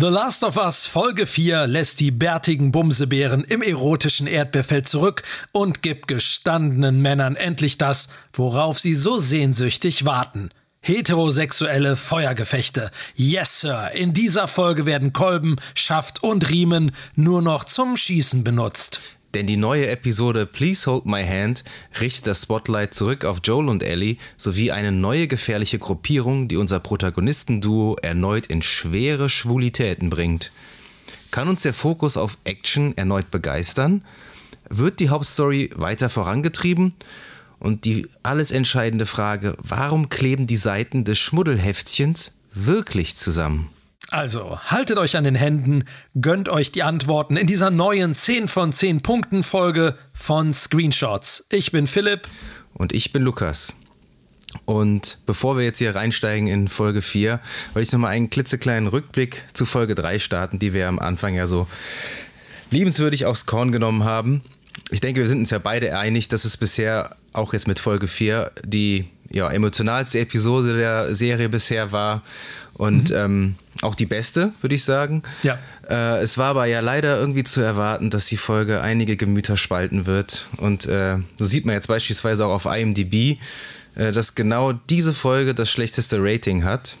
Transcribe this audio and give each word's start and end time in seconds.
The 0.00 0.06
Last 0.06 0.44
of 0.44 0.56
Us 0.56 0.86
Folge 0.86 1.26
4 1.26 1.66
lässt 1.66 2.00
die 2.00 2.10
bärtigen 2.10 2.72
Bumsebären 2.72 3.44
im 3.44 3.60
erotischen 3.60 4.26
Erdbeerfeld 4.26 4.88
zurück 4.88 5.24
und 5.52 5.82
gibt 5.82 6.08
gestandenen 6.08 7.02
Männern 7.02 7.36
endlich 7.36 7.76
das, 7.76 8.08
worauf 8.32 8.78
sie 8.78 8.94
so 8.94 9.18
sehnsüchtig 9.18 10.06
warten. 10.06 10.48
Heterosexuelle 10.80 11.96
Feuergefechte. 11.96 12.90
Yes, 13.14 13.60
Sir. 13.60 13.90
In 13.90 14.14
dieser 14.14 14.48
Folge 14.48 14.86
werden 14.86 15.12
Kolben, 15.12 15.56
Schaft 15.74 16.22
und 16.22 16.48
Riemen 16.48 16.92
nur 17.14 17.42
noch 17.42 17.64
zum 17.64 17.94
Schießen 17.94 18.42
benutzt. 18.42 19.02
Denn 19.34 19.46
die 19.46 19.56
neue 19.56 19.88
Episode 19.88 20.44
Please 20.44 20.90
Hold 20.90 21.06
My 21.06 21.24
Hand 21.24 21.62
richtet 22.00 22.26
das 22.26 22.42
Spotlight 22.42 22.94
zurück 22.94 23.24
auf 23.24 23.38
Joel 23.44 23.68
und 23.68 23.82
Ellie 23.82 24.16
sowie 24.36 24.72
eine 24.72 24.90
neue 24.90 25.28
gefährliche 25.28 25.78
Gruppierung, 25.78 26.48
die 26.48 26.56
unser 26.56 26.80
Protagonistenduo 26.80 27.96
erneut 28.02 28.48
in 28.48 28.60
schwere 28.62 29.28
Schwulitäten 29.28 30.10
bringt. 30.10 30.50
Kann 31.30 31.48
uns 31.48 31.62
der 31.62 31.72
Fokus 31.72 32.16
auf 32.16 32.38
Action 32.42 32.96
erneut 32.96 33.30
begeistern? 33.30 34.04
Wird 34.68 34.98
die 34.98 35.10
Hauptstory 35.10 35.70
weiter 35.76 36.10
vorangetrieben? 36.10 36.94
Und 37.60 37.84
die 37.84 38.08
alles 38.22 38.50
entscheidende 38.50 39.06
Frage, 39.06 39.56
warum 39.58 40.08
kleben 40.08 40.46
die 40.46 40.56
Seiten 40.56 41.04
des 41.04 41.18
Schmuddelheftchens 41.18 42.32
wirklich 42.52 43.16
zusammen? 43.16 43.68
Also, 44.10 44.58
haltet 44.58 44.98
euch 44.98 45.16
an 45.16 45.22
den 45.22 45.36
Händen, 45.36 45.84
gönnt 46.20 46.48
euch 46.48 46.72
die 46.72 46.82
Antworten 46.82 47.36
in 47.36 47.46
dieser 47.46 47.70
neuen 47.70 48.12
10 48.12 48.48
von 48.48 48.72
10 48.72 49.02
Punkten 49.02 49.44
Folge 49.44 49.94
von 50.12 50.52
Screenshots. 50.52 51.46
Ich 51.50 51.70
bin 51.70 51.86
Philipp. 51.86 52.26
Und 52.74 52.92
ich 52.92 53.12
bin 53.12 53.22
Lukas. 53.22 53.76
Und 54.64 55.18
bevor 55.26 55.56
wir 55.56 55.62
jetzt 55.62 55.78
hier 55.78 55.94
reinsteigen 55.94 56.48
in 56.48 56.66
Folge 56.66 57.02
4, 57.02 57.38
wollte 57.72 57.86
ich 57.86 57.92
nochmal 57.92 58.10
einen 58.10 58.30
klitzekleinen 58.30 58.88
Rückblick 58.88 59.44
zu 59.52 59.64
Folge 59.64 59.94
3 59.94 60.18
starten, 60.18 60.58
die 60.58 60.72
wir 60.72 60.88
am 60.88 60.98
Anfang 60.98 61.36
ja 61.36 61.46
so 61.46 61.68
liebenswürdig 62.72 63.26
aufs 63.26 63.46
Korn 63.46 63.70
genommen 63.70 64.02
haben. 64.02 64.42
Ich 64.90 65.00
denke, 65.00 65.20
wir 65.20 65.28
sind 65.28 65.38
uns 65.38 65.50
ja 65.50 65.58
beide 65.58 65.96
einig, 65.96 66.26
dass 66.26 66.44
es 66.44 66.56
bisher 66.56 67.16
auch 67.32 67.52
jetzt 67.52 67.68
mit 67.68 67.78
Folge 67.78 68.06
4 68.06 68.52
die 68.64 69.08
ja, 69.30 69.48
emotionalste 69.48 70.18
Episode 70.18 70.76
der 70.76 71.14
Serie 71.14 71.48
bisher 71.48 71.92
war 71.92 72.22
und 72.74 73.10
mhm. 73.10 73.16
ähm, 73.16 73.54
auch 73.82 73.94
die 73.94 74.06
beste, 74.06 74.52
würde 74.60 74.74
ich 74.74 74.84
sagen. 74.84 75.22
Ja. 75.42 75.58
Äh, 75.88 76.18
es 76.22 76.36
war 76.36 76.48
aber 76.48 76.66
ja 76.66 76.80
leider 76.80 77.18
irgendwie 77.18 77.44
zu 77.44 77.60
erwarten, 77.60 78.10
dass 78.10 78.26
die 78.26 78.36
Folge 78.36 78.80
einige 78.80 79.16
Gemüter 79.16 79.56
spalten 79.56 80.06
wird. 80.06 80.46
Und 80.56 80.86
äh, 80.86 81.18
so 81.38 81.46
sieht 81.46 81.64
man 81.64 81.74
jetzt 81.74 81.88
beispielsweise 81.88 82.46
auch 82.46 82.52
auf 82.52 82.66
IMDb, 82.66 83.38
äh, 83.94 84.12
dass 84.12 84.34
genau 84.34 84.72
diese 84.72 85.12
Folge 85.14 85.54
das 85.54 85.70
schlechteste 85.70 86.18
Rating 86.20 86.64
hat. 86.64 86.96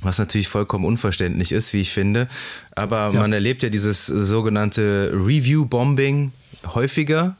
Was 0.00 0.18
natürlich 0.18 0.48
vollkommen 0.48 0.84
unverständlich 0.84 1.50
ist, 1.50 1.72
wie 1.72 1.80
ich 1.80 1.92
finde. 1.92 2.28
Aber 2.76 3.10
ja. 3.12 3.20
man 3.20 3.32
erlebt 3.32 3.62
ja 3.62 3.68
dieses 3.68 4.06
sogenannte 4.06 5.12
Review-Bombing 5.12 6.32
häufiger. 6.74 7.36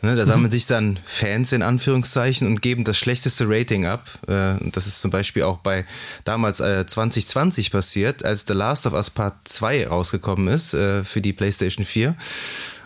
Ne, 0.00 0.14
da 0.14 0.24
sammeln 0.24 0.46
mhm. 0.46 0.52
sich 0.52 0.66
dann 0.66 0.98
Fans 1.04 1.50
in 1.50 1.62
Anführungszeichen 1.62 2.46
und 2.46 2.62
geben 2.62 2.84
das 2.84 2.96
schlechteste 2.96 3.46
Rating 3.48 3.84
ab. 3.84 4.08
Äh, 4.28 4.54
das 4.70 4.86
ist 4.86 5.00
zum 5.00 5.10
Beispiel 5.10 5.42
auch 5.42 5.58
bei 5.58 5.86
damals 6.24 6.60
äh, 6.60 6.86
2020 6.86 7.72
passiert, 7.72 8.24
als 8.24 8.44
The 8.46 8.52
Last 8.52 8.86
of 8.86 8.92
Us 8.92 9.10
Part 9.10 9.34
2 9.44 9.88
rausgekommen 9.88 10.46
ist 10.46 10.72
äh, 10.72 11.02
für 11.02 11.20
die 11.20 11.32
PlayStation 11.32 11.84
4. 11.84 12.14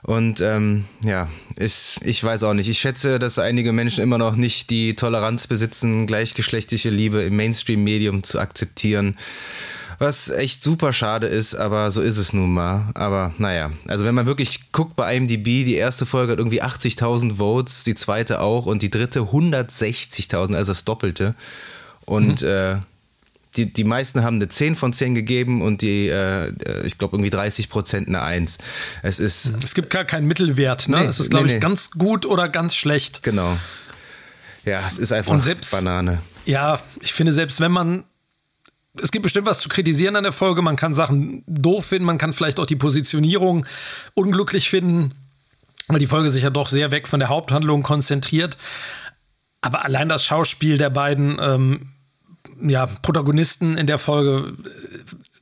Und 0.02 0.40
ähm, 0.40 0.86
ja, 1.04 1.28
ist, 1.54 2.00
ich 2.02 2.24
weiß 2.24 2.42
auch 2.44 2.54
nicht. 2.54 2.68
Ich 2.68 2.78
schätze, 2.78 3.18
dass 3.18 3.38
einige 3.38 3.72
Menschen 3.72 4.02
immer 4.02 4.18
noch 4.18 4.34
nicht 4.34 4.70
die 4.70 4.96
Toleranz 4.96 5.46
besitzen, 5.46 6.06
gleichgeschlechtliche 6.06 6.90
Liebe 6.90 7.22
im 7.22 7.36
Mainstream-Medium 7.36 8.24
zu 8.24 8.40
akzeptieren. 8.40 9.16
Was 10.02 10.30
echt 10.30 10.64
super 10.64 10.92
schade 10.92 11.28
ist, 11.28 11.54
aber 11.54 11.88
so 11.90 12.02
ist 12.02 12.18
es 12.18 12.32
nun 12.32 12.52
mal. 12.52 12.88
Aber 12.94 13.32
naja, 13.38 13.70
also 13.86 14.04
wenn 14.04 14.16
man 14.16 14.26
wirklich 14.26 14.72
guckt 14.72 14.96
bei 14.96 15.14
IMDb, 15.14 15.64
die 15.64 15.76
erste 15.76 16.06
Folge 16.06 16.32
hat 16.32 16.40
irgendwie 16.40 16.60
80.000 16.60 17.36
Votes, 17.36 17.84
die 17.84 17.94
zweite 17.94 18.40
auch 18.40 18.66
und 18.66 18.82
die 18.82 18.90
dritte 18.90 19.20
160.000, 19.20 20.56
also 20.56 20.72
das 20.72 20.84
Doppelte. 20.84 21.36
Und 22.04 22.42
mhm. 22.42 22.48
äh, 22.48 22.76
die, 23.56 23.72
die 23.72 23.84
meisten 23.84 24.24
haben 24.24 24.36
eine 24.36 24.48
10 24.48 24.74
von 24.74 24.92
10 24.92 25.14
gegeben 25.14 25.62
und 25.62 25.82
die, 25.82 26.08
äh, 26.08 26.52
ich 26.84 26.98
glaube, 26.98 27.14
irgendwie 27.14 27.30
30 27.30 27.68
Prozent 27.68 28.08
eine 28.08 28.22
1. 28.22 28.58
Es 29.04 29.20
ist. 29.20 29.52
Mhm. 29.52 29.58
Es 29.62 29.72
gibt 29.72 29.90
gar 29.90 30.04
keinen 30.04 30.26
Mittelwert, 30.26 30.88
ne? 30.88 30.98
Nee, 30.98 31.06
es 31.06 31.20
ist, 31.20 31.30
glaube 31.30 31.46
nee, 31.46 31.52
ich, 31.52 31.54
nee. 31.58 31.60
ganz 31.60 31.92
gut 31.92 32.26
oder 32.26 32.48
ganz 32.48 32.74
schlecht. 32.74 33.22
Genau. 33.22 33.56
Ja, 34.64 34.84
es 34.84 34.98
ist 34.98 35.12
einfach 35.12 35.40
selbst, 35.42 35.70
Banane. 35.70 36.18
Ja, 36.44 36.80
ich 37.00 37.12
finde, 37.12 37.32
selbst 37.32 37.60
wenn 37.60 37.70
man 37.70 38.02
es 39.00 39.10
gibt 39.10 39.22
bestimmt 39.22 39.46
was 39.46 39.60
zu 39.60 39.68
kritisieren 39.68 40.16
an 40.16 40.22
der 40.22 40.32
Folge. 40.32 40.62
Man 40.62 40.76
kann 40.76 40.92
Sachen 40.92 41.44
doof 41.46 41.86
finden, 41.86 42.04
man 42.04 42.18
kann 42.18 42.32
vielleicht 42.32 42.60
auch 42.60 42.66
die 42.66 42.76
Positionierung 42.76 43.66
unglücklich 44.14 44.68
finden, 44.68 45.12
weil 45.88 45.98
die 45.98 46.06
Folge 46.06 46.30
sich 46.30 46.44
ja 46.44 46.50
doch 46.50 46.68
sehr 46.68 46.90
weg 46.90 47.08
von 47.08 47.20
der 47.20 47.28
Haupthandlung 47.28 47.82
konzentriert. 47.82 48.58
Aber 49.62 49.84
allein 49.84 50.08
das 50.08 50.24
Schauspiel 50.24 50.76
der 50.76 50.90
beiden 50.90 51.38
ähm, 51.40 51.92
ja, 52.60 52.86
Protagonisten 52.86 53.78
in 53.78 53.86
der 53.86 53.98
Folge, 53.98 54.54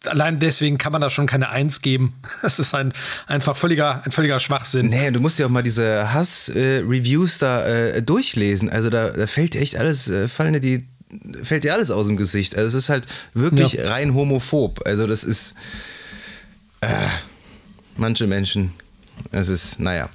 äh, 0.05 0.09
allein 0.09 0.39
deswegen 0.39 0.79
kann 0.79 0.93
man 0.93 1.01
da 1.01 1.11
schon 1.11 1.27
keine 1.27 1.49
Eins 1.49 1.83
geben. 1.83 2.15
Das 2.43 2.59
ist 2.59 2.75
ein 2.75 2.93
einfach 3.27 3.57
völliger, 3.57 4.03
ein 4.05 4.13
völliger 4.13 4.39
Schwachsinn. 4.39 4.87
Nee, 4.89 5.11
du 5.11 5.21
musst 5.21 5.39
ja 5.39 5.47
auch 5.47 5.51
mal 5.51 5.63
diese 5.63 6.13
Hass-Reviews 6.13 7.37
äh, 7.37 7.41
da 7.41 7.67
äh, 7.67 8.03
durchlesen. 8.03 8.71
Also 8.71 8.91
da, 8.91 9.11
da 9.11 9.27
fällt 9.27 9.57
echt 9.57 9.77
alles, 9.77 10.09
äh, 10.09 10.29
fallen 10.29 10.53
dir 10.53 10.61
die 10.61 10.87
fällt 11.43 11.65
dir 11.65 11.75
alles 11.75 11.91
aus 11.91 12.07
dem 12.07 12.17
Gesicht. 12.17 12.57
Also 12.57 12.69
es 12.69 12.85
ist 12.85 12.89
halt 12.89 13.07
wirklich 13.35 13.75
ja. 13.75 13.89
rein 13.89 14.15
homophob. 14.15 14.87
Also 14.87 15.07
das 15.07 15.25
ist 15.25 15.55
äh, 16.81 17.07
manche 17.97 18.27
Menschen. 18.27 18.73
Es 19.33 19.49
ist, 19.49 19.81
naja. 19.81 20.09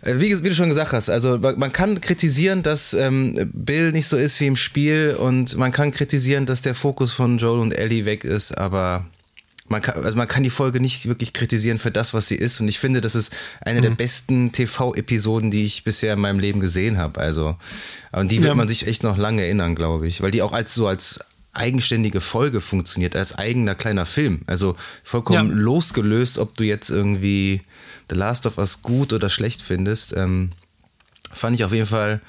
Äh, 0.00 0.16
wie, 0.18 0.42
wie, 0.42 0.48
du 0.48 0.54
schon 0.54 0.68
gesagt 0.68 0.92
hast, 0.92 1.10
also 1.10 1.38
man 1.38 1.72
kann 1.72 2.00
kritisieren, 2.00 2.62
dass 2.62 2.94
ähm, 2.94 3.50
Bill 3.52 3.92
nicht 3.92 4.08
so 4.08 4.16
ist 4.16 4.40
wie 4.40 4.46
im 4.46 4.56
Spiel 4.56 5.16
und 5.18 5.56
man 5.56 5.72
kann 5.72 5.90
kritisieren, 5.90 6.46
dass 6.46 6.62
der 6.62 6.74
Fokus 6.74 7.12
von 7.12 7.38
Joel 7.38 7.60
und 7.60 7.72
Ellie 7.72 8.04
weg 8.04 8.24
ist, 8.24 8.52
aber 8.52 9.06
man 9.72 9.82
kann, 9.82 10.04
also 10.04 10.16
man 10.16 10.28
kann 10.28 10.44
die 10.44 10.50
Folge 10.50 10.78
nicht 10.78 11.06
wirklich 11.06 11.32
kritisieren 11.32 11.78
für 11.78 11.90
das, 11.90 12.14
was 12.14 12.28
sie 12.28 12.36
ist. 12.36 12.60
Und 12.60 12.68
ich 12.68 12.78
finde, 12.78 13.00
das 13.00 13.16
ist 13.16 13.34
eine 13.60 13.80
mhm. 13.80 13.82
der 13.82 13.90
besten 13.90 14.52
TV-Episoden, 14.52 15.50
die 15.50 15.64
ich 15.64 15.82
bisher 15.82 16.12
in 16.12 16.20
meinem 16.20 16.38
Leben 16.38 16.60
gesehen 16.60 16.98
habe. 16.98 17.20
Also, 17.20 17.56
an 18.12 18.28
die 18.28 18.38
wird 18.38 18.48
ja. 18.48 18.54
man 18.54 18.68
sich 18.68 18.86
echt 18.86 19.02
noch 19.02 19.16
lange 19.16 19.42
erinnern, 19.42 19.74
glaube 19.74 20.06
ich. 20.06 20.20
Weil 20.20 20.30
die 20.30 20.42
auch 20.42 20.52
als 20.52 20.74
so 20.74 20.86
als 20.86 21.20
eigenständige 21.54 22.20
Folge 22.20 22.60
funktioniert, 22.60 23.16
als 23.16 23.36
eigener 23.36 23.74
kleiner 23.74 24.06
Film. 24.06 24.42
Also 24.46 24.76
vollkommen 25.02 25.48
ja. 25.48 25.54
losgelöst, 25.54 26.38
ob 26.38 26.54
du 26.56 26.64
jetzt 26.64 26.90
irgendwie 26.90 27.62
The 28.08 28.16
Last 28.16 28.46
of 28.46 28.58
Us 28.58 28.82
gut 28.82 29.12
oder 29.12 29.28
schlecht 29.28 29.62
findest. 29.62 30.14
Ähm, 30.16 30.50
fand 31.32 31.56
ich 31.56 31.64
auf 31.64 31.72
jeden 31.72 31.86
Fall, 31.86 32.20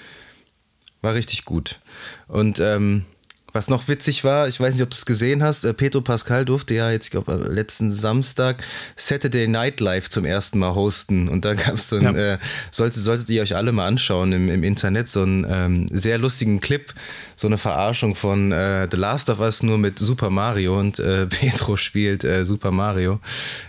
war 1.02 1.14
richtig 1.14 1.46
gut. 1.46 1.80
Und 2.28 2.60
ähm, 2.60 3.06
was 3.54 3.70
noch 3.70 3.88
witzig 3.88 4.24
war, 4.24 4.48
ich 4.48 4.60
weiß 4.60 4.74
nicht, 4.74 4.84
ob 4.84 4.90
du 4.90 4.96
es 4.96 5.06
gesehen 5.06 5.44
hast, 5.44 5.64
äh, 5.64 5.74
Pedro 5.74 6.02
Pascal 6.02 6.44
durfte 6.44 6.74
ja 6.74 6.92
jetzt, 6.92 7.06
ich 7.06 7.12
glaube, 7.12 7.36
letzten 7.36 7.92
Samstag 7.92 8.64
Saturday 8.96 9.48
Night 9.48 9.80
Live 9.80 10.10
zum 10.10 10.26
ersten 10.26 10.60
Mal 10.60 10.74
hosten. 10.74 11.30
Und 11.30 11.46
da 11.46 11.54
gab 11.54 11.76
es 11.76 11.90
so 11.90 11.98
ein, 11.98 12.04
ja. 12.04 12.34
äh, 12.34 12.38
solltet, 12.72 13.04
solltet 13.04 13.30
ihr 13.30 13.44
euch 13.44 13.56
alle 13.56 13.72
mal 13.72 13.88
anschauen 13.88 14.34
im, 14.34 14.50
im 14.50 14.64
Internet, 14.64 15.08
so 15.08 15.22
einen 15.22 15.46
ähm, 15.48 15.88
sehr 15.92 16.18
lustigen 16.18 16.60
Clip, 16.60 16.94
so 17.36 17.48
eine 17.48 17.58
Verarschung 17.58 18.16
von 18.16 18.52
äh, 18.52 18.88
The 18.90 18.98
Last 18.98 19.30
of 19.30 19.40
Us 19.40 19.64
nur 19.64 19.78
mit 19.78 20.00
Super 20.00 20.30
Mario 20.30 20.80
und 20.80 21.00
äh, 21.00 21.26
Pedro 21.28 21.76
spielt 21.76 22.24
äh, 22.24 22.46
Super 22.46 22.72
Mario. 22.72 23.20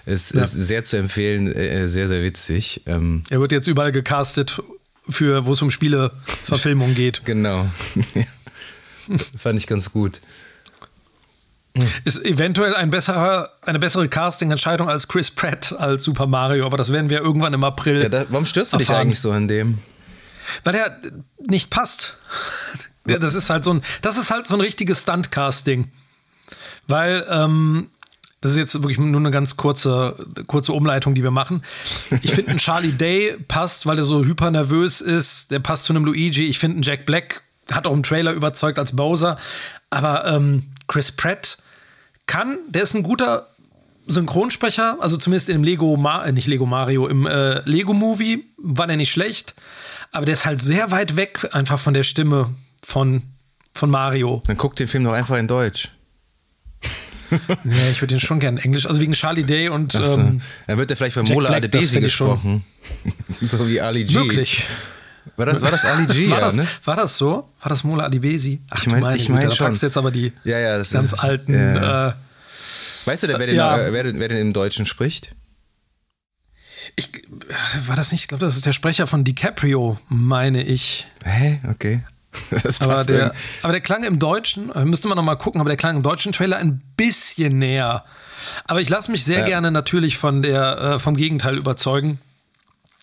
Es 0.06 0.32
ja. 0.32 0.42
ist 0.42 0.52
sehr 0.52 0.84
zu 0.84 0.96
empfehlen, 0.96 1.52
äh, 1.52 1.86
sehr, 1.88 2.08
sehr 2.08 2.22
witzig. 2.22 2.82
Ähm, 2.86 3.22
er 3.30 3.40
wird 3.40 3.52
jetzt 3.52 3.66
überall 3.66 3.92
gecastet 3.92 4.62
für, 5.08 5.44
wo 5.44 5.52
es 5.52 5.62
um 5.62 5.70
Spieleverfilmung 5.70 6.94
geht. 6.94 7.22
Genau. 7.24 7.66
Fand 9.36 9.58
ich 9.58 9.66
ganz 9.66 9.92
gut. 9.92 10.20
Ist 12.04 12.24
eventuell 12.24 12.76
ein 12.76 12.90
besserer, 12.90 13.50
eine 13.62 13.80
bessere 13.80 14.08
Casting-Entscheidung 14.08 14.88
als 14.88 15.08
Chris 15.08 15.30
Pratt 15.30 15.72
als 15.72 16.04
Super 16.04 16.26
Mario, 16.26 16.66
aber 16.66 16.76
das 16.76 16.92
werden 16.92 17.10
wir 17.10 17.20
irgendwann 17.20 17.52
im 17.52 17.64
April. 17.64 18.02
Ja, 18.02 18.08
da, 18.08 18.26
warum 18.28 18.46
störst 18.46 18.72
du 18.72 18.76
erfahren. 18.78 18.96
dich 18.96 19.00
eigentlich 19.00 19.20
so 19.20 19.32
an 19.32 19.48
dem? 19.48 19.78
Weil 20.62 20.76
er 20.76 21.00
nicht 21.46 21.70
passt. 21.70 22.16
Das 23.06 23.34
ist 23.34 23.50
halt 23.50 23.64
so 23.64 23.74
ein, 23.74 23.82
das 24.00 24.16
ist 24.16 24.30
halt 24.30 24.46
so 24.46 24.54
ein 24.54 24.62
richtiges 24.62 25.02
Stunt-Casting. 25.02 25.92
Weil 26.86 27.26
ähm, 27.28 27.90
das 28.40 28.52
ist 28.52 28.58
jetzt 28.58 28.74
wirklich 28.74 28.98
nur 28.98 29.20
eine 29.20 29.30
ganz 29.30 29.58
kurze, 29.58 30.16
kurze 30.46 30.72
Umleitung, 30.74 31.14
die 31.14 31.22
wir 31.22 31.30
machen. 31.30 31.62
Ich 32.22 32.32
finde, 32.32 32.50
ein 32.50 32.56
Charlie 32.58 32.92
Day 32.92 33.36
passt, 33.48 33.84
weil 33.84 33.98
er 33.98 34.04
so 34.04 34.24
hyper 34.24 34.50
nervös 34.50 35.02
ist. 35.02 35.50
Der 35.50 35.60
passt 35.60 35.84
zu 35.84 35.92
einem 35.92 36.04
Luigi. 36.06 36.46
Ich 36.46 36.58
finde, 36.58 36.78
ein 36.78 36.82
Jack 36.82 37.04
Black 37.04 37.42
hat 37.70 37.86
auch 37.86 37.92
im 37.92 38.02
Trailer 38.02 38.32
überzeugt 38.32 38.78
als 38.78 38.94
Bowser. 38.94 39.36
Aber 39.90 40.26
ähm, 40.26 40.64
Chris 40.86 41.12
Pratt 41.12 41.58
kann, 42.26 42.58
der 42.68 42.82
ist 42.82 42.94
ein 42.94 43.02
guter 43.02 43.48
Synchronsprecher, 44.06 44.98
also 45.00 45.16
zumindest 45.16 45.48
im 45.48 45.64
Lego, 45.64 45.96
Ma 45.96 46.24
äh, 46.24 46.32
nicht 46.32 46.46
Lego 46.46 46.66
Mario, 46.66 47.06
im 47.06 47.26
äh, 47.26 47.60
Lego 47.68 47.94
Movie 47.94 48.44
war 48.58 48.86
der 48.86 48.96
nicht 48.96 49.10
schlecht, 49.10 49.54
aber 50.12 50.26
der 50.26 50.34
ist 50.34 50.44
halt 50.44 50.60
sehr 50.60 50.90
weit 50.90 51.16
weg 51.16 51.48
einfach 51.52 51.78
von 51.78 51.94
der 51.94 52.02
Stimme 52.02 52.54
von, 52.84 53.22
von 53.72 53.90
Mario. 53.90 54.42
Dann 54.46 54.56
guck 54.56 54.76
den 54.76 54.88
Film 54.88 55.04
doch 55.04 55.12
einfach 55.12 55.36
in 55.36 55.48
Deutsch. 55.48 55.90
nee, 57.64 57.90
ich 57.90 58.00
würde 58.00 58.14
den 58.14 58.20
schon 58.20 58.40
gerne 58.40 58.58
in 58.58 58.64
Englisch, 58.64 58.86
also 58.86 59.00
wegen 59.00 59.14
Charlie 59.14 59.44
Day 59.44 59.68
und. 59.68 59.92
So. 59.92 60.02
Ähm, 60.02 60.42
er 60.66 60.76
wird 60.76 60.90
ja 60.90 60.96
vielleicht 60.96 61.14
von 61.14 61.26
Mola 61.26 61.50
Adebisi 61.50 62.00
gesprochen. 62.00 62.64
so 63.40 63.66
wie 63.66 63.80
Ali 63.80 64.04
G. 64.04 64.14
Möglich. 64.14 64.64
War 65.36 65.46
das, 65.46 65.60
war 65.62 65.70
das 65.70 65.84
Ali 65.84 66.06
G, 66.06 66.30
war, 66.30 66.38
ja, 66.38 66.44
das, 66.46 66.56
ne? 66.56 66.66
war 66.84 66.96
das 66.96 67.16
so? 67.16 67.48
War 67.60 67.68
das 67.68 67.82
Mola 67.84 68.04
Adibesi? 68.04 68.60
Ach, 68.70 68.78
Ich 68.82 68.86
mein- 68.88 69.00
meine 69.00 69.16
ich 69.16 69.26
Güte, 69.26 69.32
mein 69.38 69.48
da 69.48 69.54
schon. 69.56 69.66
packst 69.66 69.82
du 69.82 69.86
jetzt 69.86 69.96
aber 69.96 70.10
die 70.10 70.32
Ja, 70.44 70.58
ja, 70.58 70.76
ganz 70.76 70.92
ist- 70.92 71.14
alten. 71.18 71.54
Äh, 71.54 72.12
Weißt 73.06 73.22
du 73.22 73.26
denn, 73.26 73.38
wer 73.38 73.46
den, 73.46 73.56
Ja. 73.56 73.76
äh, 73.78 73.92
wer, 73.92 74.02
den, 74.04 74.18
wer 74.20 74.28
den 74.28 74.38
im 74.38 74.52
Deutschen 74.52 74.86
spricht? 74.86 75.34
ich, 76.96 77.10
war 77.86 77.96
das 77.96 78.12
nicht? 78.12 78.22
Ich 78.22 78.28
glaube, 78.28 78.44
das 78.44 78.56
ist 78.56 78.66
der 78.66 78.72
Sprecher 78.72 79.06
von 79.06 79.24
DiCaprio, 79.24 79.98
meine 80.08 80.62
ich. 80.62 81.06
Hä? 81.24 81.60
Okay. 81.70 82.02
Das 82.50 82.80
Aber 82.80 82.94
passt 82.94 83.08
der, 83.10 83.18
irgendwie. 83.18 83.38
aber 83.62 83.72
der 83.72 83.80
klang 83.80 84.02
im 84.04 84.18
Deutschen, 84.18 84.70
äh, 84.74 84.84
müsste 84.84 85.06
man 85.08 85.16
noch 85.16 85.22
mal 85.22 85.36
gucken, 85.36 85.60
aber 85.60 85.70
der 85.70 85.76
klang 85.76 85.96
im 85.96 86.02
deutschen 86.02 86.32
Trailer 86.32 86.56
ein 86.56 86.82
bisschen 86.96 87.58
näher. 87.58 88.04
Aber 88.66 88.80
ich 88.80 88.88
lasse 88.88 89.10
mich 89.12 89.24
sehr 89.24 89.40
Ja. 89.40 89.46
gerne 89.46 89.70
natürlich 89.70 90.18
von 90.18 90.42
der, 90.42 90.78
äh, 90.78 90.98
vom 90.98 91.16
Gegenteil 91.16 91.56
überzeugen. 91.56 92.18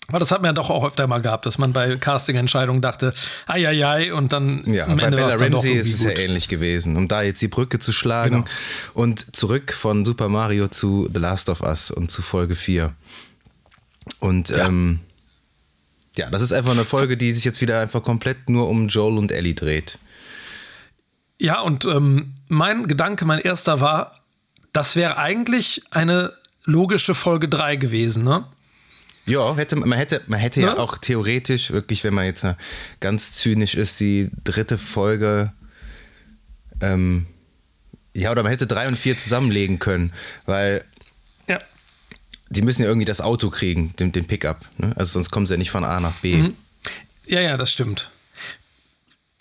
Aber 0.08 0.18
das 0.18 0.30
hat 0.32 0.42
man 0.42 0.48
ja 0.50 0.52
doch 0.52 0.68
auch 0.68 0.84
öfter 0.84 1.06
mal 1.06 1.20
gehabt, 1.22 1.46
dass 1.46 1.58
man 1.58 1.72
bei 1.72 1.96
Casting-Entscheidungen 1.96 2.82
dachte, 2.82 3.14
ai, 3.46 3.66
ai, 3.68 3.86
ai, 3.86 4.12
und 4.12 4.32
dann 4.32 4.62
Ja, 4.66 4.86
am 4.86 4.96
bei 4.98 5.04
Ende 5.04 5.16
Bella 5.16 5.34
Ramsey 5.36 5.72
ist 5.74 5.94
es 5.94 6.02
ja 6.02 6.10
ähnlich 6.10 6.48
gewesen, 6.48 6.96
um 6.96 7.08
da 7.08 7.22
jetzt 7.22 7.40
die 7.40 7.48
Brücke 7.48 7.78
zu 7.78 7.92
schlagen 7.92 8.44
Genau. 8.44 8.46
und 8.94 9.34
zurück 9.34 9.72
von 9.72 10.04
Super 10.04 10.28
Mario 10.28 10.68
zu 10.68 11.08
The 11.12 11.20
Last 11.20 11.48
of 11.48 11.62
Us 11.62 11.90
und 11.90 12.10
zu 12.10 12.20
Folge 12.20 12.56
4. 12.56 12.92
Und 14.18 14.50
Ja. 14.50 14.66
ähm, 14.66 14.98
ja, 16.16 16.28
das 16.30 16.42
ist 16.42 16.52
einfach 16.52 16.72
eine 16.72 16.84
Folge, 16.84 17.16
die 17.16 17.32
sich 17.32 17.44
jetzt 17.44 17.60
wieder 17.62 17.80
einfach 17.80 18.02
komplett 18.02 18.50
nur 18.50 18.68
um 18.68 18.88
Joel 18.88 19.16
und 19.16 19.32
Ellie 19.32 19.54
dreht. 19.54 19.98
Ja, 21.40 21.60
und 21.60 21.84
ähm, 21.86 22.34
mein 22.48 22.86
Gedanke, 22.86 23.24
mein 23.24 23.38
erster 23.38 23.80
war, 23.80 24.20
das 24.72 24.94
wäre 24.96 25.16
eigentlich 25.16 25.82
eine 25.90 26.32
logische 26.64 27.14
Folge 27.14 27.48
3 27.48 27.76
gewesen, 27.76 28.24
ne? 28.24 28.44
Ja, 29.26 29.54
hätte, 29.56 29.76
man 29.76 29.92
hätte, 29.92 30.20
man 30.26 30.40
hätte 30.40 30.60
ja 30.60 30.74
Ne? 30.74 30.78
auch 30.80 30.98
theoretisch, 30.98 31.70
wirklich, 31.70 32.02
wenn 32.04 32.12
man 32.14 32.24
jetzt 32.24 32.44
ganz 33.00 33.32
zynisch 33.34 33.74
ist, 33.76 34.00
die 34.00 34.30
dritte 34.44 34.78
Folge, 34.78 35.52
ähm, 36.80 37.26
ja, 38.14 38.30
oder 38.30 38.42
man 38.42 38.50
hätte 38.50 38.66
drei 38.66 38.86
und 38.88 38.98
vier 38.98 39.16
zusammenlegen 39.16 39.78
können, 39.78 40.12
weil 40.44 40.84
Ja. 41.48 41.58
die 42.50 42.62
müssen 42.62 42.82
ja 42.82 42.88
irgendwie 42.88 43.04
das 43.06 43.20
Auto 43.20 43.48
kriegen, 43.50 43.94
den, 43.98 44.12
den 44.12 44.26
Pickup. 44.26 44.66
Ne? 44.76 44.92
Also 44.96 45.12
sonst 45.12 45.30
kommen 45.30 45.46
sie 45.46 45.54
ja 45.54 45.58
nicht 45.58 45.70
von 45.70 45.84
A 45.84 46.00
nach 46.00 46.18
B. 46.20 46.36
Mhm. 46.36 46.56
Ja, 47.26 47.40
ja, 47.40 47.56
das 47.56 47.70
stimmt. 47.70 48.10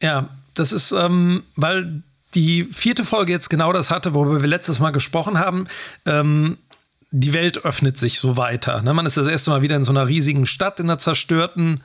Ja, 0.01 0.30
das 0.54 0.72
ist, 0.72 0.92
ähm, 0.92 1.44
weil 1.56 2.04
die 2.36 2.63
vierte 2.66 3.04
Folge 3.04 3.31
jetzt 3.31 3.50
genau 3.50 3.74
das 3.74 3.92
hatte, 3.92 4.13
worüber 4.13 4.39
wir 4.42 4.48
letztes 4.48 4.80
Mal 4.80 4.92
gesprochen 4.92 5.39
haben. 5.39 5.68
Ähm, 6.06 6.57
die 7.12 7.34
Welt 7.34 7.66
öffnet 7.66 7.98
sich 7.98 8.19
so 8.19 8.38
weiter. 8.38 8.81
Ne? 8.81 8.94
Man 8.94 9.06
ist 9.06 9.18
das 9.18 9.28
erste 9.28 9.52
Mal 9.52 9.62
wieder 9.62 9.75
in 9.75 9.84
so 9.84 9.92
einer 9.92 10.08
riesigen 10.08 10.46
Stadt, 10.46 10.80
in 10.80 10.90
einer 10.90 10.98
zerstörten, 10.98 11.84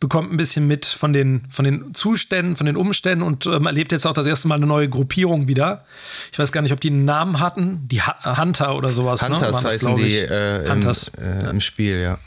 bekommt 0.00 0.32
ein 0.32 0.38
bisschen 0.38 0.66
mit 0.66 0.86
von 0.86 1.12
den, 1.12 1.44
von 1.50 1.64
den 1.64 1.94
Zuständen, 1.94 2.56
von 2.56 2.66
den 2.66 2.76
Umständen 2.76 3.22
und 3.22 3.46
ähm, 3.46 3.66
erlebt 3.66 3.92
jetzt 3.92 4.04
auch 4.06 4.14
das 4.14 4.26
erste 4.26 4.48
Mal 4.48 4.56
eine 4.56 4.66
neue 4.66 4.88
Gruppierung 4.88 5.46
wieder. 5.46 5.84
Ich 6.32 6.38
weiß 6.38 6.50
gar 6.50 6.62
nicht, 6.62 6.72
ob 6.72 6.80
die 6.80 6.90
einen 6.90 7.04
Namen 7.04 7.38
hatten. 7.38 7.86
Die 7.86 8.02
ha 8.02 8.38
Hunter 8.38 8.74
oder 8.74 8.90
sowas. 8.92 9.22
ne? 9.22 9.28
Hunters 9.28 9.62
das, 9.62 9.72
heißen 9.72 9.94
glaub 9.94 9.98
die 9.98 10.16
äh, 10.16 10.64
im, 10.64 10.72
Hunters. 10.72 11.12
äh, 11.18 11.50
im 11.50 11.60
Spiel, 11.60 12.00
ja. 12.00 12.18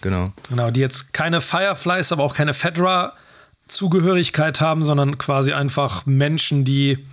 Genau. 0.00 0.32
Genau, 0.48 0.70
die 0.70 0.80
jetzt 0.80 1.12
keine 1.12 1.42
Fireflies, 1.42 2.10
aber 2.12 2.22
auch 2.22 2.34
keine 2.34 2.54
Fedra-Zugehörigkeit 2.54 4.62
haben, 4.62 4.82
sondern 4.84 5.18
quasi 5.18 5.52
einfach 5.52 6.06
Menschen, 6.06 6.64
die 6.64 7.04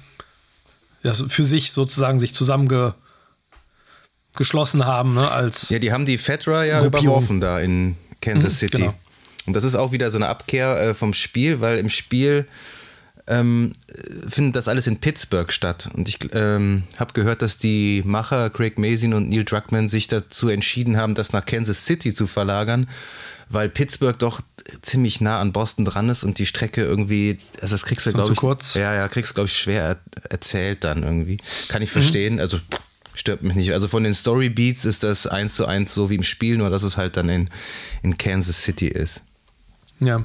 ja, 1.04 1.14
für 1.14 1.44
sich 1.44 1.74
sozusagen 1.74 2.22
sich 2.22 2.34
zusammengeschlossen 4.38 4.86
haben, 4.86 5.16
ne, 5.16 5.30
als 5.32 5.70
Ja, 5.70 5.80
die 5.80 5.92
haben 5.92 6.06
die 6.06 6.18
Fedra 6.18 6.64
ja 6.66 6.80
Gruppierung. 6.82 7.06
überworfen 7.08 7.42
da 7.42 7.60
in 7.60 7.96
Kansas 8.22 8.54
Mhm, 8.54 8.58
City. 8.58 8.78
genau. 8.78 8.94
Und 9.46 9.56
das 9.56 9.64
ist 9.64 9.76
auch 9.76 9.92
wieder 9.92 10.12
so 10.12 10.18
eine 10.18 10.28
Abkehr 10.28 10.78
äh, 10.80 10.94
vom 10.94 11.14
Spiel, 11.14 11.62
weil 11.62 11.78
im 11.78 11.90
Spiel 11.90 12.46
ähm, 13.30 13.74
äh, 13.88 14.30
findet 14.30 14.56
das 14.56 14.68
alles 14.68 14.88
in 14.88 15.00
Pittsburgh 15.00 15.52
statt. 15.52 15.90
Und 15.94 16.08
ich 16.10 16.18
ähm, 16.34 16.84
habe 16.98 17.14
gehört, 17.14 17.42
dass 17.42 17.58
die 17.58 18.02
Macher 18.06 18.50
Craig 18.50 18.78
Mazin 18.78 19.14
und 19.14 19.30
Neil 19.30 19.44
Druckmann 19.46 19.88
sich 19.88 20.08
dazu 20.08 20.50
entschieden 20.50 20.98
haben, 20.98 21.14
das 21.16 21.34
nach 21.34 21.46
Kansas 21.46 21.86
City 21.86 22.12
zu 22.14 22.28
verlagern, 22.28 22.88
weil 23.50 23.70
Pittsburgh 23.70 24.18
doch 24.20 24.42
ziemlich 24.82 25.22
nah 25.22 25.40
an 25.40 25.54
Boston 25.54 25.86
dran 25.86 26.10
ist 26.10 26.24
und 26.24 26.40
die 26.40 26.46
Strecke 26.46 26.84
irgendwie, 26.84 27.38
also 27.62 27.74
das 27.74 27.86
kriegst 27.86 28.06
du, 28.06 28.12
glaube 28.12 28.32
ich, 28.34 28.38
kurz? 28.38 28.74
ja, 28.74 28.94
ja, 28.94 29.08
kriegst 29.08 29.32
du, 29.32 29.36
glaube 29.36 29.48
ich, 29.48 29.58
schwer 29.58 29.84
er 29.84 29.98
erzählt 30.30 30.84
dann 30.84 31.04
irgendwie. 31.04 31.38
Kann 31.70 31.80
Mhm. 31.80 31.84
ich 31.86 31.92
verstehen, 31.92 32.40
also 32.42 32.60
stört 33.18 33.44
mich 33.44 33.56
nicht. 33.56 33.74
Also 33.74 33.88
von 33.88 34.04
den 34.04 34.14
Story 34.14 34.50
Beats 34.50 34.86
ist 34.86 35.04
das 35.04 35.28
eins 35.28 35.56
zu 35.56 35.66
eins 35.66 35.94
so 35.94 36.10
wie 36.10 36.16
im 36.16 36.24
Spiel, 36.24 36.58
nur 36.58 36.70
dass 36.70 36.84
es 36.84 36.98
halt 36.98 37.18
dann 37.18 37.30
in, 37.30 37.50
in 38.04 38.18
Kansas 38.18 38.62
City 38.64 38.88
ist. 38.88 39.24
ja. 40.00 40.24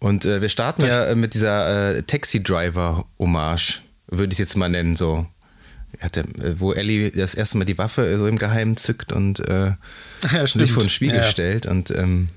Und 0.00 0.26
äh, 0.26 0.42
wir 0.42 0.50
starten 0.50 0.82
Das- 0.82 0.90
ja 0.90 1.04
äh, 1.06 1.14
mit 1.14 1.32
dieser 1.32 1.96
äh, 1.96 2.02
Taxi-Driver-Hommage, 2.02 3.80
würde 4.08 4.32
ich 4.32 4.34
es 4.34 4.38
jetzt 4.50 4.56
mal 4.56 4.68
nennen, 4.68 4.96
so. 4.96 5.26
Hat 6.00 6.16
der, 6.16 6.24
äh, 6.44 6.60
wo 6.60 6.72
Ellie 6.74 7.10
das 7.10 7.34
erste 7.34 7.56
Mal 7.56 7.64
die 7.64 7.78
Waffe 7.78 8.18
so 8.18 8.26
im 8.26 8.36
Geheimen 8.36 8.76
zückt 8.76 9.12
und 9.12 9.40
äh, 9.48 9.72
ja 10.30 10.46
sich 10.46 10.72
vor 10.72 10.82
den 10.82 10.90
Spiegel 10.90 11.16
ja. 11.16 11.22
stellt. 11.24 11.64
Und 11.66 11.90
ähm, 11.90 12.28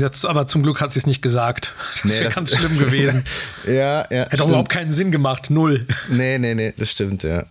Hat's- 0.00 0.24
aber 0.24 0.46
zum 0.46 0.62
Glück 0.62 0.80
hat 0.80 0.92
sie 0.92 0.98
es 0.98 1.06
nicht 1.06 1.22
gesagt. 1.22 1.72
Das 2.02 2.04
Nee, 2.04 2.20
wäre 2.20 2.30
ganz 2.32 2.54
schlimm 2.54 2.78
gewesen. 2.78 3.24
ja, 3.66 3.72
ja. 3.72 4.04
Hätte 4.08 4.24
auch 4.24 4.30
stimmt. 4.36 4.48
überhaupt 4.50 4.68
keinen 4.70 4.90
Sinn 4.90 5.10
gemacht. 5.10 5.50
Null. 5.50 5.86
Nee, 6.08 6.38
nee, 6.38 6.54
nee, 6.54 6.72
das 6.76 6.90
stimmt, 6.90 7.22
ja. 7.22 7.44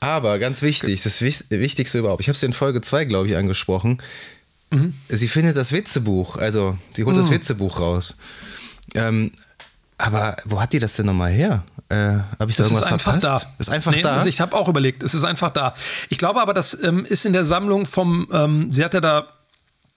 Aber 0.00 0.38
ganz 0.38 0.62
wichtig, 0.62 1.02
das 1.02 1.20
Wich- 1.22 1.44
Wichtigste 1.50 1.98
überhaupt, 1.98 2.20
ich 2.20 2.28
habe 2.28 2.36
es 2.36 2.42
in 2.42 2.52
Folge 2.52 2.80
2, 2.80 3.04
glaube 3.04 3.28
ich, 3.28 3.36
angesprochen. 3.36 3.98
Mhm. 4.70 4.94
Sie 5.08 5.28
findet 5.28 5.56
das 5.56 5.70
Witzebuch, 5.72 6.36
also 6.36 6.76
sie 6.96 7.04
holt 7.04 7.16
das 7.16 7.30
Witzebuch 7.30 7.78
raus. 7.78 8.16
Ähm, 8.94 9.32
aber 9.98 10.36
wo 10.44 10.60
hat 10.60 10.72
die 10.72 10.78
das 10.80 10.94
denn 10.96 11.06
nochmal 11.06 11.30
her? 11.30 11.62
Äh, 11.88 11.94
habe 11.96 12.46
ich 12.48 12.56
da 12.56 12.64
Das 12.64 12.72
ist 12.72 12.72
irgendwas 12.78 12.92
einfach 12.92 13.12
verpasst? 13.20 13.44
da. 13.44 13.54
Ist 13.58 13.70
einfach 13.70 13.92
nee, 13.92 14.02
da. 14.02 14.14
Also 14.14 14.26
ich 14.28 14.40
habe 14.40 14.56
auch 14.56 14.66
überlegt, 14.68 15.02
es 15.04 15.14
ist 15.14 15.22
einfach 15.24 15.50
da. 15.50 15.74
Ich 16.08 16.18
glaube 16.18 16.40
aber, 16.40 16.54
das 16.54 16.76
ähm, 16.82 17.04
ist 17.04 17.24
in 17.26 17.32
der 17.32 17.44
Sammlung 17.44 17.86
vom, 17.86 18.26
ähm, 18.32 18.72
sie 18.72 18.82
hatte 18.82 19.00
da, 19.00 19.28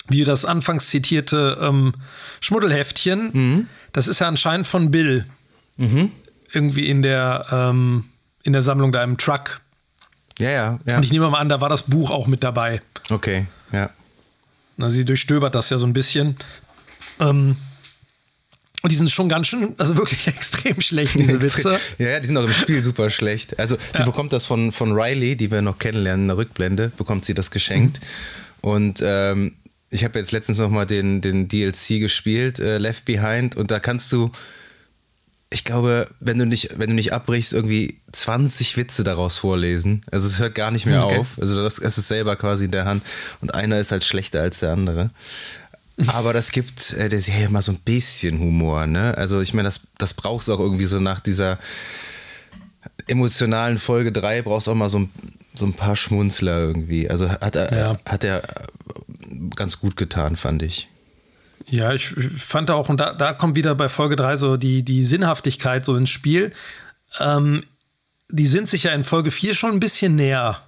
wie 0.10 0.24
das 0.24 0.46
anfangs 0.46 0.90
zitierte, 0.90 1.58
ähm, 1.62 1.94
Schmuddelheftchen. 2.42 3.30
Mhm. 3.34 3.68
Das 3.94 4.08
ist 4.08 4.20
ja 4.20 4.28
anscheinend 4.28 4.68
von 4.68 4.92
Bill. 4.92 5.26
Irgendwie 6.54 6.88
in 6.88 7.02
der, 7.02 7.46
ähm, 7.52 8.06
in 8.44 8.54
der 8.54 8.62
Sammlung 8.62 8.92
da 8.92 9.04
im 9.04 9.18
Truck. 9.18 9.60
ja, 10.40 10.50
ja, 10.50 10.80
ja. 10.88 10.98
Und 10.98 11.04
ich 11.06 11.12
nehme 11.12 11.30
mal 11.30 11.40
an, 11.40 11.50
da 11.50 11.60
war 11.60 11.70
das 11.70 11.84
Buch 11.84 12.12
auch 12.12 12.28
mit 12.28 12.44
dabei. 12.44 12.82
Okay, 13.10 13.46
ja. 13.74 13.90
Na, 14.78 14.90
sie 14.90 15.04
durchstöbert 15.06 15.54
das 15.56 15.70
ja 15.70 15.78
so 15.78 15.86
ein 15.86 15.94
bisschen. 15.94 16.38
Ähm, 17.20 17.56
und 18.82 18.92
die 18.92 18.96
sind 18.96 19.10
schon 19.10 19.28
ganz 19.30 19.48
schön, 19.48 19.74
also 19.78 19.98
wirklich 19.98 20.28
extrem 20.28 20.80
schlecht, 20.80 21.16
diese 21.16 21.42
Witze. 21.42 21.80
Ja, 21.98 22.10
ja, 22.10 22.20
die 22.20 22.28
sind 22.28 22.38
auch 22.38 22.44
im 22.44 22.54
Spiel 22.54 22.84
super 22.84 23.10
schlecht. 23.10 23.58
Also 23.60 23.76
sie 23.94 24.00
Ja. 24.00 24.06
bekommt 24.06 24.32
das 24.32 24.46
von, 24.46 24.72
von 24.72 24.92
Riley, 24.94 25.36
die 25.36 25.50
wir 25.52 25.62
noch 25.62 25.80
kennenlernen, 25.80 26.26
in 26.26 26.28
der 26.30 26.38
Rückblende, 26.38 26.90
bekommt 26.96 27.26
sie 27.26 27.34
das 27.34 27.52
geschenkt. 27.52 28.00
Mhm. 28.02 28.70
Und 28.70 29.00
ähm, 29.04 29.56
ich 29.96 30.04
habe 30.04 30.20
jetzt 30.20 30.32
letztens 30.32 30.60
noch 30.60 30.70
mal 30.70 30.86
den, 30.86 31.22
den 31.22 31.48
DLC 31.48 32.00
gespielt, 32.00 32.60
äh, 32.60 32.78
Left 32.78 33.06
Behind, 33.06 33.56
und 33.56 33.72
da 33.72 33.80
kannst 33.80 34.12
du, 34.12 34.30
ich 35.50 35.64
glaube, 35.64 36.08
wenn 36.20 36.38
du 36.38 36.46
nicht, 36.46 36.78
wenn 36.78 36.90
du 36.90 36.96
nicht 36.96 37.14
abbrichst, 37.14 37.54
irgendwie 37.54 38.02
20 38.12 38.78
Witze 38.78 39.04
daraus 39.04 39.38
vorlesen. 39.38 40.02
Also 40.12 40.28
es 40.28 40.40
hört 40.40 40.54
gar 40.56 40.72
nicht 40.72 40.86
mehr 40.86 41.06
Okay. 41.06 41.20
auf. 41.20 41.38
Also 41.40 41.62
das, 41.64 41.76
das 41.76 41.98
ist 41.98 42.08
selber 42.08 42.36
quasi 42.36 42.66
in 42.66 42.72
der 42.72 42.86
Hand. 42.86 43.04
Und 43.42 43.54
einer 43.54 43.80
ist 43.80 43.92
halt 43.92 44.04
schlechter 44.04 44.42
als 44.42 44.60
der 44.60 44.72
andere. 44.74 45.12
Aber 46.08 46.34
das 46.34 46.52
gibt 46.52 46.92
äh, 46.94 47.08
der 47.08 47.22
Serie 47.22 47.48
mal 47.48 47.62
so 47.62 47.72
ein 47.72 47.80
bisschen 47.80 48.40
Humor, 48.40 48.86
ne? 48.86 49.18
Also 49.18 49.40
ich 49.40 49.54
meine, 49.54 49.68
das, 49.68 49.82
das 49.98 50.14
brauchst 50.14 50.50
du 50.50 50.54
auch 50.54 50.60
irgendwie 50.60 50.86
so 50.86 51.00
nach 51.00 51.22
dieser 51.22 51.58
emotionalen 53.08 53.78
Folge 53.78 54.12
3 54.12 54.42
brauchst 54.42 54.68
du 54.68 54.72
auch 54.72 54.76
mal 54.76 54.90
so 54.90 55.00
ein, 55.00 55.10
so 55.60 55.66
ein 55.66 55.74
paar 55.74 55.96
Schmunzler 55.96 56.58
irgendwie. 56.58 57.10
Also 57.10 57.30
hat 57.30 57.56
er, 57.56 57.78
Ja. 57.78 57.98
hat 58.06 58.24
er 58.24 58.42
ganz 59.56 59.80
gut 59.80 59.96
getan, 59.98 60.36
fand 60.36 60.62
ich. 60.64 60.88
Ja, 61.68 61.94
ich 61.94 62.08
fand 62.10 62.70
auch, 62.70 62.90
und 62.90 63.00
da, 63.00 63.14
da 63.14 63.34
kommt 63.34 63.56
wieder 63.56 63.74
bei 63.76 63.90
Folge 63.90 64.16
3 64.16 64.36
so 64.36 64.58
die, 64.58 64.84
die 64.84 65.04
Sinnhaftigkeit 65.04 65.84
so 65.84 65.96
ins 65.96 66.10
Spiel. 66.12 66.52
Ähm, 67.20 67.64
die 68.30 68.48
sind 68.48 68.70
sich 68.70 68.84
ja 68.84 68.92
in 68.92 69.04
Folge 69.04 69.32
4 69.32 69.54
schon 69.56 69.72
ein 69.72 69.80
bisschen 69.80 70.16
näher. 70.16 70.60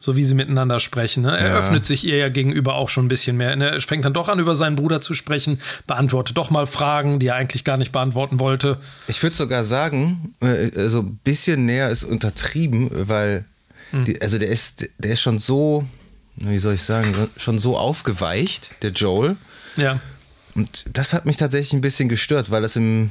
So 0.00 0.14
wie 0.14 0.24
sie 0.24 0.34
miteinander 0.36 0.78
sprechen. 0.78 1.24
Ne? 1.24 1.36
Er 1.36 1.48
Ja. 1.50 1.56
öffnet 1.58 1.84
sich 1.84 2.04
ihr 2.04 2.16
ja 2.18 2.28
gegenüber 2.28 2.76
auch 2.76 2.88
schon 2.88 3.06
ein 3.06 3.08
bisschen 3.08 3.36
mehr. 3.36 3.54
Ne? 3.56 3.70
Er 3.72 3.80
fängt 3.80 4.04
dann 4.04 4.12
doch 4.12 4.28
an, 4.28 4.38
über 4.38 4.54
seinen 4.54 4.76
Bruder 4.76 5.00
zu 5.00 5.12
sprechen, 5.12 5.60
beantwortet 5.88 6.36
doch 6.36 6.50
mal 6.50 6.66
Fragen, 6.66 7.18
die 7.18 7.26
er 7.26 7.34
eigentlich 7.34 7.64
gar 7.64 7.76
nicht 7.76 7.90
beantworten 7.90 8.38
wollte. 8.38 8.78
Ich 9.08 9.20
würde 9.24 9.34
sogar 9.34 9.64
sagen, 9.64 10.34
äh, 10.40 10.88
so 10.88 11.00
ein 11.00 11.16
bisschen 11.24 11.66
näher 11.66 11.88
ist 11.90 12.04
untertrieben, 12.04 12.90
weil 13.08 13.44
Hm. 13.90 14.04
die, 14.04 14.20
also 14.20 14.38
der 14.38 14.48
ist, 14.48 14.88
der 14.98 15.12
ist 15.12 15.20
schon 15.20 15.38
so, 15.38 15.86
wie 16.36 16.58
soll 16.58 16.74
ich 16.74 16.82
sagen, 16.82 17.14
schon 17.36 17.58
so 17.58 17.76
aufgeweicht, 17.76 18.70
der 18.82 18.90
Joel. 18.90 19.36
Ja. 19.76 20.00
Und 20.54 20.86
das 20.92 21.12
hat 21.12 21.26
mich 21.26 21.36
tatsächlich 21.36 21.72
ein 21.72 21.80
bisschen 21.80 22.08
gestört, 22.08 22.50
weil 22.50 22.62
das 22.62 22.76
im, 22.76 23.10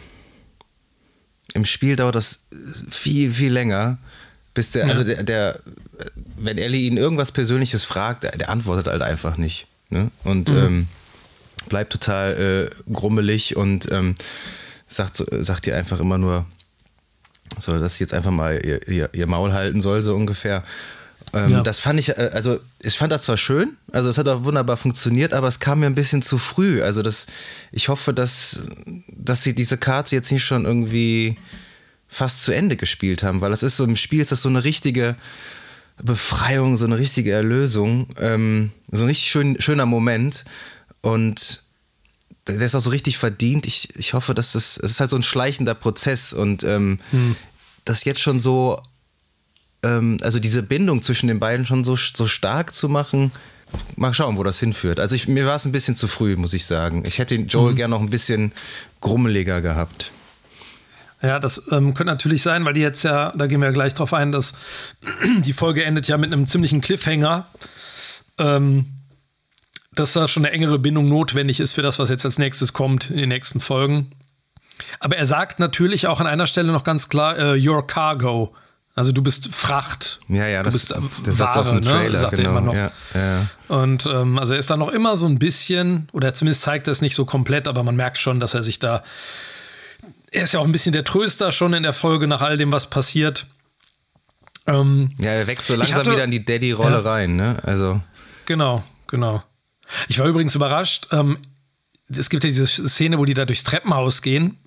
im 1.53 1.65
Spiel 1.65 1.95
dauert 1.95 2.15
das 2.15 2.45
viel, 2.89 3.33
viel 3.33 3.51
länger, 3.51 3.97
bis 4.53 4.71
der, 4.71 4.83
Ja. 4.85 4.89
also 4.89 5.03
der, 5.03 5.23
der, 5.23 5.59
wenn 6.37 6.57
Ellie 6.57 6.81
ihn 6.87 6.97
irgendwas 6.97 7.31
Persönliches 7.31 7.83
fragt, 7.85 8.23
der, 8.23 8.49
antwortet 8.49 8.87
halt 8.87 9.01
einfach 9.01 9.37
nicht. 9.37 9.67
Ne? 9.89 10.11
Und 10.23 10.49
ähm, 10.49 10.87
bleibt 11.69 11.93
total 11.93 12.69
äh, 12.87 12.91
grummelig 12.91 13.55
und 13.55 13.91
ähm, 13.91 14.15
sagt, 14.87 15.23
sagt 15.31 15.67
ihr 15.67 15.75
einfach 15.77 15.99
immer 15.99 16.17
nur, 16.17 16.45
so, 17.59 17.77
dass 17.79 17.97
sie 17.97 18.03
jetzt 18.03 18.13
einfach 18.13 18.31
mal 18.31 18.59
ihr, 18.63 18.87
ihr, 18.87 19.09
ihr 19.13 19.27
Maul 19.27 19.53
halten 19.53 19.81
soll, 19.81 20.03
so 20.03 20.15
ungefähr. 20.15 20.63
Ähm, 21.33 21.49
Ja. 21.49 21.61
Das 21.61 21.79
fand 21.79 21.99
ich, 21.99 22.09
äh, 22.09 22.31
also 22.33 22.59
ich 22.81 22.97
fand 22.97 23.11
das 23.11 23.23
zwar 23.23 23.37
schön, 23.37 23.77
also 23.91 24.09
es 24.09 24.17
hat 24.17 24.27
auch 24.27 24.43
wunderbar 24.43 24.77
funktioniert, 24.77 25.33
aber 25.33 25.47
es 25.47 25.59
kam 25.59 25.79
mir 25.79 25.87
ein 25.87 25.95
bisschen 25.95 26.21
zu 26.21 26.37
früh. 26.37 26.81
Also 26.81 27.01
das, 27.01 27.27
ich 27.71 27.89
hoffe, 27.89 28.13
dass, 28.13 28.63
dass 29.11 29.43
sie 29.43 29.53
diese 29.53 29.77
Karte 29.77 30.15
jetzt 30.15 30.31
nicht 30.31 30.45
schon 30.45 30.65
irgendwie 30.65 31.37
fast 32.07 32.43
zu 32.43 32.53
Ende 32.53 32.77
gespielt 32.77 33.23
haben, 33.23 33.41
weil 33.41 33.51
das 33.51 33.63
ist 33.63 33.75
so 33.75 33.83
im 33.83 33.97
Spiel 33.97 34.21
ist 34.21 34.31
das 34.31 34.41
so 34.41 34.49
eine 34.49 34.63
richtige 34.63 35.15
Befreiung, 36.01 36.77
so 36.77 36.85
eine 36.85 36.97
richtige 36.97 37.31
Erlösung, 37.31 38.07
ähm, 38.19 38.71
so 38.91 39.03
ein 39.03 39.07
richtig 39.07 39.29
schön, 39.29 39.59
schöner 39.59 39.85
Moment 39.85 40.45
und 41.01 41.63
der 42.47 42.61
ist 42.61 42.75
auch 42.75 42.81
so 42.81 42.89
richtig 42.89 43.17
verdient. 43.17 43.65
Ich, 43.65 43.89
ich 43.95 44.13
hoffe, 44.13 44.33
dass 44.33 44.53
das, 44.53 44.77
es 44.77 44.91
ist 44.91 44.99
halt 44.99 45.09
so 45.09 45.15
ein 45.15 45.23
schleichender 45.23 45.75
Prozess 45.75 46.33
und 46.33 46.63
ähm, 46.63 46.99
das 47.85 48.05
jetzt 48.05 48.21
schon 48.21 48.39
so, 48.39 48.81
ähm, 49.83 50.17
also 50.21 50.39
diese 50.39 50.63
Bindung 50.63 51.01
zwischen 51.01 51.27
den 51.27 51.39
beiden 51.39 51.65
schon 51.65 51.83
so, 51.83 51.95
so 51.95 52.27
stark 52.27 52.73
zu 52.73 52.89
machen. 52.89 53.31
Mal 53.97 54.13
schauen, 54.13 54.37
wo 54.37 54.43
das 54.43 54.59
hinführt. 54.59 54.99
Also 54.99 55.15
ich, 55.15 55.27
mir 55.27 55.45
war 55.45 55.55
es 55.55 55.65
ein 55.65 55.73
bisschen 55.73 55.95
zu 55.95 56.07
früh, 56.07 56.37
muss 56.37 56.53
ich 56.53 56.65
sagen. 56.65 57.03
Ich 57.05 57.19
hätte 57.19 57.35
den 57.37 57.47
Joel 57.47 57.75
gern 57.75 57.91
noch 57.91 57.99
ein 57.99 58.09
bisschen 58.09 58.53
grummeliger 59.01 59.61
gehabt. 59.61 60.11
Ja, 61.21 61.39
das 61.39 61.63
ähm, 61.71 61.93
könnte 61.93 62.13
natürlich 62.13 62.43
sein, 62.43 62.63
weil 62.63 62.73
die 62.73 62.81
jetzt 62.81 63.03
ja, 63.03 63.33
da 63.35 63.47
gehen 63.47 63.59
wir 63.59 63.67
ja 63.67 63.73
gleich 63.73 63.93
drauf 63.93 64.13
ein, 64.13 64.31
dass 64.31 64.53
die 65.39 65.53
Folge 65.53 65.83
endet 65.83 66.07
ja 66.07 66.17
mit 66.17 66.31
einem 66.31 66.45
ziemlichen 66.45 66.79
Cliffhanger. 66.79 67.47
Ähm, 68.37 68.85
dass 69.99 70.13
da 70.13 70.27
schon 70.27 70.45
eine 70.45 70.53
engere 70.53 70.79
Bindung 70.79 71.07
notwendig 71.07 71.59
ist 71.59 71.73
für 71.73 71.81
das, 71.81 71.99
was 71.99 72.09
jetzt 72.09 72.25
als 72.25 72.37
nächstes 72.37 72.73
kommt 72.73 73.09
in 73.09 73.17
den 73.17 73.29
nächsten 73.29 73.59
Folgen. 73.59 74.11
Aber 74.99 75.17
er 75.17 75.25
sagt 75.25 75.59
natürlich 75.59 76.07
auch 76.07 76.19
an 76.19 76.27
einer 76.27 76.47
Stelle 76.47 76.71
noch 76.71 76.83
ganz 76.83 77.09
klar, 77.09 77.37
äh, 77.37 77.67
your 77.67 77.85
cargo. 77.85 78.53
Also 78.95 79.11
du 79.11 79.21
bist 79.21 79.53
Fracht. 79.53 80.19
Ja, 80.27 80.47
ja, 80.47 80.59
du 80.63 80.65
das 80.65 80.73
bist 80.73 80.91
äh, 80.91 80.99
der 81.25 81.33
Satz 81.33 81.55
aus 81.55 81.69
dem 81.69 81.85
Ware, 81.85 81.95
Trailer, 81.97 82.13
ne? 82.13 82.17
sagt 82.19 82.35
genau. 82.35 82.49
er 82.49 82.51
immer 82.51 82.61
noch. 82.61 82.73
Ja, 82.73 82.91
ja. 83.13 83.47
Und 83.67 84.07
ähm, 84.07 84.39
also 84.39 84.53
er 84.53 84.59
ist 84.59 84.69
da 84.71 84.77
noch 84.77 84.89
immer 84.89 85.15
so 85.17 85.27
ein 85.27 85.37
bisschen, 85.37 86.09
oder 86.13 86.33
zumindest 86.33 86.63
zeigt 86.63 86.87
er 86.87 86.93
es 86.93 87.01
nicht 87.01 87.13
so 87.13 87.23
komplett, 87.25 87.67
aber 87.67 87.83
man 87.83 87.95
merkt 87.95 88.17
schon, 88.17 88.39
dass 88.39 88.55
er 88.55 88.63
sich 88.63 88.79
da. 88.79 89.03
Er 90.31 90.43
ist 90.43 90.53
ja 90.53 90.59
auch 90.59 90.65
ein 90.65 90.71
bisschen 90.71 90.93
der 90.93 91.03
Tröster 91.03 91.51
schon 91.51 91.73
in 91.73 91.83
der 91.83 91.93
Folge 91.93 92.27
nach 92.27 92.41
all 92.41 92.57
dem, 92.57 92.71
was 92.71 92.89
passiert. 92.89 93.45
Ähm, 94.65 95.11
ja, 95.19 95.31
er 95.31 95.47
wächst 95.47 95.67
so 95.67 95.75
langsam 95.75 95.99
hatte- 95.99 96.11
wieder 96.11 96.23
in 96.23 96.31
die 96.31 96.43
Daddy-Rolle 96.43 96.97
Ja. 97.03 97.11
rein, 97.11 97.35
ne? 97.35 97.57
Also. 97.63 98.01
genau, 98.45 98.83
genau. 99.07 99.43
Ich 100.07 100.19
war 100.19 100.25
übrigens 100.27 100.55
überrascht. 100.55 101.07
Ähm, 101.11 101.37
es 102.09 102.29
gibt 102.29 102.43
ja 102.43 102.49
diese 102.49 102.67
Szene, 102.67 103.17
wo 103.17 103.25
die 103.25 103.33
da 103.33 103.45
durchs 103.45 103.63
Treppenhaus 103.63 104.21
gehen. 104.21 104.57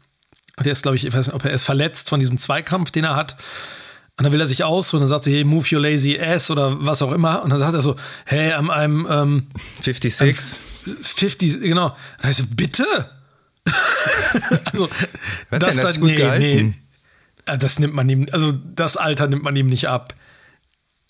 Und 0.56 0.66
der 0.66 0.72
ist, 0.72 0.82
glaube 0.82 0.96
ich, 0.96 1.06
ich 1.06 1.12
weiß 1.14 1.28
nicht, 1.28 1.34
ob 1.34 1.44
er 1.44 1.52
ist 1.52 1.64
verletzt 1.64 2.08
von 2.08 2.20
diesem 2.20 2.36
Zweikampf, 2.36 2.90
den 2.90 3.04
er 3.04 3.16
hat. 3.16 3.36
Und 4.18 4.24
dann 4.24 4.32
will 4.32 4.40
er 4.40 4.46
sich 4.46 4.64
aus 4.64 4.92
und 4.92 5.00
dann 5.00 5.06
sagt 5.08 5.24
sie, 5.24 5.32
hey, 5.32 5.44
move 5.44 5.66
your 5.74 5.80
lazy 5.80 6.18
ass 6.20 6.50
oder 6.50 6.84
was 6.84 7.00
auch 7.00 7.12
immer. 7.12 7.42
Und 7.42 7.48
dann 7.50 7.58
sagt 7.58 7.72
er 7.72 7.80
so, 7.80 7.96
hey, 8.26 8.52
I'm, 8.52 8.68
I'm 8.70 9.10
ähm, 9.10 9.46
56. 9.80 10.60
50, 11.00 11.60
genau. 11.60 11.86
Und 11.86 11.94
dann 12.18 12.28
heißt 12.28 12.40
so, 12.40 12.46
bitte? 12.50 12.84
also, 14.66 14.90
Hat 15.50 15.62
das 15.62 15.76
jetzt 15.76 16.00
gut 16.00 16.16
gehalten? 16.16 16.76
Äh, 17.46 17.56
Das 17.56 17.78
nimmt 17.78 17.94
man 17.94 18.08
ihm, 18.08 18.26
also 18.32 18.52
das 18.52 18.98
Alter 18.98 19.26
nimmt 19.26 19.42
man 19.42 19.56
ihm 19.56 19.66
nicht 19.66 19.88
ab. 19.88 20.14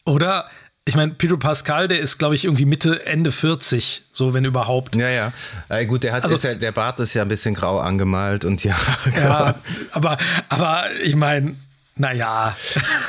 Oder? 0.05 0.49
Ich 0.87 0.96
meine, 0.96 1.12
Pedro 1.12 1.37
Pascal, 1.37 1.88
der 1.88 2.00
ist, 2.00 2.18
glaube 2.18 2.34
ich, 2.34 2.44
irgendwie 2.46 2.64
Mitte, 2.64 3.04
Ende 3.06 3.30
40, 3.32 4.02
so 4.12 4.34
wenn 4.34 4.44
überhaupt. 4.44 4.96
Ja, 4.96 5.08
ja. 5.08 5.32
Äh, 5.68 5.87
gut, 5.87 6.02
der, 6.02 6.14
hat, 6.14 6.25
Also- 6.25 6.49
ja, 6.49 6.54
der 6.54 6.72
Bart 6.72 6.99
ist 7.00 7.14
ja 7.14 7.22
ein 7.22 7.28
bisschen 7.28 7.54
grau 7.54 7.78
angemalt 7.78 8.44
und 8.44 8.64
ja. 8.64 8.76
Ja, 9.16 9.54
aber, 9.92 10.16
aber 10.49 10.87
ich 11.04 11.14
meine, 11.14 11.54
naja. 11.96 12.56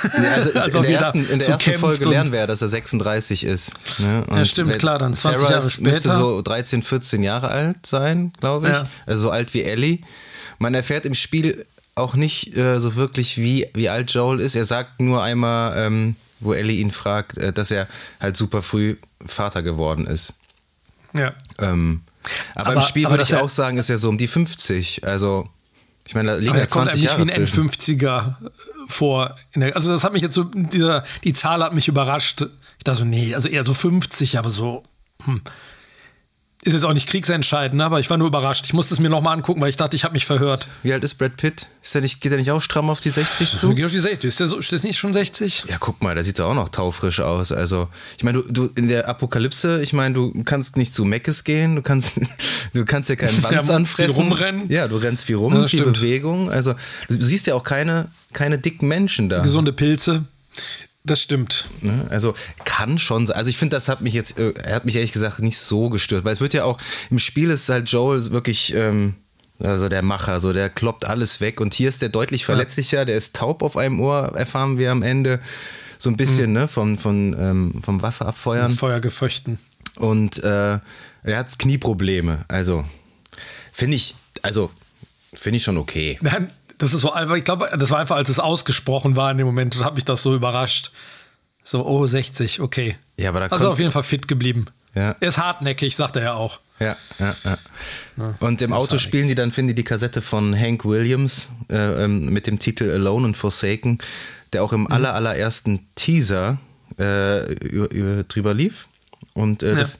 Ja, 0.03 0.33
also 0.35 0.51
Als 0.59 0.75
in 0.75 0.79
ob 0.79 0.81
der 0.83 0.91
jeder 0.91 1.01
ersten, 1.05 1.29
in 1.29 1.39
der 1.39 1.45
so 1.45 1.51
ersten 1.53 1.73
Folge 1.75 2.09
lernen 2.09 2.31
wir, 2.33 2.39
ja, 2.39 2.47
dass 2.47 2.61
er 2.61 2.67
36 2.67 3.45
ist. 3.45 3.73
Ne? 3.99 4.25
Ja, 4.29 4.45
stimmt, 4.45 4.77
klar, 4.77 4.97
dann 4.99 5.13
20 5.13 5.39
Sarah 5.41 5.53
Jahre 5.53 5.65
ist- 5.67 5.79
müsste 5.81 6.09
später. 6.09 6.15
so 6.19 6.41
13, 6.41 6.81
14 6.83 7.23
Jahre 7.23 7.47
alt 7.47 7.85
sein, 7.85 8.33
glaube 8.41 8.67
ich. 8.67 8.73
Ja. 8.75 8.87
Also 9.05 9.23
so 9.23 9.31
alt 9.31 9.53
wie 9.53 9.63
Ellie. 9.63 9.99
Man 10.59 10.73
erfährt 10.75 11.05
im 11.05 11.13
Spiel 11.15 11.65
auch 11.95 12.15
nicht 12.15 12.55
äh, 12.55 12.79
so 12.79 12.95
wirklich, 12.95 13.37
wie, 13.37 13.67
wie 13.73 13.87
alt 13.89 14.11
Joel 14.13 14.41
ist. 14.41 14.55
Er 14.55 14.65
sagt 14.65 14.99
nur 14.99 15.23
einmal, 15.23 15.73
ähm, 15.77 16.15
wo 16.41 16.53
Ellie 16.53 16.77
ihn 16.79 16.91
fragt, 16.91 17.37
äh, 17.37 17.53
dass 17.53 17.71
er 17.71 17.87
halt 18.19 18.35
super 18.37 18.61
früh 18.61 18.97
Vater 19.25 19.61
geworden 19.63 20.05
ist. 20.07 20.33
Ja. 21.13 21.33
Ähm, 21.59 22.01
aber, 22.55 22.71
im 22.73 22.77
Aber- 22.77 22.87
Spiel 22.87 23.05
aber 23.05 23.13
würde 23.13 23.23
ich 23.23 23.35
auch 23.35 23.49
sagen, 23.49 23.77
ist 23.77 23.89
er 23.89 23.97
so 23.97 24.09
um 24.09 24.17
die 24.17 24.27
50. 24.27 25.05
Also, 25.05 25.49
ich 26.07 26.15
meine, 26.15 26.31
da 26.31 26.37
liegen 26.37 26.53
ja 26.55 26.61
er 26.61 26.67
kommt 26.67 26.91
20 26.91 26.93
einem 26.93 27.25
nicht 27.25 27.35
Jahre 27.35 27.37
wie 27.37 27.41
ein 27.41 27.47
zwischen. 27.47 27.69
N50er 27.69 28.35
vor. 28.87 29.35
Also 29.73 29.91
das 29.91 30.03
hat 30.03 30.13
mich 30.13 30.21
jetzt 30.21 30.35
so, 30.35 30.43
dieser, 30.43 31.03
die 31.23 31.33
Zahl 31.33 31.63
hat 31.63 31.73
mich 31.73 31.87
überrascht. 31.87 32.43
Ich 32.77 32.83
dachte 32.83 32.99
so, 32.99 33.05
nee, 33.05 33.33
also 33.33 33.49
eher 33.49 33.63
so 33.63 33.73
50, 33.73 34.37
aber 34.37 34.49
so, 34.49 34.83
hm. 35.23 35.41
Ist 36.63 36.73
jetzt 36.73 36.85
auch 36.85 36.93
nicht 36.93 37.07
kriegsentscheidend, 37.09 37.81
aber 37.81 37.99
ich 37.99 38.07
war 38.11 38.17
nur 38.19 38.27
überrascht. 38.27 38.65
Ich 38.65 38.73
musste 38.73 38.93
es 38.93 38.99
mir 38.99 39.09
nochmal 39.09 39.35
angucken, 39.35 39.61
weil 39.61 39.69
ich 39.69 39.77
dachte, 39.77 39.95
ich 39.95 40.03
habe 40.03 40.13
mich 40.13 40.27
verhört. 40.27 40.67
Wie 40.83 40.93
alt 40.93 41.03
ist 41.03 41.15
Brad 41.15 41.35
Pitt? 41.35 41.65
Ist 41.81 41.95
er 41.95 42.01
nicht, 42.01 42.21
geht 42.21 42.31
er 42.31 42.37
nicht 42.37 42.51
auch 42.51 42.59
stramm 42.59 42.91
auf 42.91 42.99
die 42.99 43.09
60 43.09 43.51
zu? 43.51 43.73
Geht 43.73 43.83
auf 43.85 43.91
die 43.91 43.97
60. 43.99 44.25
Ist 44.27 44.39
der, 44.39 44.47
so, 44.47 44.59
ist 44.59 44.71
der 44.71 44.79
nicht 44.83 44.99
schon 44.99 45.11
60? 45.11 45.63
Ja, 45.67 45.77
guck 45.79 46.03
mal, 46.03 46.13
der 46.13 46.23
sieht 46.23 46.37
doch 46.37 46.49
auch 46.49 46.53
noch 46.53 46.69
taufrisch 46.69 47.19
aus. 47.19 47.51
Also, 47.51 47.87
ich 48.15 48.23
meine, 48.23 48.43
du, 48.43 48.51
du 48.67 48.69
in 48.75 48.87
der 48.89 49.09
Apokalypse, 49.09 49.81
ich 49.81 49.93
meine, 49.93 50.13
du 50.13 50.43
kannst 50.43 50.77
nicht 50.77 50.93
zu 50.93 51.03
Meckes 51.03 51.43
gehen, 51.43 51.77
du 51.77 51.81
kannst, 51.81 52.19
du 52.73 52.85
kannst 52.85 53.09
ja 53.09 53.15
keinen 53.15 53.41
Wanz 53.41 53.51
Ja, 53.53 53.61
viel 53.63 53.71
anfressen. 53.73 54.11
rumrennen. 54.13 54.69
Ja, 54.69 54.87
du 54.87 54.97
rennst 54.97 55.25
viel 55.25 55.37
rum, 55.37 55.55
Ja, 55.55 55.67
viel 55.67 55.79
stimmt. 55.79 55.93
Bewegung. 55.97 56.51
Also, 56.51 56.73
du, 57.07 57.17
du 57.17 57.23
siehst 57.25 57.47
ja 57.47 57.55
auch 57.55 57.63
keine, 57.63 58.09
keine 58.33 58.59
dicken 58.59 58.87
Menschen 58.87 59.29
da. 59.29 59.39
Gesunde 59.41 59.73
Pilze. 59.73 60.25
Das 61.03 61.21
stimmt. 61.21 61.65
Ne? 61.81 62.05
Also 62.09 62.35
kann 62.63 62.99
schon 62.99 63.25
sein. 63.25 63.35
Also 63.35 63.49
ich 63.49 63.57
finde, 63.57 63.75
das 63.75 63.87
hat 63.87 64.01
mich 64.01 64.13
jetzt, 64.13 64.37
äh, 64.37 64.51
er 64.51 64.75
hat 64.75 64.85
mich 64.85 64.95
ehrlich 64.95 65.11
gesagt 65.11 65.39
nicht 65.39 65.57
so 65.57 65.89
gestört, 65.89 66.25
weil 66.25 66.33
es 66.33 66.41
wird 66.41 66.53
ja 66.53 66.63
auch 66.63 66.77
im 67.09 67.17
Spiel 67.17 67.49
ist 67.49 67.69
halt 67.69 67.89
Joel 67.89 68.31
wirklich 68.31 68.73
ähm, 68.75 69.15
also 69.63 69.89
der 69.89 70.01
Macher, 70.01 70.39
so 70.39 70.53
der 70.53 70.69
kloppt 70.69 71.05
alles 71.05 71.41
weg 71.41 71.59
und 71.61 71.73
hier 71.73 71.89
ist 71.89 72.01
der 72.01 72.09
deutlich 72.09 72.45
verletzlicher, 72.45 73.05
der 73.05 73.17
ist 73.17 73.35
taub 73.35 73.63
auf 73.63 73.77
einem 73.77 73.99
Ohr, 73.99 74.33
erfahren 74.35 74.77
wir 74.77 74.91
am 74.91 75.03
Ende 75.03 75.39
so 75.97 76.09
ein 76.09 76.17
bisschen 76.17 76.51
ne, 76.53 76.67
von, 76.67 76.97
von, 76.97 77.35
ähm, 77.39 77.81
vom 77.83 78.01
Waffe 78.01 78.25
abfeuern 78.25 78.71
Feuergeföchten. 78.71 79.59
und 79.97 80.43
äh, 80.43 80.79
er 81.23 81.37
hat 81.37 81.59
Knieprobleme. 81.59 82.45
Also 82.47 82.83
finde 83.71 83.95
ich, 83.95 84.15
also 84.41 84.71
finde 85.33 85.57
ich 85.57 85.63
schon 85.63 85.77
okay. 85.77 86.17
Nein, 86.21 86.49
Das 86.81 86.93
ist 86.93 87.01
so 87.01 87.13
einfach, 87.13 87.35
ich 87.35 87.43
glaube, 87.43 87.69
das 87.77 87.91
war 87.91 87.99
einfach, 87.99 88.15
als 88.15 88.27
es 88.29 88.39
ausgesprochen 88.39 89.15
war 89.15 89.29
in 89.31 89.37
dem 89.37 89.45
Moment, 89.45 89.83
hat 89.83 89.95
mich 89.95 90.05
das 90.05 90.23
so 90.23 90.33
überrascht. 90.35 90.91
So, 91.63 91.85
oh, 91.85 92.07
60, 92.07 92.59
okay. 92.59 92.95
Ja, 93.17 93.29
aber 93.29 93.41
da 93.41 93.45
Also 93.47 93.69
auf 93.69 93.77
jeden 93.79 93.91
Fall 93.91 94.01
fit 94.03 94.27
geblieben. 94.27 94.65
Ja. 94.95 95.15
Er 95.19 95.27
ist 95.27 95.37
hartnäckig, 95.37 95.95
sagt 95.95 96.15
er 96.15 96.23
ja 96.23 96.33
auch. 96.33 96.59
Ja, 96.79 96.97
ja, 97.19 97.35
ja. 97.45 98.33
Und 98.39 98.63
im 98.63 98.73
Auto 98.73 98.97
spielen 98.97 99.27
die 99.27 99.35
dann, 99.35 99.51
finde 99.51 99.71
ich, 99.71 99.75
die 99.75 99.83
Kassette 99.83 100.23
von 100.23 100.59
Hank 100.59 100.83
Williams 100.83 101.49
äh, 101.69 102.03
ähm, 102.03 102.25
mit 102.33 102.47
dem 102.47 102.57
Titel 102.57 102.89
Alone 102.89 103.27
and 103.27 103.37
Forsaken, 103.37 103.99
der 104.51 104.63
auch 104.63 104.73
im 104.73 104.81
Mhm. 104.81 104.87
aller, 104.91 105.13
allerersten 105.13 105.87
Teaser 105.93 106.57
äh, 106.99 107.53
über, 107.53 107.91
über, 107.91 108.23
drüber 108.23 108.55
lief. 108.55 108.87
Und 109.35 109.61
äh, 109.61 109.75
das 109.75 109.99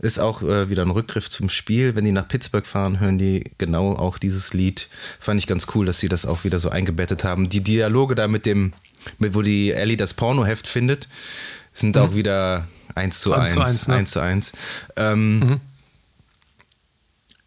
ist 0.00 0.18
auch 0.18 0.42
äh, 0.42 0.68
wieder 0.70 0.82
ein 0.82 0.90
Rückgriff 0.90 1.28
zum 1.28 1.48
Spiel. 1.48 1.94
Wenn 1.94 2.04
die 2.04 2.12
nach 2.12 2.26
Pittsburgh 2.26 2.66
fahren, 2.66 3.00
hören 3.00 3.18
die 3.18 3.44
genau 3.58 3.94
auch 3.94 4.18
dieses 4.18 4.52
Lied. 4.54 4.88
Fand 5.18 5.38
ich 5.38 5.46
ganz 5.46 5.66
cool, 5.74 5.86
dass 5.86 5.98
sie 5.98 6.08
das 6.08 6.26
auch 6.26 6.44
wieder 6.44 6.58
so 6.58 6.70
eingebettet 6.70 7.24
haben. 7.24 7.48
Die 7.48 7.60
Dialoge 7.62 8.14
da 8.14 8.26
mit 8.26 8.46
dem, 8.46 8.72
mit, 9.18 9.34
wo 9.34 9.42
die 9.42 9.72
Ellie 9.72 9.96
das 9.96 10.14
Pornoheft 10.14 10.66
findet, 10.66 11.08
sind 11.72 11.96
auch 11.98 12.14
wieder 12.14 12.66
eins 12.94 13.20
zu 13.20 13.30
Mhm. 13.30 13.34
Eins 13.36 13.56
eins. 13.58 13.84
zu 13.84 14.20
eins, 14.20 14.52
ne? 14.52 14.58
zu. 14.58 14.58
Ähm, 14.96 15.60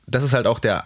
Das 0.05 0.23
ist 0.23 0.33
halt 0.33 0.47
auch 0.47 0.59
der 0.59 0.85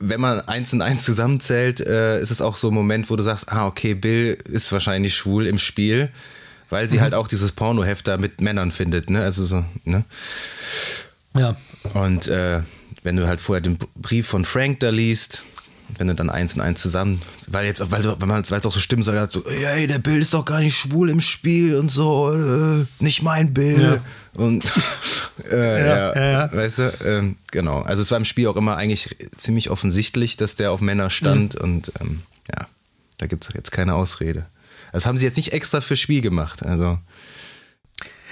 wenn 0.00 0.20
man 0.20 0.40
eins 0.40 0.72
und 0.72 0.82
eins 0.82 1.04
zusammenzählt, 1.04 1.80
äh, 1.80 2.20
ist 2.20 2.30
es 2.30 2.42
auch 2.42 2.56
so 2.56 2.68
ein 2.68 2.74
Moment, 2.74 3.10
wo 3.10 3.16
du 3.16 3.22
sagst, 3.22 3.50
ah, 3.50 3.66
okay, 3.66 3.94
Bill 3.94 4.36
ist 4.44 4.70
wahrscheinlich 4.72 5.14
schwul 5.14 5.46
im 5.46 5.58
Spiel, 5.58 6.10
weil 6.74 6.88
sie 6.88 6.96
mhm. 6.96 7.02
halt 7.02 7.14
auch 7.14 7.28
dieses 7.28 7.52
Pornoheft 7.52 8.08
da 8.08 8.16
mit 8.16 8.40
Männern 8.40 8.72
findet, 8.72 9.08
ne? 9.08 9.22
Also 9.22 9.44
so, 9.44 9.64
ne? 9.84 10.04
Ja. 11.36 11.56
Und 11.94 12.26
äh, 12.26 12.62
wenn 13.04 13.14
du 13.14 13.28
halt 13.28 13.40
vorher 13.40 13.60
den 13.60 13.78
Brief 13.94 14.26
von 14.26 14.44
Frank 14.44 14.80
da 14.80 14.90
liest, 14.90 15.44
wenn 15.98 16.08
du 16.08 16.16
dann 16.16 16.30
eins 16.30 16.54
und 16.54 16.62
eins 16.62 16.80
zusammen, 16.80 17.22
weil 17.46 17.66
jetzt, 17.66 17.92
weil, 17.92 18.04
weil 18.04 18.26
man, 18.26 18.42
weil 18.50 18.58
es 18.58 18.66
auch 18.66 18.72
so 18.72 18.80
stimmt, 18.80 19.04
so, 19.04 19.12
so, 19.28 19.44
hey, 19.46 19.86
der 19.86 20.00
Bill 20.00 20.20
ist 20.20 20.34
doch 20.34 20.44
gar 20.44 20.58
nicht 20.58 20.76
schwul 20.76 21.10
im 21.10 21.20
Spiel 21.20 21.76
und 21.76 21.90
so, 21.90 22.32
äh, 22.32 22.84
nicht 22.98 23.22
mein 23.22 23.54
Bill. 23.54 23.80
Ja. 23.80 24.00
Und 24.32 24.64
äh, 25.52 25.86
ja, 25.86 26.14
ja, 26.16 26.30
ja, 26.30 26.52
weißt 26.52 26.78
du, 26.80 26.92
ähm, 27.04 27.36
genau. 27.52 27.82
Also 27.82 28.02
es 28.02 28.10
war 28.10 28.18
im 28.18 28.24
Spiel 28.24 28.48
auch 28.48 28.56
immer 28.56 28.76
eigentlich 28.76 29.16
ziemlich 29.36 29.70
offensichtlich, 29.70 30.36
dass 30.36 30.56
der 30.56 30.72
auf 30.72 30.80
Männer 30.80 31.08
stand 31.10 31.54
mhm. 31.54 31.60
und 31.60 31.92
ähm, 32.00 32.22
ja, 32.48 32.66
da 33.18 33.26
gibt 33.28 33.44
es 33.44 33.54
jetzt 33.54 33.70
keine 33.70 33.94
Ausrede. 33.94 34.46
Das 34.94 35.06
haben 35.06 35.18
sie 35.18 35.24
jetzt 35.24 35.36
nicht 35.36 35.52
extra 35.52 35.80
fürs 35.80 35.98
Spiel 35.98 36.20
gemacht. 36.20 36.64
Also. 36.64 37.00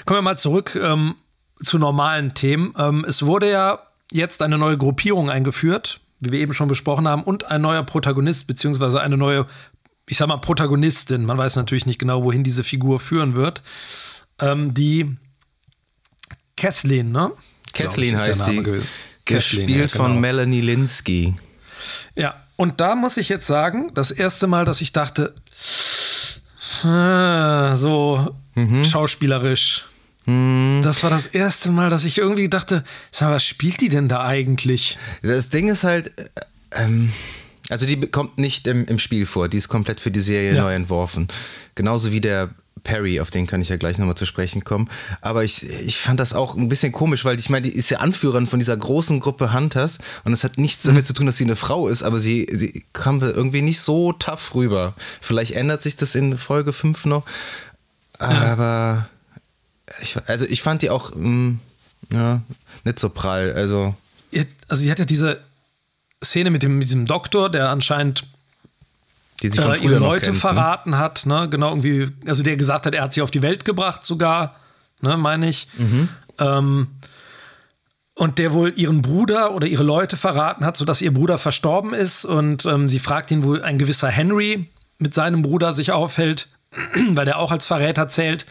Kommen 0.05 0.19
wir 0.19 0.23
mal 0.23 0.39
zurück 0.39 0.79
ähm, 0.81 1.17
zu 1.61 1.77
normalen 1.77 2.35
Themen. 2.35 2.73
Ähm, 2.79 3.05
es 3.07 3.27
wurde 3.27 3.51
ja 3.51 3.81
jetzt 4.13 4.43
eine 4.43 4.59
neue 4.59 4.79
Gruppierung 4.79 5.29
eingeführt, 5.29 6.01
wie 6.21 6.31
wir 6.31 6.39
eben 6.39 6.53
schon 6.53 6.69
besprochen 6.69 7.09
haben, 7.09 7.25
und 7.25 7.51
ein 7.51 7.63
neuer 7.63 7.83
Protagonist, 7.83 8.47
beziehungsweise 8.47 9.01
eine 9.01 9.17
neue, 9.17 9.47
ich 10.07 10.17
sag 10.17 10.29
mal, 10.29 10.37
Protagonistin. 10.37 11.25
Man 11.25 11.37
weiß 11.37 11.57
natürlich 11.57 11.85
nicht 11.85 11.99
genau, 11.99 12.23
wohin 12.23 12.45
diese 12.45 12.63
Figur 12.63 13.01
führen 13.01 13.35
wird. 13.35 13.63
Ähm, 14.39 14.73
die 14.73 15.17
Kathleen, 16.57 17.11
ne? 17.11 17.33
Kathleen 17.73 18.17
heißt 18.17 18.45
sie. 18.45 18.63
Gespielt 19.25 19.69
ja, 19.69 19.87
genau. 19.87 20.05
von 20.05 20.21
Melanie 20.21 20.61
Linsky. 20.61 21.35
Ja, 22.15 22.37
und 22.55 22.81
da 22.81 22.95
muss 22.95 23.17
ich 23.17 23.29
jetzt 23.29 23.49
sagen, 23.49 23.91
das 23.95 24.13
erste 24.13 24.47
Mal, 24.47 24.65
dass 24.65 24.81
ich 24.81 24.93
dachte, 24.93 25.35
so 26.83 28.35
mhm. 28.55 28.85
schauspielerisch. 28.85 29.87
Mhm. 30.27 30.81
Das 30.83 31.03
war 31.03 31.11
das 31.11 31.27
erste 31.27 31.71
Mal, 31.71 31.91
dass 31.91 32.05
ich 32.05 32.19
irgendwie 32.19 32.49
dachte, 32.49 32.85
sag 33.11 33.29
mal, 33.29 33.35
was 33.37 33.45
spielt 33.45 33.81
die 33.81 33.89
denn 33.89 34.09
da 34.09 34.25
eigentlich? 34.25 34.99
Das 35.23 35.49
Ding 35.49 35.69
ist 35.69 35.85
halt, 35.85 36.13
äh, 36.19 36.25
ähm, 36.73 37.13
also 37.69 37.87
die 37.87 38.01
kommt 38.01 38.39
nicht 38.39 38.67
im, 38.67 38.87
im, 38.87 38.99
Spiel 38.99 39.27
vor, 39.27 39.49
die 39.49 39.57
ist 39.57 39.69
komplett 39.69 40.01
für 40.01 40.11
die 40.11 40.21
Serie 40.21 40.55
ja. 40.55 40.63
neu 40.63 40.75
entworfen. 40.75 41.29
Genauso 41.75 42.13
wie 42.13 42.21
der 42.21 42.51
Perry, 42.85 43.21
auf 43.21 43.31
den 43.31 43.47
kann 43.47 43.61
ich 43.61 43.69
ja 43.69 43.77
gleich 43.77 43.99
nochmal 43.99 44.17
zu 44.17 44.27
sprechen 44.27 44.65
kommen. 44.65 44.89
Aber 45.21 45.45
ich, 45.45 45.69
ich 45.69 45.99
fand 45.99 46.21
das 46.21 46.35
auch 46.35 46.57
ein 46.57 46.69
bisschen 46.69 46.93
komisch, 46.93 47.25
weil 47.25 47.39
ich 47.39 47.51
meine, 47.51 47.69
die 47.69 47.75
ist 47.75 47.91
ja 47.91 47.99
Anführerin 47.99 48.47
von 48.47 48.59
dieser 48.59 48.77
großen 48.77 49.21
Gruppe 49.21 49.53
Hunters 49.53 49.99
und 50.25 50.33
es 50.33 50.45
hat 50.45 50.59
nichts 50.59 50.83
damit 50.83 51.03
mhm. 51.03 51.07
zu 51.07 51.13
tun, 51.15 51.27
dass 51.27 51.37
sie 51.37 51.45
eine 51.45 51.57
Frau 51.57 51.89
ist, 51.89 52.03
aber 52.03 52.19
sie, 52.19 52.49
sie 52.51 52.85
kam 52.93 53.21
irgendwie 53.21 53.63
nicht 53.63 53.81
so 53.81 54.13
tough 54.13 54.55
rüber. 54.55 54.95
Vielleicht 55.21 55.53
ändert 55.53 55.83
sich 55.83 55.97
das 55.97 56.15
in 56.15 56.37
Folge 56.37 56.73
5 56.73 57.05
noch. 57.07 57.25
Aber 58.19 59.09
ich, 60.01 60.17
also 60.27 60.45
ich 60.45 60.63
fand 60.63 60.83
die 60.83 60.91
auch 60.91 61.15
mh, 61.15 61.29
mm, 61.29 61.61
ja, 62.13 62.43
nicht 62.85 62.99
so 62.99 63.09
prall. 63.09 63.53
Also, 63.53 63.95
also 64.69 64.83
sie 64.83 64.91
hat 64.91 64.99
ja 64.99 65.05
diese 65.05 65.41
Szene 66.23 66.51
mit, 66.51 66.63
dem, 66.63 66.79
mit 66.79 66.89
diesem 66.89 67.07
Doktor, 67.07 67.51
der 67.51 67.71
anscheinend 67.71 68.27
die 69.43 69.49
sie 69.49 69.61
von 69.61 69.75
äh, 69.75 69.79
ihre 69.79 69.99
Leute 69.99 70.27
kennt, 70.27 70.35
ne? 70.37 70.41
verraten 70.41 70.91
ne? 70.91 70.99
hat, 70.99 71.27
ne? 71.27 71.49
Genau, 71.49 71.71
irgendwie, 71.71 72.09
also 72.27 72.43
der 72.43 72.57
gesagt 72.57 72.87
hat, 72.87 72.95
er 72.95 73.03
hat 73.03 73.13
sie 73.13 73.23
auf 73.23 73.31
die 73.31 73.43
Welt 73.43 73.65
gebracht, 73.65 74.05
sogar, 74.05 74.57
ne, 75.01 75.17
meine 75.17 75.49
ich. 75.49 75.69
Mhm. 75.77 76.09
Ähm, 76.39 76.87
und 78.15 78.39
der 78.39 78.53
wohl 78.53 78.73
ihren 78.77 79.03
Bruder 79.03 79.53
oder 79.55 79.67
ihre 79.67 79.83
Leute 79.83 80.17
verraten 80.17 80.65
hat, 80.65 80.77
sodass 80.77 81.03
ihr 81.03 81.13
Bruder 81.13 81.39
verstorben 81.39 81.95
ist. 81.95 82.25
Und 82.25 82.67
ähm, 82.67 82.89
sie 82.89 82.99
fragt 82.99 83.31
ihn, 83.31 83.43
wo 83.43 83.55
ein 83.55 83.79
gewisser 83.79 84.09
Henry 84.09 84.71
mit 84.99 85.15
seinem 85.15 85.43
Bruder 85.43 85.73
sich 85.73 85.93
aufhält, 85.93 86.49
weil 87.11 87.25
der 87.25 87.39
auch 87.39 87.51
als 87.51 87.67
Verräter 87.67 88.09
zählt. 88.09 88.47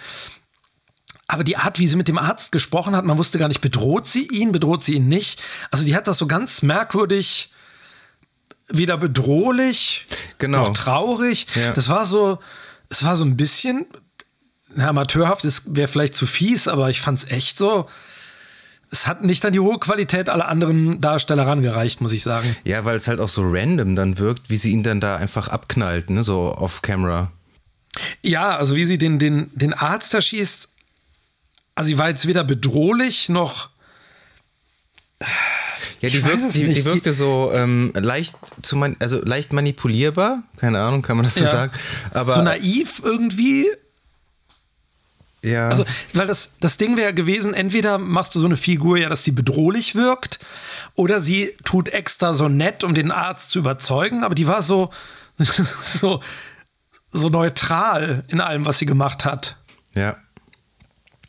Aber 1.27 1.43
die 1.45 1.57
Art, 1.57 1.79
wie 1.79 1.88
sie 1.88 1.95
mit 1.95 2.10
dem 2.10 2.17
Arzt 2.17 2.51
gesprochen 2.51 2.95
hat, 2.95 3.05
man 3.05 3.17
wusste 3.17 3.39
gar 3.39 3.48
nicht, 3.48 3.62
bedroht 3.62 4.07
sie 4.07 4.27
ihn, 4.27 4.51
bedroht 4.51 4.83
sie 4.83 4.95
ihn 4.95 5.07
nicht. 5.07 5.42
Also 5.70 5.85
die 5.85 5.96
hat 5.96 6.07
das 6.07 6.18
so 6.18 6.27
ganz 6.27 6.61
merkwürdig 6.61 7.53
weder 8.74 8.98
bedrohlich 8.98 10.05
genau. 10.38 10.60
noch 10.60 10.74
traurig. 10.74 11.48
Ja. 11.55 11.74
Das 11.74 11.90
war 11.90 12.05
so, 12.05 12.40
es 12.90 13.03
war 13.03 13.16
so 13.16 13.25
ein 13.25 13.38
bisschen 13.38 13.86
amateurhaft, 14.77 15.46
es 15.46 15.75
wäre 15.75 15.88
vielleicht 15.88 16.16
zu 16.16 16.25
fies, 16.25 16.68
aber 16.68 16.90
ich 16.90 17.01
fand 17.01 17.20
es 17.20 17.29
echt 17.29 17.57
so. 17.57 17.88
Es 18.94 19.07
hat 19.07 19.24
nicht 19.24 19.46
an 19.46 19.53
die 19.53 19.60
hohe 19.60 19.79
Qualität 19.79 20.27
aller 20.27 20.50
anderen 20.50 21.00
Darsteller 21.00 21.48
rangereicht, 21.48 22.01
muss 22.01 22.12
ich 22.12 22.24
sagen. 22.24 22.55
Ja, 22.66 22.84
weil 22.84 22.98
es 22.98 23.07
halt 23.07 23.22
auch 23.22 23.29
so 23.29 23.42
random 23.46 23.96
dann 23.96 24.18
wirkt, 24.18 24.50
wie 24.50 24.57
sie 24.57 24.72
ihn 24.72 24.84
dann 24.84 25.00
da 25.00 25.16
einfach 25.16 25.48
abknallt, 25.48 26.10
ne, 26.10 26.24
so 26.24 26.53
off-camera. 26.57 27.31
Ja, 28.22 28.57
also 28.57 28.75
wie 28.75 28.86
sie 28.86 28.98
den, 28.98 29.18
den, 29.18 29.50
den 29.53 29.74
Arzt 29.74 30.14
erschießt, 30.14 30.68
also 31.75 31.88
sie 31.88 31.98
war 31.98 32.10
jetzt 32.10 32.27
weder 32.27 32.44
bedrohlich 32.44 33.29
noch 33.29 33.70
ja, 36.01 36.09
die, 36.09 36.25
wirkt, 36.25 36.53
die, 36.55 36.74
die, 36.74 36.83
wirkte 36.83 37.14
so 37.14 37.51
ähm, 37.53 37.94
leicht 37.94 38.35
zu 38.64 38.75
man, 38.75 38.96
also 39.00 39.24
leicht 39.24 39.53
manipulierbar, 39.53 40.42
keine 40.57 40.79
Ahnung, 40.79 41.03
kann 41.03 41.16
man 41.16 41.25
das 41.25 41.35
so 41.35 41.42
ja. 41.42 41.51
sagen. 41.51 41.72
Aber 42.11 42.33
so 42.33 42.42
naiv 42.42 43.01
irgendwie. 43.05 43.70
Ja. 45.44 45.70
Also, 45.70 45.85
weil 46.16 46.25
das, 46.25 46.53
das 46.59 46.77
Ding 46.77 46.98
wäre 46.98 47.14
gewesen, 47.14 47.53
entweder 47.53 48.00
machst 48.00 48.33
du 48.33 48.40
so 48.40 48.48
eine 48.48 48.57
Figur 48.57 48.98
ja, 48.98 49.09
dass 49.09 49.22
die 49.22 49.31
bedrohlich 49.31 49.94
wirkt, 49.94 50.40
oder 50.96 51.22
sie 51.22 51.55
tut 51.66 51.90
extra 51.90 52.33
so 52.33 52.50
nett, 52.50 52.83
um 52.83 52.96
den 52.96 53.11
Arzt 53.11 53.51
zu 53.51 53.59
überzeugen, 53.59 54.24
aber 54.24 54.33
die 54.33 54.48
war 54.48 54.64
so, 54.64 54.90
so, 55.37 56.20
so 57.07 57.29
neutral 57.29 58.24
in 58.27 58.42
allem, 58.42 58.66
was 58.66 58.79
sie 58.79 58.87
gemacht 58.87 59.24
hat. 59.24 59.57
Ja. 59.94 60.18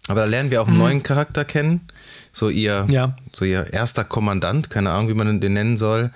Aber 0.09 0.21
da 0.21 0.27
lernen 0.27 0.51
wir 0.51 0.63
auch 0.63 0.67
einen 0.67 0.77
mhm. 0.77 0.83
neuen 0.83 1.03
Charakter 1.03 1.45
kennen 1.45 1.89
so 2.33 2.49
ihr, 2.49 2.87
ja. 2.89 3.17
so 3.33 3.45
ihr 3.45 3.73
erster 3.73 4.05
Kommandant, 4.05 4.71
keine 4.71 4.91
Ahnung, 4.91 5.09
wie 5.09 5.15
man 5.15 5.41
den 5.41 5.53
nennen 5.53 5.77
soll. 5.77 6.11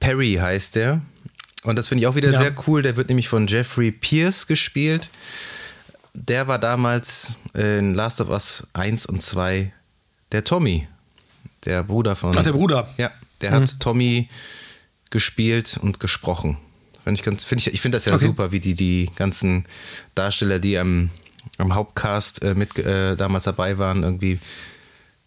Perry 0.00 0.38
heißt 0.40 0.76
der. 0.76 1.00
Und 1.64 1.76
das 1.76 1.88
finde 1.88 2.02
ich 2.02 2.08
auch 2.08 2.14
wieder 2.14 2.30
ja. 2.30 2.38
sehr 2.38 2.54
cool. 2.66 2.82
Der 2.82 2.96
wird 2.96 3.08
nämlich 3.08 3.28
von 3.28 3.46
Jeffrey 3.46 3.92
Pierce 3.92 4.46
gespielt. 4.46 5.10
Der 6.14 6.48
war 6.48 6.58
damals 6.58 7.38
in 7.54 7.94
Last 7.94 8.20
of 8.20 8.28
Us 8.28 8.66
1 8.72 9.06
und 9.06 9.22
2 9.22 9.72
der 10.32 10.44
Tommy. 10.44 10.88
Der 11.64 11.84
Bruder 11.84 12.16
von. 12.16 12.36
Ach, 12.36 12.42
der 12.42 12.52
Bruder. 12.52 12.88
Ja, 12.96 13.10
der 13.40 13.52
mhm. 13.52 13.54
hat 13.54 13.80
Tommy 13.80 14.28
gespielt 15.10 15.78
und 15.80 16.00
gesprochen. 16.00 16.56
Find 17.04 17.18
ich 17.18 17.24
ganz, 17.24 17.44
find 17.44 17.60
ich 17.60 17.72
ich 17.72 17.80
finde 17.80 17.96
das 17.96 18.04
ja 18.04 18.14
okay. 18.14 18.26
super, 18.26 18.52
wie 18.52 18.60
die, 18.60 18.74
die 18.74 19.10
ganzen 19.16 19.64
Darsteller, 20.14 20.58
die 20.58 20.78
am, 20.78 21.10
am 21.58 21.74
Hauptcast 21.74 22.42
äh, 22.42 22.54
mit 22.54 22.78
äh, 22.78 23.16
damals 23.16 23.44
dabei 23.44 23.78
waren, 23.78 24.02
irgendwie 24.02 24.38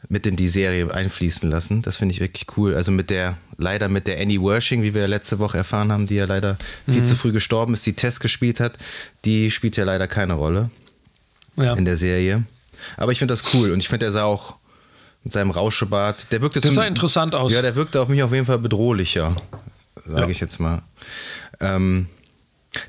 mit 0.10 0.26
in 0.26 0.36
die 0.36 0.48
Serie 0.48 0.92
einfließen 0.92 1.50
lassen. 1.50 1.82
Das 1.82 1.98
finde 1.98 2.14
ich 2.14 2.20
wirklich 2.20 2.46
cool. 2.58 2.76
Also 2.76 2.92
mit 2.92 3.10
der, 3.10 3.38
leider 3.58 3.90
mit 3.90 4.08
der 4.08 4.20
Annie 4.20 4.42
Wershing, 4.42 4.84
wie 4.84 4.94
wir 4.94 5.08
letzte 5.08 5.40
Woche 5.40 5.58
erfahren 5.58 5.92
haben, 5.92 6.06
die 6.06 6.16
ja 6.16 6.26
leider 6.26 6.58
viel 6.86 7.00
mhm. 7.00 7.06
zu 7.06 7.16
früh 7.16 7.32
gestorben 7.32 7.74
ist, 7.74 7.86
die 7.86 7.94
Test 7.94 8.20
gespielt 8.20 8.60
hat, 8.60 8.78
die 9.26 9.52
spielt 9.52 9.78
ja 9.78 9.84
leider 9.84 10.08
keine 10.08 10.34
Rolle 10.34 10.70
ja. 11.58 11.74
in 11.74 11.86
der 11.86 11.98
Serie. 11.98 12.44
Aber 12.98 13.12
ich 13.12 13.20
finde 13.20 13.34
das 13.34 13.54
cool 13.54 13.72
und 13.72 13.80
ich 13.80 13.90
finde, 13.90 14.06
er 14.06 14.12
sah 14.12 14.24
auch 14.24 14.56
mit 15.24 15.34
seinem 15.34 15.52
Rauschebart, 15.52 16.32
der 16.32 16.42
wirkte 16.42 16.62
Das 16.62 16.76
sah 16.76 16.86
interessant 16.86 17.34
aus. 17.34 17.54
Ja, 17.54 17.62
der 17.62 17.76
wirkte 17.76 18.00
auf 18.00 18.10
mich 18.10 18.22
auf 18.22 18.32
jeden 18.32 18.46
Fall 18.46 18.60
bedrohlicher, 18.60 19.36
sage 20.06 20.22
ja. 20.22 20.28
ich 20.28 20.40
jetzt 20.40 20.60
mal. 20.60 20.84
Ähm, 21.60 22.08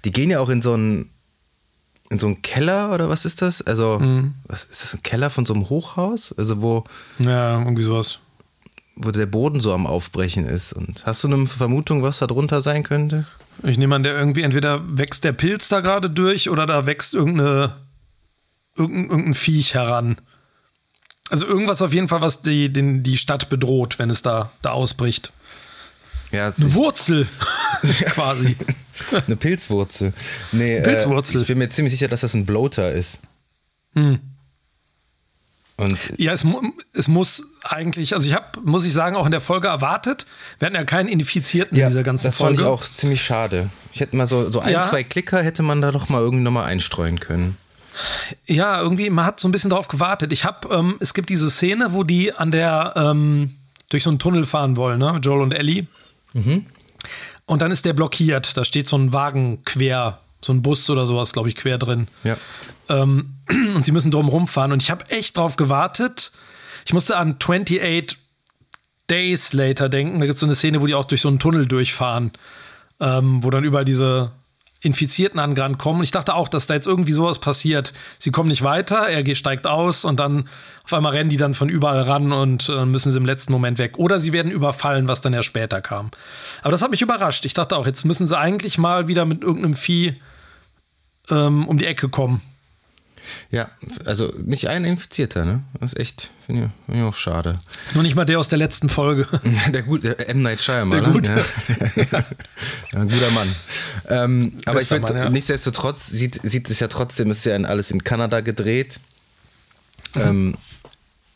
die 0.05 0.13
gehen 0.13 0.31
ja 0.31 0.41
auch 0.41 0.51
in 0.51 0.61
so 0.61 0.75
einen 0.75 1.11
in 2.11 2.19
so 2.19 2.27
einem 2.27 2.43
Keller 2.43 2.93
oder 2.93 3.09
was 3.09 3.25
ist 3.25 3.43
das? 3.43 3.63
Also, 3.63 3.99
mhm. 3.99 4.35
was 4.47 4.65
ist 4.65 4.83
das? 4.83 4.95
Ein 4.95 5.03
Keller 5.03 5.31
von 5.31 5.47
so 5.47 5.55
einem 5.55 5.69
Hochhaus? 5.69 6.33
Also, 6.37 6.61
wo. 6.61 6.85
Ja, 7.19 7.59
irgendwie 7.59 7.83
sowas. 7.83 8.19
Wo 8.97 9.11
der 9.11 9.27
Boden 9.27 9.61
so 9.61 9.75
am 9.75 9.87
Aufbrechen 9.87 10.47
ist. 10.47 10.73
Und 10.73 11.05
hast 11.05 11.23
du 11.25 11.29
eine 11.29 11.47
Vermutung, 11.47 12.03
was 12.03 12.19
da 12.19 12.27
drunter 12.27 12.63
sein 12.63 12.83
könnte? 12.83 13.27
Ich 13.63 13.79
nehme 13.79 13.95
an, 13.95 14.03
der 14.03 14.17
irgendwie 14.19 14.43
entweder 14.43 14.83
wächst 14.99 15.25
der 15.25 15.33
Pilz 15.33 15.69
da 15.69 15.81
gerade 15.81 16.11
durch 16.11 16.51
oder 16.51 16.67
da 16.67 16.87
wächst 16.87 17.15
irgendeine, 17.15 17.75
irgendein, 18.77 19.11
irgendein 19.11 19.35
Viech 19.35 19.75
heran. 19.75 20.17
Also 21.29 21.47
irgendwas 21.47 21.83
auf 21.83 21.93
jeden 21.93 22.09
Fall, 22.09 22.21
was 22.21 22.43
die, 22.43 22.73
den, 22.73 23.03
die 23.03 23.17
Stadt 23.17 23.49
bedroht, 23.49 23.99
wenn 23.99 24.11
es 24.11 24.23
da, 24.23 24.53
da 24.63 24.71
ausbricht. 24.71 25.33
Ja, 26.33 26.47
Eine 26.47 26.75
Wurzel, 26.75 27.27
quasi. 28.07 28.57
Eine 29.27 29.37
Pilzwurzel. 29.37 30.13
Nee, 30.53 30.81
Pilzwurzel. 30.81 31.39
Äh, 31.39 31.43
ich 31.43 31.47
bin 31.47 31.59
mir 31.59 31.69
ziemlich 31.69 31.93
sicher, 31.93 32.09
dass 32.09 32.23
das 32.23 32.35
ein 32.35 32.47
Bloater 32.47 32.93
ist. 32.93 33.21
Hm. 33.95 34.21
Und 35.79 36.13
ja, 36.17 36.33
es, 36.33 36.45
es 36.95 37.07
muss 37.07 37.45
eigentlich, 37.63 38.15
also 38.15 38.27
ich 38.27 38.35
habe, 38.35 38.61
muss 38.65 38.87
ich 38.87 38.95
sagen, 38.95 39.15
auch 39.15 39.27
in 39.27 39.31
der 39.31 39.43
Folge 39.43 39.69
erwartet, 39.69 40.27
wir 40.59 40.67
hatten 40.67 40.75
ja 40.75 40.85
keinen 40.85 41.09
Infizierten 41.09 41.77
ja, 41.77 41.85
in 41.85 41.91
dieser 41.91 42.03
ganzen 42.03 42.27
das 42.27 42.39
Folge. 42.39 42.55
Das 42.55 42.63
fand 42.63 42.81
ich 42.81 42.89
auch 42.89 42.95
ziemlich 42.95 43.23
schade. 43.23 43.69
Ich 43.93 44.01
hätte 44.01 44.17
mal 44.17 44.27
so, 44.27 44.49
so 44.49 44.61
ein, 44.61 44.73
ja. 44.73 44.81
zwei 44.81 45.05
Klicker 45.05 45.43
hätte 45.43 45.63
man 45.63 45.83
da 45.83 45.93
doch 45.93 46.09
mal 46.09 46.23
irgendwie 46.23 46.45
nochmal 46.45 46.65
einstreuen 46.65 47.21
können. 47.21 47.59
Ja, 48.47 48.81
irgendwie, 48.81 49.11
man 49.11 49.27
hat 49.27 49.39
so 49.39 49.49
ein 49.49 49.53
bisschen 49.53 49.71
darauf 49.71 49.89
gewartet. 49.89 50.33
Ich 50.33 50.45
habe, 50.45 50.75
ähm, 50.75 50.97
es 51.01 51.13
gibt 51.13 51.29
diese 51.29 51.51
Szene, 51.51 51.93
wo 51.93 52.05
die 52.05 52.33
an 52.33 52.51
der, 52.51 52.95
ähm, 52.97 53.55
durch 53.91 54.03
so 54.03 54.11
einen 54.11 54.19
Tunnel 54.19 54.47
fahren 54.47 54.77
wollen, 54.77 54.99
ne? 54.99 55.19
Joel 55.23 55.43
und 55.43 55.53
Ellie. 55.53 55.87
Mhm. 56.37 56.67
Und 57.47 57.63
dann 57.63 57.71
ist 57.71 57.85
der 57.85 57.93
blockiert. 57.93 58.57
Da 58.57 58.65
steht 58.65 58.89
so 58.89 58.97
ein 58.97 59.13
Wagen 59.13 59.65
quer, 59.65 60.19
so 60.41 60.53
ein 60.53 60.63
Bus 60.63 60.89
oder 60.91 61.07
sowas, 61.07 61.33
glaube 61.33 61.49
ich, 61.49 61.57
quer 61.57 61.79
drin. 61.79 62.09
Ja. 62.25 62.37
Ähm, 62.89 63.37
und 63.75 63.85
sie 63.85 63.93
müssen 63.93 64.11
drum 64.11 64.29
rumfahren. 64.29 64.73
Und 64.73 64.83
ich 64.83 64.91
habe 64.91 65.09
echt 65.11 65.37
drauf 65.37 65.57
gewartet. 65.57 66.33
Ich 66.85 66.93
musste 66.93 67.17
an 67.17 67.37
28 67.41 68.17
Days 69.09 69.53
Later 69.53 69.89
denken. 69.89 70.19
Da 70.19 70.27
gibt 70.27 70.35
es 70.35 70.41
so 70.41 70.47
eine 70.47 70.55
Szene, 70.55 70.81
wo 70.81 70.87
die 70.87 70.95
auch 70.95 71.05
durch 71.05 71.21
so 71.21 71.29
einen 71.29 71.39
Tunnel 71.39 71.67
durchfahren, 71.67 72.33
ähm, 73.01 73.43
wo 73.43 73.51
dann 73.51 73.65
überall 73.65 73.85
diese 73.85 74.33
Infizierten 74.81 75.41
an 75.41 75.79
kommen. 75.79 75.99
Und 75.99 76.05
ich 76.05 76.11
dachte 76.11 76.35
auch, 76.35 76.49
dass 76.49 76.67
da 76.67 76.75
jetzt 76.75 76.87
irgendwie 76.87 77.13
sowas 77.13 77.39
passiert. 77.39 77.93
Sie 78.19 78.31
kommen 78.31 78.49
nicht 78.49 78.63
weiter, 78.63 79.09
er 79.09 79.35
steigt 79.35 79.67
aus 79.67 80.05
und 80.05 80.21
dann 80.21 80.49
auf 80.85 80.93
einmal 80.93 81.13
rennen 81.13 81.31
die 81.31 81.37
dann 81.37 81.55
von 81.55 81.69
überall 81.69 82.03
ran 82.03 82.33
und 82.33 82.69
äh, 82.69 82.85
müssen 82.85 83.11
sie 83.11 83.19
im 83.19 83.27
letzten 83.27 83.53
Moment 83.53 83.79
weg. 83.79 83.99
Oder 83.99 84.21
sie 84.21 84.33
werden 84.33 84.53
überfallen, 84.53 85.09
was 85.09 85.21
dann 85.21 85.33
ja 85.33 85.43
später 85.43 85.81
kam. 85.81 86.11
Aber 86.63 86.71
das 86.71 86.83
hat 86.83 86.91
mich 86.91 87.03
überrascht. 87.03 87.45
Ich 87.45 87.55
dachte 87.55 87.77
auch, 87.77 87.87
jetzt 87.87 88.05
müssen 88.05 88.27
sie 88.27 88.39
eigentlich 88.39 88.79
mal 88.79 89.09
wieder 89.09 89.25
mit 89.25 89.43
irgendeinem 89.43 89.75
Vieh 89.75 90.21
ähm, 91.31 91.67
um 91.67 91.79
die 91.79 91.87
Ecke 91.87 92.09
kommen. 92.09 92.41
Ja, 93.51 93.71
also 94.05 94.33
nicht 94.39 94.69
ein 94.69 94.85
Infizierter, 94.85 95.45
ne? 95.45 95.63
Das 95.81 95.93
ist 95.93 95.99
echt, 95.99 96.31
finde 96.47 96.65
ich, 96.65 96.87
find 96.87 96.99
ich, 96.99 97.05
auch 97.05 97.15
schade. 97.15 97.59
Nur 97.95 98.03
nicht 98.03 98.15
mal 98.15 98.25
der 98.25 98.39
aus 98.39 98.49
der 98.49 98.59
letzten 98.59 98.89
Folge. 98.89 99.27
der 99.73 99.83
gute 99.83 100.19
M. 100.29 100.43
Night 100.43 100.61
Shyamalan. 100.61 101.05
Der 101.05 101.13
gute. 101.13 101.45
Ja. 101.97 102.05
ja, 102.93 103.01
ein 103.01 103.09
guter 103.09 103.31
Mann. 103.31 103.55
Ähm, 104.09 104.53
aber 104.67 104.81
ich 104.81 104.89
finde, 104.89 105.15
ja. 105.15 105.31
nichtsdestotrotz 105.31 106.07
sieht, 106.07 106.41
sieht 106.43 106.71
es 106.71 106.81
ja 106.81 106.89
trotzdem, 106.89 107.31
ist 107.31 107.45
ja 107.45 107.57
alles 107.57 107.91
in 107.91 108.05
Kanada 108.05 108.41
gedreht. 108.41 109.01
Mhm. 110.15 110.23
Ähm, 110.23 110.55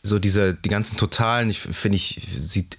so 0.03 0.19
diese, 0.19 0.53
die 0.53 0.69
ganzen 0.69 0.97
Totalen, 0.97 1.49
ich 1.49 1.59
finde 1.59 1.95
ich, 1.95 2.27
sieht 2.35 2.77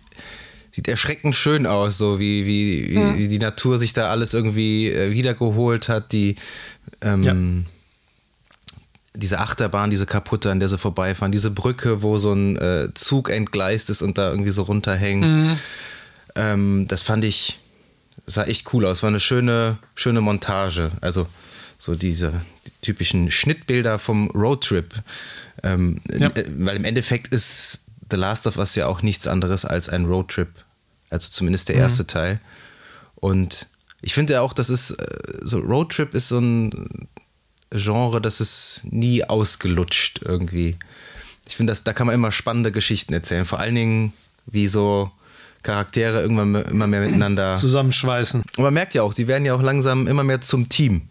sieht 0.74 0.88
erschreckend 0.88 1.34
schön 1.34 1.66
aus, 1.66 1.98
so 1.98 2.18
wie, 2.18 2.46
wie, 2.46 2.88
wie, 2.88 2.98
mhm. 2.98 3.18
wie, 3.18 3.28
die 3.28 3.38
Natur 3.38 3.76
sich 3.76 3.92
da 3.92 4.10
alles 4.10 4.32
irgendwie 4.32 4.90
äh, 4.90 5.12
wiedergeholt 5.12 5.90
hat, 5.90 6.12
die 6.12 6.36
ähm, 7.02 7.22
ja 7.22 7.34
diese 9.14 9.40
Achterbahn, 9.40 9.90
diese 9.90 10.06
kaputte, 10.06 10.50
an 10.50 10.58
der 10.58 10.68
sie 10.68 10.78
vorbeifahren, 10.78 11.32
diese 11.32 11.50
Brücke, 11.50 12.02
wo 12.02 12.18
so 12.18 12.32
ein 12.32 12.56
äh, 12.56 12.88
Zug 12.94 13.30
entgleist 13.30 13.90
ist 13.90 14.02
und 14.02 14.16
da 14.18 14.30
irgendwie 14.30 14.50
so 14.50 14.62
runterhängt. 14.62 15.26
Mhm. 15.26 15.58
Ähm, 16.34 16.86
das 16.88 17.02
fand 17.02 17.24
ich, 17.24 17.58
sah 18.26 18.44
echt 18.44 18.72
cool 18.72 18.86
aus. 18.86 19.02
War 19.02 19.08
eine 19.08 19.20
schöne, 19.20 19.78
schöne 19.94 20.20
Montage. 20.20 20.92
Also 21.00 21.26
so 21.78 21.94
diese 21.94 22.32
die 22.66 22.72
typischen 22.80 23.30
Schnittbilder 23.30 23.98
vom 23.98 24.30
Roadtrip. 24.30 24.94
Ähm, 25.62 26.00
ja. 26.16 26.28
äh, 26.28 26.46
weil 26.58 26.76
im 26.76 26.84
Endeffekt 26.84 27.32
ist 27.34 27.84
The 28.10 28.16
Last 28.16 28.46
of 28.46 28.56
Us 28.56 28.74
ja 28.76 28.86
auch 28.86 29.02
nichts 29.02 29.26
anderes 29.26 29.64
als 29.64 29.88
ein 29.88 30.06
Roadtrip. 30.06 30.48
Also 31.10 31.28
zumindest 31.28 31.68
der 31.68 31.76
mhm. 31.76 31.82
erste 31.82 32.06
Teil. 32.06 32.40
Und 33.16 33.66
ich 34.00 34.14
finde 34.14 34.34
ja 34.34 34.40
auch, 34.40 34.54
das 34.54 34.70
ist 34.70 34.92
äh, 34.92 35.06
so 35.42 35.58
Roadtrip 35.58 36.14
ist 36.14 36.28
so 36.28 36.38
ein 36.38 37.08
Genre, 37.72 38.20
das 38.20 38.40
ist 38.40 38.82
nie 38.90 39.24
ausgelutscht 39.24 40.20
irgendwie. 40.24 40.76
Ich 41.48 41.56
finde, 41.56 41.74
da 41.82 41.92
kann 41.92 42.06
man 42.06 42.14
immer 42.14 42.32
spannende 42.32 42.72
Geschichten 42.72 43.12
erzählen. 43.12 43.44
Vor 43.44 43.58
allen 43.58 43.74
Dingen, 43.74 44.12
wie 44.46 44.68
so 44.68 45.10
Charaktere 45.62 46.22
irgendwann 46.22 46.54
immer 46.54 46.86
mehr 46.86 47.00
miteinander 47.00 47.54
zusammenschweißen. 47.56 48.42
Und 48.56 48.62
man 48.62 48.74
merkt 48.74 48.94
ja 48.94 49.02
auch, 49.02 49.14
die 49.14 49.26
werden 49.26 49.44
ja 49.44 49.54
auch 49.54 49.62
langsam 49.62 50.06
immer 50.06 50.24
mehr 50.24 50.40
zum 50.40 50.68
Team. 50.68 51.02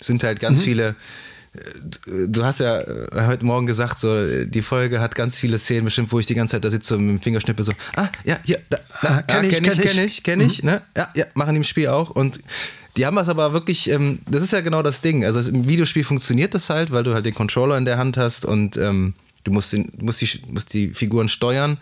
Es 0.00 0.06
sind 0.06 0.22
halt 0.24 0.40
ganz 0.40 0.60
mhm. 0.60 0.64
viele. 0.64 0.96
Äh, 1.54 2.26
du 2.28 2.44
hast 2.44 2.60
ja 2.60 2.80
äh, 2.80 3.26
heute 3.26 3.44
Morgen 3.44 3.66
gesagt, 3.66 3.98
so 3.98 4.44
die 4.44 4.62
Folge 4.62 5.00
hat 5.00 5.14
ganz 5.14 5.38
viele 5.38 5.58
Szenen 5.58 5.84
bestimmt, 5.84 6.12
wo 6.12 6.18
ich 6.18 6.26
die 6.26 6.34
ganze 6.34 6.56
Zeit 6.56 6.64
da 6.64 6.70
sitze 6.70 6.96
und 6.96 7.06
mit 7.06 7.16
dem 7.16 7.22
Fingerschnippe 7.22 7.62
so, 7.62 7.72
ah, 7.96 8.08
ja, 8.24 8.38
hier, 8.44 8.60
da, 8.70 8.78
da 9.02 9.08
ah, 9.08 9.22
kenn 9.22 9.44
ja, 9.44 9.50
ich, 9.50 9.50
kenn 9.50 9.64
ich, 9.64 9.80
kenn 9.80 10.04
ich, 10.04 10.22
kenn 10.22 10.40
ich, 10.40 10.62
mhm. 10.62 10.70
ne? 10.70 10.82
Ja, 10.96 11.10
ja, 11.14 11.26
machen 11.34 11.54
die 11.54 11.58
im 11.58 11.64
Spiel 11.64 11.88
auch. 11.88 12.10
Und 12.10 12.40
die 12.96 13.06
haben 13.06 13.16
das 13.16 13.28
aber 13.28 13.52
wirklich, 13.52 13.88
ähm, 13.88 14.20
das 14.28 14.42
ist 14.42 14.52
ja 14.52 14.60
genau 14.60 14.82
das 14.82 15.00
Ding. 15.00 15.24
Also 15.24 15.40
im 15.48 15.68
Videospiel 15.68 16.04
funktioniert 16.04 16.54
das 16.54 16.70
halt, 16.70 16.90
weil 16.90 17.04
du 17.04 17.14
halt 17.14 17.24
den 17.24 17.34
Controller 17.34 17.78
in 17.78 17.84
der 17.84 17.98
Hand 17.98 18.16
hast 18.16 18.44
und 18.44 18.76
ähm, 18.76 19.14
du 19.44 19.52
musst, 19.52 19.72
den, 19.72 19.92
musst, 20.00 20.20
die, 20.20 20.40
musst 20.48 20.74
die 20.74 20.88
Figuren 20.88 21.28
steuern. 21.28 21.78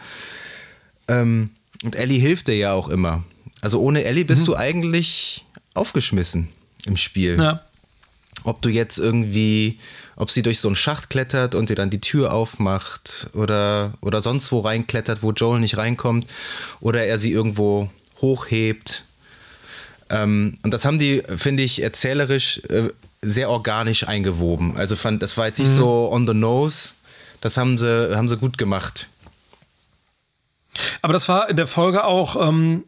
Ähm, 1.09 1.51
und 1.85 1.97
Ellie 1.97 2.21
hilft 2.21 2.49
dir 2.49 2.57
ja 2.57 2.73
auch 2.73 2.89
immer. 2.89 3.25
Also 3.61 3.81
ohne 3.81 4.05
Ellie 4.05 4.25
bist 4.25 4.43
mhm. 4.43 4.47
du 4.47 4.57
eigentlich 4.57 5.47
aufgeschmissen 5.75 6.49
im 6.87 6.97
Spiel. 6.97 7.39
Ja. 7.39 7.63
Ob 8.45 8.63
du 8.63 8.69
jetzt 8.69 8.99
irgendwie, 8.99 9.79
ob 10.17 10.31
sie 10.31 10.43
durch 10.43 10.61
so 10.61 10.69
einen 10.69 10.77
Schacht 10.77 11.11
klettert 11.11 11.55
und 11.55 11.71
dir 11.71 11.75
dann 11.75 11.91
die 11.91 12.01
Tür 12.01 12.33
aufmacht 12.33 13.31
oder, 13.33 13.95
oder 14.01 14.21
sonst 14.21 14.53
wo 14.53 14.61
reinklettert, 14.61 15.23
wo 15.23 15.33
Joel 15.33 15.61
nicht 15.61 15.77
reinkommt, 15.77 16.27
oder 16.81 17.05
er 17.05 17.19
sie 17.19 17.33
irgendwo 17.33 17.91
hochhebt 18.21 19.05
ähm, 20.11 20.59
und 20.63 20.75
das 20.75 20.85
haben 20.85 20.99
die, 20.99 21.23
finde 21.37 21.63
ich, 21.63 21.83
erzählerisch 21.83 22.61
äh, 22.69 22.89
sehr 23.23 23.51
organisch 23.51 24.07
eingewoben. 24.07 24.77
Also 24.77 24.97
fand, 24.97 25.23
das 25.23 25.37
war 25.37 25.47
jetzt 25.47 25.59
nicht 25.59 25.71
mhm. 25.71 25.77
so 25.77 26.13
on 26.13 26.27
the 26.27 26.35
nose. 26.35 26.95
Das 27.41 27.57
haben 27.57 27.79
sie, 27.79 28.17
haben 28.17 28.29
sie 28.29 28.37
gut 28.37 28.59
gemacht. 28.59 29.09
Aber 31.03 31.13
das 31.13 31.29
war 31.29 31.49
in 31.49 31.57
der 31.57 31.67
Folge 31.67 32.05
auch, 32.05 32.49
ähm, 32.49 32.85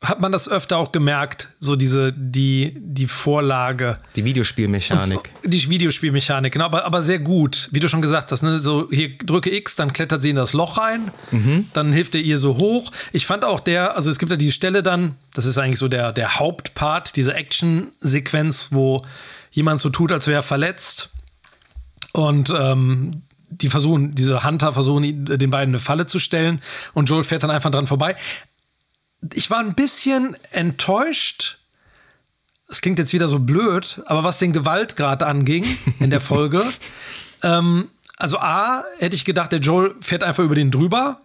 hat 0.00 0.20
man 0.20 0.30
das 0.30 0.48
öfter 0.48 0.78
auch 0.78 0.92
gemerkt, 0.92 1.48
so 1.58 1.74
diese, 1.74 2.12
die, 2.12 2.76
die 2.78 3.08
Vorlage. 3.08 3.98
Die 4.14 4.24
Videospielmechanik. 4.24 5.04
So, 5.42 5.48
die 5.48 5.68
Videospielmechanik, 5.68 6.52
genau, 6.52 6.66
aber, 6.66 6.84
aber 6.84 7.02
sehr 7.02 7.18
gut, 7.18 7.68
wie 7.72 7.80
du 7.80 7.88
schon 7.88 8.00
gesagt 8.00 8.30
hast, 8.30 8.42
ne? 8.42 8.60
so 8.60 8.88
hier 8.92 9.18
drücke 9.18 9.52
X, 9.54 9.74
dann 9.74 9.92
klettert 9.92 10.22
sie 10.22 10.30
in 10.30 10.36
das 10.36 10.52
Loch 10.52 10.78
rein, 10.78 11.10
mhm. 11.32 11.66
dann 11.72 11.92
hilft 11.92 12.14
er 12.14 12.20
ihr 12.20 12.38
so 12.38 12.58
hoch. 12.58 12.92
Ich 13.12 13.26
fand 13.26 13.44
auch 13.44 13.58
der, 13.58 13.96
also 13.96 14.08
es 14.08 14.20
gibt 14.20 14.30
ja 14.30 14.36
die 14.36 14.52
Stelle 14.52 14.84
dann, 14.84 15.16
das 15.34 15.46
ist 15.46 15.58
eigentlich 15.58 15.80
so 15.80 15.88
der, 15.88 16.12
der 16.12 16.38
Hauptpart, 16.38 17.16
diese 17.16 17.34
Action-Sequenz, 17.34 18.68
wo 18.70 19.04
jemand 19.50 19.80
so 19.80 19.90
tut, 19.90 20.12
als 20.12 20.28
wäre 20.28 20.38
er 20.38 20.42
verletzt 20.44 21.10
und 22.12 22.50
ähm, 22.56 23.22
die 23.50 23.68
versuchen, 23.68 24.14
diese 24.14 24.44
Hunter 24.44 24.72
versuchen, 24.72 25.24
den 25.24 25.50
beiden 25.50 25.74
eine 25.74 25.80
Falle 25.80 26.06
zu 26.06 26.20
stellen 26.20 26.60
und 26.92 27.08
Joel 27.08 27.24
fährt 27.24 27.42
dann 27.42 27.50
einfach 27.50 27.70
dran 27.70 27.88
vorbei 27.88 28.14
ich 29.32 29.50
war 29.50 29.58
ein 29.58 29.74
bisschen 29.74 30.36
enttäuscht. 30.50 31.58
Es 32.68 32.80
klingt 32.80 32.98
jetzt 32.98 33.12
wieder 33.12 33.28
so 33.28 33.38
blöd, 33.38 34.02
aber 34.06 34.24
was 34.24 34.38
den 34.38 34.52
Gewaltgrad 34.52 35.22
anging 35.22 35.64
in 36.00 36.10
der 36.10 36.20
Folge, 36.22 36.62
ähm, 37.42 37.88
also 38.16 38.38
A, 38.38 38.84
hätte 38.98 39.14
ich 39.14 39.24
gedacht, 39.24 39.52
der 39.52 39.60
Joel 39.60 39.94
fährt 40.00 40.24
einfach 40.24 40.44
über 40.44 40.54
den 40.54 40.70
drüber. 40.70 41.20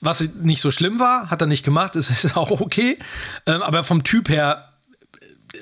Was 0.00 0.20
nicht 0.20 0.60
so 0.60 0.70
schlimm 0.70 0.98
war, 0.98 1.30
hat 1.30 1.40
er 1.40 1.46
nicht 1.46 1.64
gemacht, 1.64 1.96
ist, 1.96 2.10
ist 2.10 2.36
auch 2.36 2.50
okay. 2.50 2.98
Ähm, 3.46 3.62
aber 3.62 3.84
vom 3.84 4.04
Typ 4.04 4.28
her 4.28 4.68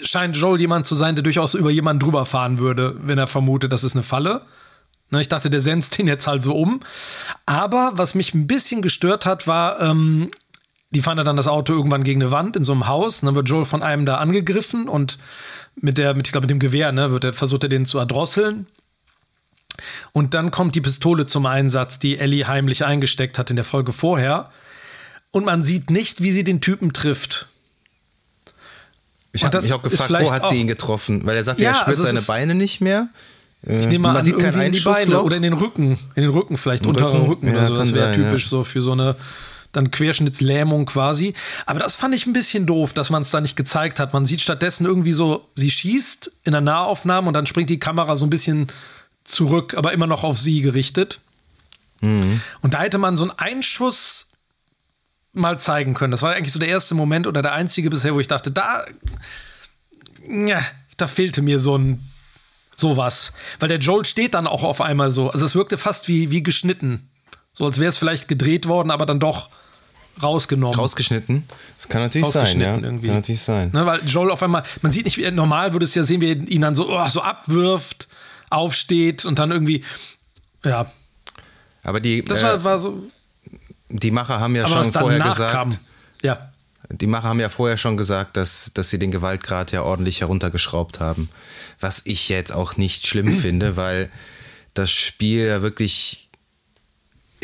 scheint 0.03 0.37
Joel 0.37 0.61
jemand 0.61 0.87
zu 0.87 0.95
sein, 0.95 1.15
der 1.15 1.23
durchaus 1.23 1.55
über 1.55 1.71
jemanden 1.71 2.01
drüber 2.01 2.27
fahren 2.27 2.59
würde, 2.59 2.97
wenn 3.03 3.19
er 3.19 3.27
vermutet, 3.27 3.73
das 3.73 3.85
ist 3.85 3.95
eine 3.95 4.03
Falle. 4.03 4.43
Ne, 5.11 5.21
ich 5.21 5.29
dachte, 5.29 5.51
der 5.51 5.61
senzt 5.61 5.99
den 5.99 6.09
jetzt 6.09 6.27
halt 6.27 6.43
so 6.43 6.57
um. 6.57 6.81
Aber 7.45 7.93
was 7.95 8.15
mich 8.15 8.35
ein 8.35 8.47
bisschen 8.47 8.83
gestört 8.83 9.27
hat, 9.27 9.47
war, 9.47 9.81
ähm, 9.81 10.31
die 10.93 11.03
fahren 11.03 11.17
dann 11.17 11.37
das 11.37 11.49
Auto 11.49 11.73
irgendwann 11.73 12.05
gegen 12.05 12.23
eine 12.23 12.31
Wand 12.31 12.57
in 12.57 12.63
so 12.63 12.73
einem 12.73 12.87
Haus. 12.87 13.23
Und 13.23 13.27
dann 13.27 13.35
wird 13.35 13.49
Joel 13.49 13.65
von 13.65 13.83
einem 13.83 14.07
da 14.07 14.19
angegriffen 14.19 14.89
und 14.89 15.19
mit 15.75 15.99
der, 15.99 16.15
mit, 16.15 16.27
ich 16.27 16.33
glaube, 16.33 16.45
mit 16.45 16.51
dem 16.51 16.59
Gewehr, 16.59 16.93
ne, 16.93 17.11
wird 17.11 17.25
er, 17.25 17.33
versucht 17.33 17.63
er 17.65 17.69
den 17.69 17.87
zu 17.87 17.99
erdrosseln. 17.99 18.67
Und 20.13 20.35
dann 20.35 20.51
kommt 20.51 20.75
die 20.75 20.83
Pistole 20.83 21.27
zum 21.27 21.47
Einsatz, 21.47 21.99
die 21.99 22.19
Ellie 22.19 22.47
heimlich 22.47 22.85
eingesteckt 22.85 23.39
hat 23.39 23.49
in 23.49 23.57
der 23.57 23.65
Folge 23.65 23.93
vorher. 23.93 24.51
Und 25.31 25.47
man 25.47 25.65
sieht 25.65 25.91
nicht, 25.91 26.23
wie 26.23 26.33
sie 26.33 26.45
den 26.45 26.61
Typen 26.61 26.93
trifft. 26.93 27.49
Ich 29.33 29.45
habe 29.45 29.63
mich 29.63 29.73
auch 29.73 29.83
gefragt, 29.83 30.11
wo 30.11 30.31
hat 30.31 30.51
sie 30.51 30.57
ihn 30.57 30.67
getroffen? 30.67 31.25
Weil 31.25 31.37
er 31.37 31.45
sagt, 31.45 31.59
ja, 31.59 31.71
er 31.71 31.75
spürt 31.75 31.89
also 31.89 32.03
seine 32.03 32.21
Beine 32.21 32.55
nicht 32.55 32.83
mehr. 32.83 33.09
Ich 33.63 33.87
nehme 33.87 34.01
mal 34.01 34.09
man 34.09 34.17
an, 34.19 34.25
sieht 34.27 34.37
irgendwie 34.37 34.67
in 34.67 34.73
die 34.73 34.81
Beine 34.81 35.23
oder 35.23 35.37
in 35.37 35.43
den 35.43 35.55
Rücken. 35.55 35.99
In 36.17 36.23
den 36.23 36.31
Rücken 36.31 36.59
vielleicht, 36.59 36.85
unterer 36.85 37.15
Rücken, 37.15 37.27
Rücken 37.27 37.47
ja, 37.47 37.55
oder 37.55 37.65
so. 37.65 37.77
Das 37.77 37.95
wäre 37.95 38.13
typisch 38.13 38.45
ja. 38.45 38.51
so 38.51 38.65
für 38.65 38.83
so 38.83 38.93
eine 38.93 39.17
dann 39.73 39.91
Querschnittslähmung 39.91 40.87
quasi. 40.87 41.35
Aber 41.67 41.81
das 41.81 41.97
fand 41.97 42.15
ich 42.15 42.27
ein 42.27 42.33
bisschen 42.33 42.67
doof, 42.67 42.93
dass 42.93 43.11
man 43.11 43.23
es 43.23 43.31
da 43.31 43.41
nicht 43.41 43.57
gezeigt 43.57 43.99
hat. 43.99 44.13
Man 44.13 44.27
sieht 44.27 44.41
stattdessen 44.41 44.87
irgendwie 44.87 45.13
so, 45.13 45.49
sie 45.55 45.71
schießt 45.71 46.31
in 46.45 46.53
der 46.53 46.61
Nahaufnahme 46.61 47.29
und 47.29 47.35
dann 47.35 47.47
springt 47.47 47.71
die 47.71 47.81
Kamera 47.81 48.17
so 48.17 48.27
ein 48.27 48.31
bisschen 48.31 48.69
zurück, 49.25 49.75
aber 49.75 49.93
immer 49.93 50.07
noch 50.07 50.25
auf 50.25 50.39
sie 50.39 50.61
gerichtet. 50.61 51.21
Mhm. 52.01 52.41
Und 52.61 52.75
da 52.75 52.83
hätte 52.83 52.99
man 52.99 53.17
so 53.17 53.25
einen 53.25 53.39
Einschuss 53.39 54.33
mal 55.33 55.59
zeigen 55.59 55.95
können. 55.95 56.11
Das 56.11 56.23
war 56.23 56.35
eigentlich 56.35 56.53
so 56.53 56.59
der 56.59 56.69
erste 56.69 56.95
Moment 56.95 57.27
oder 57.27 57.41
der 57.41 57.53
einzige 57.53 57.89
bisher, 57.89 58.15
wo 58.15 58.21
ich 58.21 58.29
dachte, 58.29 58.51
da, 58.51 58.85
ja, 60.29 60.61
da 60.99 61.07
fehlte 61.07 61.41
mir 61.41 61.59
so 61.59 61.79
ein 61.79 62.07
sowas. 62.77 63.33
Weil 63.61 63.69
der 63.69 63.79
Joel 63.79 64.05
steht 64.05 64.35
dann 64.35 64.47
auch 64.47 64.65
auf 64.65 64.81
einmal 64.81 65.11
so. 65.11 65.31
Also 65.31 65.47
es 65.47 65.55
wirkte 65.55 65.79
fast 65.79 66.09
wie, 66.09 66.31
wie 66.31 66.43
geschnitten. 66.43 67.09
So 67.53 67.65
als 67.65 67.79
wäre 67.79 67.89
es 67.89 67.99
vielleicht 67.99 68.29
gedreht 68.29 68.67
worden, 68.67 68.91
aber 68.91 69.07
dann 69.07 69.21
doch 69.21 69.51
rausgenommen. 70.21 70.77
Rausgeschnitten? 70.77 71.45
Das 71.77 71.89
kann 71.89 72.03
natürlich 72.03 72.29
sein, 72.29 72.61
ja. 72.61 72.77
Irgendwie. 72.77 73.07
Kann 73.07 73.17
natürlich 73.17 73.43
sein. 73.43 73.71
Ne, 73.73 73.87
weil 73.87 74.01
Joel 74.07 74.31
auf 74.31 74.43
einmal, 74.43 74.63
man 74.81 74.93
sieht 74.93 75.05
nicht, 75.05 75.17
wie 75.17 75.31
normal 75.31 75.73
würde 75.73 75.85
es 75.85 75.95
ja 75.95 76.03
sehen, 76.03 76.21
wie 76.21 76.31
er 76.33 76.37
ihn 76.37 76.61
dann 76.61 76.75
so, 76.75 76.91
oh, 76.91 77.09
so 77.09 77.23
abwirft, 77.23 78.09
aufsteht 78.51 79.25
und 79.25 79.39
dann 79.39 79.51
irgendwie, 79.51 79.85
ja. 80.65 80.91
Aber 81.83 82.01
die. 82.01 82.25
Das 82.25 82.43
war, 82.43 82.55
äh, 82.55 82.65
war 82.65 82.79
so. 82.79 83.03
Die 83.89 84.11
Macher 84.11 84.41
haben 84.41 84.57
ja 84.57 84.67
schon 84.67 84.93
vorher 84.93 85.21
gesagt. 85.21 85.53
Kam. 85.53 85.71
Ja. 86.23 86.49
Die 86.91 87.07
Macher 87.07 87.29
haben 87.29 87.41
ja 87.41 87.49
vorher 87.49 87.77
schon 87.77 87.97
gesagt, 87.97 88.37
dass, 88.37 88.73
dass 88.75 88.91
sie 88.91 88.99
den 88.99 89.11
Gewaltgrad 89.11 89.73
ja 89.73 89.83
ordentlich 89.83 90.21
heruntergeschraubt 90.21 91.01
haben. 91.01 91.31
Was 91.81 92.03
ich 92.05 92.29
jetzt 92.29 92.53
auch 92.53 92.77
nicht 92.77 93.07
schlimm 93.07 93.39
finde, 93.39 93.77
weil 93.77 94.11
das 94.75 94.91
Spiel 94.91 95.47
ja 95.47 95.63
wirklich 95.63 96.29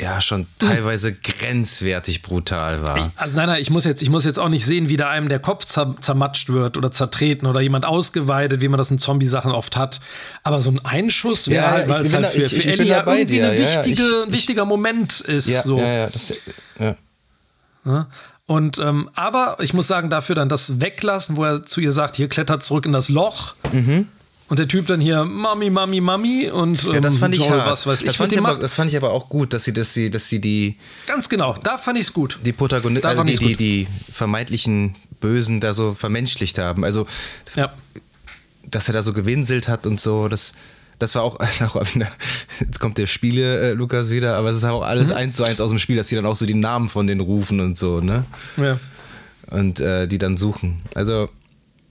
ja 0.01 0.21
schon 0.21 0.47
teilweise 0.59 1.13
grenzwertig 1.13 2.23
brutal 2.23 2.83
war. 2.87 2.97
Ich, 2.99 3.05
also 3.17 3.37
nein, 3.37 3.49
nein, 3.49 3.61
ich 3.63 3.71
muss 3.71 3.85
jetzt, 3.85 4.01
ich 4.03 4.11
muss 4.11 4.25
jetzt 4.25 4.39
auch 4.39 4.49
nicht 4.49 4.65
sehen, 4.65 4.89
wie 4.89 4.97
da 4.97 5.11
einem 5.11 5.29
der 5.29 5.39
Kopf 5.41 5.65
zer 5.65 5.95
zermatscht 6.01 6.49
wird 6.51 6.77
oder 6.77 6.91
zertreten 6.91 7.47
oder 7.47 7.61
jemand 7.61 7.85
ausgeweidet, 7.85 8.61
wie 8.61 8.69
man 8.69 8.79
das 8.79 8.91
in 8.91 8.99
Zombie-Sachen 8.99 9.51
oft 9.53 9.77
hat. 9.77 10.01
Aber 10.45 10.61
so 10.61 10.71
ein 10.71 10.85
Einschuss 10.85 11.49
wäre 11.49 11.65
Ja, 11.65 11.71
halt, 11.73 11.89
weil 11.89 12.03
es 12.07 12.13
halt 12.15 12.25
da- 12.25 12.29
für, 12.29 12.43
ich- 12.43 12.49
für 12.55 12.57
ich 12.61 12.67
Ellie 12.69 12.87
ja 12.87 13.07
irgendwie 13.07 13.39
ja. 13.39 13.53
wichtige, 13.53 14.03
Ich- 14.03 14.27
ein 14.27 14.33
wichtiger 14.33 14.65
Moment 14.65 15.21
ist. 15.21 15.49
ja, 15.49 15.63
so. 15.63 15.79
ja, 15.79 15.87
ja, 15.87 16.07
das, 16.11 16.33
ja. 16.79 16.97
Ne? 17.85 18.07
Und 18.47 18.79
ähm, 18.79 19.11
aber 19.15 19.57
ich 19.61 19.75
muss 19.75 19.87
sagen, 19.89 20.09
dafür 20.11 20.35
dann 20.35 20.49
das 20.49 20.81
Weglassen, 20.81 21.37
wo 21.37 21.45
er 21.45 21.65
zu 21.67 21.81
ihr 21.81 21.93
sagt, 21.93 22.17
hier 22.17 22.29
klettert 22.29 22.63
zurück 22.63 22.87
in 22.87 22.93
das 22.93 23.09
Loch. 23.11 23.55
Und 24.49 24.59
der 24.59 24.67
Typ 24.69 24.87
dann 24.87 25.01
hier, 25.01 25.25
Mami, 25.25 25.69
Mami, 25.71 26.01
Mami 26.01 26.51
und 26.51 26.83
ähm, 26.85 26.89
Mhm. 26.89 26.95
Ja, 26.95 27.01
das 27.01 27.19
fand 27.19 27.35
ich 27.35 27.41
Joel, 27.45 27.59
was 27.67 27.87
weiß 27.87 28.01
ich, 28.01 28.07
das, 28.07 28.17
fand 28.17 28.31
mit 28.33 28.41
ich 28.41 28.47
aber, 28.47 28.59
das 28.59 28.73
fand 28.73 28.91
ich 28.91 28.97
aber 28.97 29.11
auch 29.13 29.29
gut, 29.29 29.53
dass 29.53 29.65
sie, 29.65 29.73
dass 29.75 29.93
sie, 29.93 30.09
dass 30.11 30.29
sie 30.29 30.41
die, 30.41 30.77
Ganz 31.07 31.29
genau, 31.29 31.55
da 31.63 31.77
fand 31.77 31.99
ich 31.99 32.07
es 32.07 32.13
gut. 32.15 32.39
die 32.45 32.53
Protagonisten, 32.53 33.07
also 33.07 33.19
fand 33.19 33.29
die, 33.29 33.37
die, 33.37 33.57
die 33.57 33.87
vermeintlichen 34.13 34.95
Bösen 35.21 35.61
da 35.61 35.73
so 35.75 35.93
vermenschlicht 35.95 36.59
haben. 36.59 36.83
Also, 36.85 37.07
Ja. 37.57 37.73
dass 38.71 38.89
er 38.89 38.95
da 38.95 39.03
so 39.03 39.13
gewinselt 39.13 39.69
hat 39.69 39.87
und 39.87 40.01
so, 40.01 40.29
das, 40.29 40.55
das 40.99 41.15
war 41.15 41.23
auch, 41.25 41.39
auch 41.61 41.95
wieder, 41.95 42.09
jetzt 42.61 42.81
kommt 42.81 42.97
der 42.97 43.07
Spiele, 43.07 43.71
äh, 43.71 43.73
Lukas 43.75 44.09
wieder, 44.11 44.37
aber 44.37 44.49
es 44.51 44.57
ist 44.59 44.65
auch 44.65 44.81
Mhm. 44.81 44.87
alles 44.87 45.11
eins 45.11 45.37
zu 45.37 45.45
eins 45.45 45.61
aus 45.61 45.69
dem 45.71 45.79
Spiel, 45.79 45.97
dass 45.97 46.07
die 46.09 46.15
dann 46.15 46.25
auch 46.27 46.37
so 46.37 46.47
die 46.47 46.55
Namen 46.55 46.89
von 46.89 47.07
denen 47.07 47.21
rufen 47.21 47.61
und 47.61 47.77
so, 47.77 48.01
ne? 48.01 48.25
ja. 48.57 48.79
Und 49.51 49.81
äh, 49.81 50.07
die 50.07 50.19
dann 50.19 50.37
suchen. 50.39 50.83
Also, 50.95 51.29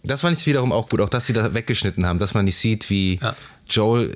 das 0.08 0.22
fand 0.22 0.38
ich 0.38 0.46
wiederum 0.46 0.72
auch 0.72 0.90
gut, 0.90 1.02
auch 1.02 1.10
dass 1.10 1.26
sie 1.28 1.34
da 1.34 1.54
weggeschnitten 1.54 2.06
haben, 2.06 2.20
dass 2.20 2.34
man 2.34 2.46
nicht 2.46 2.58
sieht, 2.58 2.90
wie 2.90 3.20
Ja. 3.22 3.36
Joel 3.70 4.12
äh, 4.12 4.16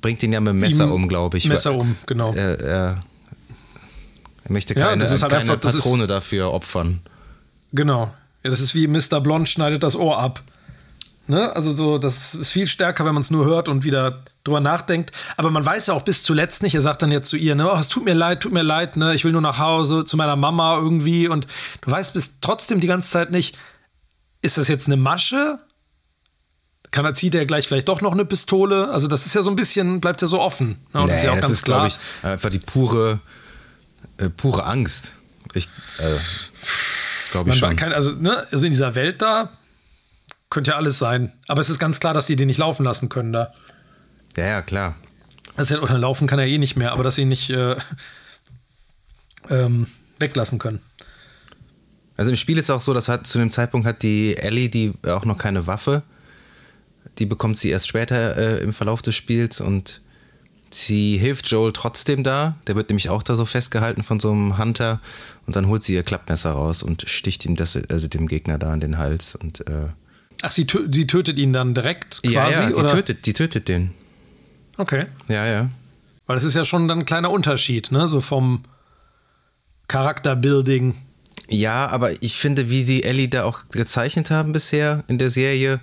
bringt 0.00 0.22
ihn 0.22 0.32
ja 0.32 0.40
mit 0.40 0.54
dem 0.54 0.60
Messer 0.60 0.84
Ihm 0.84 0.92
um, 0.92 1.08
glaube 1.08 1.38
ich. 1.38 1.48
Messer 1.48 1.74
um, 1.74 1.96
genau. 2.06 2.32
Er, 2.32 2.58
er, 2.60 2.94
er 4.44 4.52
möchte 4.52 4.74
Ja, 4.74 4.88
keine, 4.88 5.04
ist 5.04 5.22
halt 5.22 5.30
keine 5.32 5.42
einfach- 5.42 5.56
das 5.60 5.74
ist- 5.74 5.82
Patrone 5.84 6.06
dafür 6.06 6.52
opfern. 6.52 7.00
Genau. 7.72 8.12
Ja, 8.42 8.50
das 8.50 8.60
ist 8.60 8.74
wie 8.74 8.86
Mr. 8.88 9.20
Blond 9.20 9.48
schneidet 9.48 9.82
das 9.82 9.96
Ohr 9.96 10.18
ab. 10.18 10.42
Ne? 11.26 11.54
Also 11.54 11.74
so, 11.76 11.98
das 11.98 12.34
ist 12.34 12.50
viel 12.50 12.66
stärker, 12.66 13.04
wenn 13.04 13.14
man 13.14 13.20
es 13.20 13.30
nur 13.30 13.44
hört 13.44 13.68
und 13.68 13.84
wieder 13.84 14.24
drüber 14.42 14.58
nachdenkt. 14.60 15.12
Aber 15.36 15.50
man 15.50 15.64
weiß 15.64 15.86
ja 15.88 15.94
auch 15.94 16.02
bis 16.02 16.24
zuletzt 16.24 16.62
nicht. 16.62 16.74
Er 16.74 16.80
sagt 16.80 17.02
dann 17.02 17.12
jetzt 17.12 17.28
zu 17.28 17.36
ihr, 17.36 17.54
ne, 17.54 17.70
oh, 17.72 17.76
es 17.78 17.88
tut 17.88 18.04
mir 18.04 18.14
leid, 18.14 18.40
tut 18.40 18.52
mir 18.52 18.62
leid, 18.62 18.96
ne, 18.96 19.14
ich 19.14 19.24
will 19.24 19.30
nur 19.30 19.40
nach 19.42 19.58
Hause 19.58 20.04
zu 20.04 20.16
meiner 20.16 20.34
Mama 20.34 20.78
irgendwie. 20.78 21.28
Und 21.28 21.46
du 21.82 21.90
weißt 21.90 22.14
bis 22.14 22.40
trotzdem 22.40 22.80
die 22.80 22.88
ganze 22.88 23.10
Zeit 23.10 23.30
nicht, 23.30 23.56
ist 24.42 24.58
das 24.58 24.68
jetzt 24.68 24.86
eine 24.86 24.96
Masche? 24.96 25.58
Kann 26.90 27.04
er 27.04 27.14
zieht 27.14 27.34
er 27.34 27.46
gleich 27.46 27.68
vielleicht 27.68 27.88
doch 27.88 28.00
noch 28.00 28.12
eine 28.12 28.24
Pistole? 28.24 28.90
Also 28.90 29.06
das 29.06 29.26
ist 29.26 29.34
ja 29.34 29.42
so 29.42 29.50
ein 29.50 29.56
bisschen, 29.56 30.00
bleibt 30.00 30.22
ja 30.22 30.28
so 30.28 30.40
offen. 30.40 30.84
Ne? 30.92 31.02
Und 31.02 31.08
das 31.10 31.18
ist 31.18 31.24
ja 31.24 31.32
auch 31.32 31.40
ganz 31.40 31.62
klar. 31.62 31.88
glaube 31.88 31.88
ich, 31.88 32.24
einfach 32.24 32.50
die 32.50 32.58
pure, 32.58 33.20
äh, 34.16 34.28
pure 34.28 34.64
Angst. 34.64 35.12
Ich, 35.54 35.68
äh, 35.98 36.16
glaube 37.30 37.50
ich 37.50 37.60
Man 37.60 37.70
schon. 37.70 37.76
kann, 37.76 37.92
also, 37.92 38.12
ne, 38.12 38.46
also 38.50 38.64
in 38.64 38.72
dieser 38.72 38.94
Welt 38.94 39.22
da 39.22 39.50
könnte 40.48 40.72
ja 40.72 40.76
alles 40.76 40.98
sein. 40.98 41.32
Aber 41.46 41.60
es 41.60 41.70
ist 41.70 41.78
ganz 41.78 42.00
klar, 42.00 42.12
dass 42.12 42.26
die 42.26 42.36
den 42.36 42.48
nicht 42.48 42.58
laufen 42.58 42.84
lassen 42.84 43.08
können 43.08 43.32
da. 43.32 43.52
Ja, 44.36 44.46
ja, 44.46 44.62
klar. 44.62 44.96
Oder 45.56 45.98
laufen 45.98 46.26
kann 46.26 46.38
er 46.38 46.46
eh 46.46 46.58
nicht 46.58 46.76
mehr, 46.76 46.92
aber 46.92 47.04
dass 47.04 47.16
sie 47.16 47.22
ihn 47.22 47.28
nicht 47.28 47.50
äh, 47.50 47.76
ähm, 49.48 49.86
weglassen 50.18 50.58
können. 50.58 50.80
Also 52.20 52.32
im 52.32 52.36
Spiel 52.36 52.58
ist 52.58 52.66
es 52.66 52.70
auch 52.70 52.82
so, 52.82 52.92
dass 52.92 53.08
hat, 53.08 53.26
zu 53.26 53.38
dem 53.38 53.48
Zeitpunkt 53.48 53.86
hat 53.86 54.02
die 54.02 54.36
Ellie 54.36 54.68
die 54.68 54.92
auch 55.06 55.24
noch 55.24 55.38
keine 55.38 55.66
Waffe. 55.66 56.02
Die 57.18 57.24
bekommt 57.24 57.56
sie 57.56 57.70
erst 57.70 57.88
später 57.88 58.36
äh, 58.36 58.62
im 58.62 58.74
Verlauf 58.74 59.00
des 59.00 59.14
Spiels 59.14 59.62
und 59.62 60.02
sie 60.70 61.16
hilft 61.16 61.46
Joel 61.46 61.72
trotzdem 61.72 62.22
da. 62.22 62.56
Der 62.66 62.76
wird 62.76 62.90
nämlich 62.90 63.08
auch 63.08 63.22
da 63.22 63.36
so 63.36 63.46
festgehalten 63.46 64.02
von 64.02 64.20
so 64.20 64.32
einem 64.32 64.58
Hunter 64.58 65.00
und 65.46 65.56
dann 65.56 65.68
holt 65.68 65.82
sie 65.82 65.94
ihr 65.94 66.02
Klappmesser 66.02 66.50
raus 66.50 66.82
und 66.82 67.08
sticht 67.08 67.46
ihm 67.46 67.56
das, 67.56 67.78
also 67.88 68.06
dem 68.06 68.28
Gegner 68.28 68.58
da 68.58 68.74
in 68.74 68.80
den 68.80 68.98
Hals 68.98 69.34
und 69.34 69.66
äh, 69.66 69.86
Ach, 70.42 70.50
sie, 70.50 70.66
tö 70.66 70.86
sie 70.92 71.06
tötet 71.06 71.38
ihn 71.38 71.54
dann 71.54 71.72
direkt 71.72 72.22
quasi? 72.22 72.34
ja, 72.34 72.50
ja, 72.50 72.66
die 72.66 72.74
oder? 72.74 72.88
tötet, 72.88 73.24
die 73.24 73.32
tötet 73.32 73.66
den. 73.66 73.92
Okay. 74.76 75.06
Ja, 75.28 75.46
ja. 75.46 75.70
Weil 76.26 76.36
das 76.36 76.44
ist 76.44 76.52
ja 76.52 76.66
schon 76.66 76.86
dann 76.86 76.98
ein 76.98 77.06
kleiner 77.06 77.30
Unterschied, 77.30 77.90
ne? 77.92 78.08
So 78.08 78.20
vom 78.20 78.64
Charakterbuilding. 79.88 80.96
Ja, 81.48 81.88
aber 81.88 82.22
ich 82.22 82.36
finde, 82.36 82.70
wie 82.70 82.82
sie 82.82 83.02
Ellie 83.02 83.28
da 83.28 83.44
auch 83.44 83.68
gezeichnet 83.70 84.30
haben 84.30 84.52
bisher 84.52 85.04
in 85.08 85.18
der 85.18 85.30
Serie. 85.30 85.80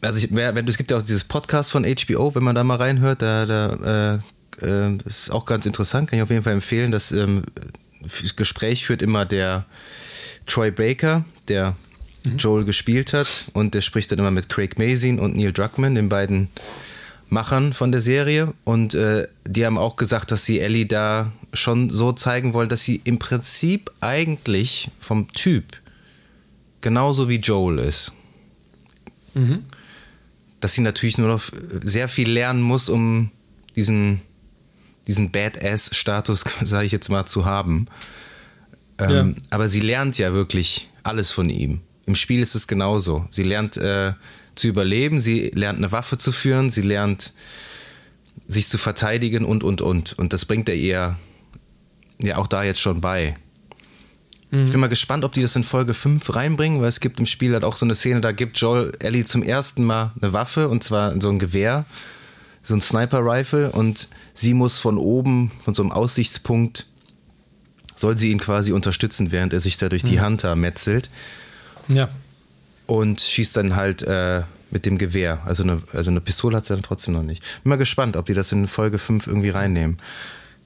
Also, 0.00 0.18
ich, 0.18 0.34
wenn, 0.34 0.68
es 0.68 0.76
gibt 0.76 0.90
ja 0.90 0.98
auch 0.98 1.02
dieses 1.02 1.24
Podcast 1.24 1.72
von 1.72 1.84
HBO, 1.84 2.34
wenn 2.34 2.44
man 2.44 2.54
da 2.54 2.62
mal 2.62 2.76
reinhört, 2.76 3.22
da, 3.22 3.46
da 3.46 4.20
äh, 4.60 4.66
äh, 4.66 4.98
ist 5.04 5.30
auch 5.30 5.46
ganz 5.46 5.66
interessant, 5.66 6.10
kann 6.10 6.18
ich 6.18 6.22
auf 6.22 6.30
jeden 6.30 6.42
Fall 6.42 6.52
empfehlen. 6.52 6.92
Das 6.92 7.10
ähm, 7.10 7.42
das 8.04 8.36
Gespräch 8.36 8.86
führt 8.86 9.02
immer 9.02 9.24
der 9.24 9.64
Troy 10.46 10.70
Baker, 10.70 11.24
der 11.48 11.74
Joel 12.38 12.64
gespielt 12.64 13.12
hat, 13.12 13.50
und 13.52 13.74
der 13.74 13.80
spricht 13.80 14.10
dann 14.10 14.18
immer 14.18 14.30
mit 14.30 14.48
Craig 14.48 14.78
Mazin 14.78 15.18
und 15.18 15.36
Neil 15.36 15.52
Druckmann, 15.52 15.94
den 15.94 16.08
beiden 16.08 16.48
Machern 17.28 17.72
von 17.72 17.92
der 17.92 18.00
Serie. 18.00 18.52
Und 18.64 18.94
äh, 18.94 19.28
die 19.46 19.64
haben 19.66 19.78
auch 19.78 19.96
gesagt, 19.96 20.30
dass 20.32 20.44
sie 20.44 20.60
Ellie 20.60 20.86
da 20.86 21.32
schon 21.52 21.90
so 21.90 22.12
zeigen 22.12 22.52
wollen, 22.52 22.68
dass 22.68 22.84
sie 22.84 23.00
im 23.04 23.18
Prinzip 23.18 23.90
eigentlich 24.00 24.90
vom 25.00 25.32
Typ 25.32 25.64
genauso 26.80 27.28
wie 27.28 27.36
Joel 27.36 27.78
ist. 27.78 28.12
Dass 30.60 30.74
sie 30.74 30.82
natürlich 30.82 31.18
nur 31.18 31.28
noch 31.28 31.42
sehr 31.82 32.08
viel 32.08 32.30
lernen 32.30 32.62
muss, 32.62 32.88
um 32.88 33.30
diesen, 33.74 34.20
diesen 35.06 35.30
Badass-Status, 35.30 36.44
sage 36.62 36.86
ich 36.86 36.92
jetzt 36.92 37.08
mal, 37.08 37.26
zu 37.26 37.44
haben. 37.44 37.86
Ähm, 38.98 39.36
Aber 39.50 39.68
sie 39.68 39.80
lernt 39.80 40.18
ja 40.18 40.32
wirklich 40.32 40.88
alles 41.02 41.30
von 41.30 41.50
ihm. 41.50 41.80
Im 42.06 42.14
Spiel 42.14 42.40
ist 42.40 42.54
es 42.54 42.66
genauso. 42.66 43.26
Sie 43.30 43.42
lernt 43.42 43.76
äh, 43.76 44.12
zu 44.54 44.68
überleben, 44.68 45.20
sie 45.20 45.50
lernt 45.54 45.78
eine 45.78 45.92
Waffe 45.92 46.18
zu 46.18 46.32
führen, 46.32 46.70
sie 46.70 46.82
lernt 46.82 47.32
sich 48.46 48.68
zu 48.68 48.78
verteidigen 48.78 49.44
und, 49.44 49.64
und, 49.64 49.80
und. 49.80 50.18
Und 50.18 50.32
das 50.32 50.44
bringt 50.44 50.68
er 50.68 50.74
ihr 50.74 51.16
ja 52.20 52.36
auch 52.36 52.46
da 52.46 52.62
jetzt 52.62 52.80
schon 52.80 53.00
bei. 53.00 53.36
Ich 54.50 54.70
bin 54.70 54.78
mal 54.78 54.88
gespannt, 54.88 55.24
ob 55.24 55.32
die 55.32 55.42
das 55.42 55.56
in 55.56 55.64
Folge 55.64 55.94
5 55.94 56.36
reinbringen, 56.36 56.80
weil 56.80 56.88
es 56.88 57.00
gibt 57.00 57.18
im 57.18 57.26
Spiel 57.26 57.52
halt 57.54 57.64
auch 57.64 57.74
so 57.74 57.84
eine 57.84 57.96
Szene, 57.96 58.20
da 58.20 58.30
gibt 58.30 58.56
Joel 58.58 58.92
Ellie 59.00 59.24
zum 59.24 59.42
ersten 59.42 59.82
Mal 59.82 60.12
eine 60.20 60.32
Waffe 60.32 60.68
und 60.68 60.84
zwar 60.84 61.20
so 61.20 61.28
ein 61.28 61.40
Gewehr, 61.40 61.86
so 62.62 62.74
ein 62.74 62.80
Sniper-Rifle 62.80 63.72
und 63.72 64.08
sie 64.32 64.54
muss 64.54 64.78
von 64.78 64.96
oben, 64.96 65.50
von 65.64 65.74
so 65.74 65.82
einem 65.82 65.90
Aussichtspunkt, 65.90 66.86
soll 67.96 68.16
sie 68.16 68.30
ihn 68.30 68.38
quasi 68.38 68.72
unterstützen, 68.72 69.32
während 69.32 69.52
er 69.52 69.60
sich 69.60 69.76
da 69.76 69.88
durch 69.88 70.04
die 70.04 70.20
Hunter 70.20 70.54
metzelt 70.54 71.10
Ja. 71.88 72.08
Und 72.86 73.20
schießt 73.20 73.56
dann 73.56 73.76
halt 73.76 74.02
äh, 74.02 74.42
mit 74.70 74.86
dem 74.86 74.98
Gewehr. 74.98 75.40
Also 75.44 75.62
eine, 75.62 75.82
also 75.92 76.10
eine 76.10 76.20
Pistole 76.20 76.56
hat 76.56 76.66
sie 76.66 76.74
dann 76.74 76.82
trotzdem 76.82 77.14
noch 77.14 77.22
nicht. 77.22 77.42
Bin 77.62 77.70
mal 77.70 77.76
gespannt, 77.76 78.16
ob 78.16 78.26
die 78.26 78.34
das 78.34 78.52
in 78.52 78.66
Folge 78.66 78.98
5 78.98 79.26
irgendwie 79.26 79.50
reinnehmen. 79.50 79.98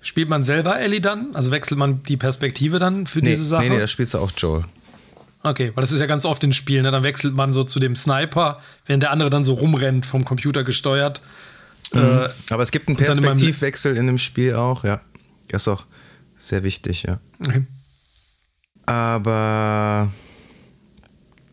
Spielt 0.00 0.28
man 0.28 0.42
selber 0.44 0.78
Ellie 0.80 1.00
dann? 1.00 1.34
Also 1.34 1.50
wechselt 1.50 1.78
man 1.78 2.02
die 2.04 2.16
Perspektive 2.16 2.78
dann 2.78 3.06
für 3.06 3.18
Nee, 3.18 3.30
diese 3.30 3.44
Sache? 3.44 3.64
nee, 3.64 3.70
nee, 3.70 3.78
da 3.78 3.86
spielst 3.86 4.14
du 4.14 4.18
auch 4.18 4.30
Joel. 4.36 4.64
Okay, 5.42 5.72
weil 5.74 5.82
das 5.82 5.92
ist 5.92 6.00
ja 6.00 6.06
ganz 6.06 6.24
oft 6.24 6.42
in 6.44 6.52
Spielen, 6.52 6.82
ne? 6.82 6.90
dann 6.90 7.04
wechselt 7.04 7.34
man 7.34 7.52
so 7.52 7.62
zu 7.64 7.78
dem 7.80 7.94
Sniper, 7.96 8.60
während 8.86 9.02
der 9.04 9.10
andere 9.12 9.30
dann 9.30 9.44
so 9.44 9.54
rumrennt, 9.54 10.04
vom 10.06 10.24
Computer 10.24 10.64
gesteuert. 10.64 11.20
Äh, 11.94 12.28
Aber 12.50 12.62
es 12.62 12.70
gibt 12.70 12.88
einen 12.88 12.96
Perspektivwechsel 12.96 13.96
in 13.96 14.06
dem 14.06 14.18
Spiel 14.18 14.54
auch, 14.54 14.84
ja. 14.84 15.00
Das 15.48 15.62
ist 15.62 15.68
auch 15.68 15.84
sehr 16.36 16.62
wichtig, 16.64 17.04
ja. 17.04 17.18
okay. 17.46 17.64
Aber 18.86 20.10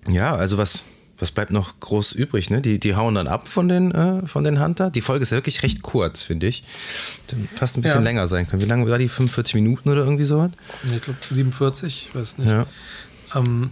ja, 0.10 0.36
also 0.36 0.58
was, 0.58 0.84
was 1.18 1.32
bleibt 1.32 1.52
noch 1.52 1.80
groß 1.80 2.12
übrig, 2.14 2.50
ne? 2.50 2.62
Die, 2.62 2.80
die 2.80 2.96
hauen 2.96 3.16
dann 3.16 3.28
ab 3.28 3.48
von 3.48 3.68
den, 3.70 3.92
äh, 3.94 4.28
von 4.28 4.44
den 4.44 4.62
Hunter. 4.62 4.90
Die 4.92 5.02
Folge 5.02 5.24
ist 5.24 5.32
ja 5.32 5.38
wirklich 5.38 5.64
recht 5.64 5.82
kurz, 5.82 6.24
finde 6.24 6.48
ich. 6.48 6.64
Fast 7.56 7.78
ein 7.78 7.82
bisschen 7.82 8.00
Ja. 8.02 8.04
länger 8.04 8.28
sein 8.28 8.48
können. 8.48 8.62
Wie 8.62 8.68
lange 8.68 8.90
war 8.90 8.98
die? 8.98 9.08
45 9.10 9.56
Minuten 9.56 9.90
oder 9.90 10.04
irgendwie 10.04 10.26
so? 10.26 10.50
Ich 10.84 11.02
glaube 11.02 11.20
47, 11.32 12.08
ich 12.10 12.16
weiß 12.16 12.38
nicht. 12.40 12.50
Ja. 12.50 12.66
Ähm, 13.34 13.72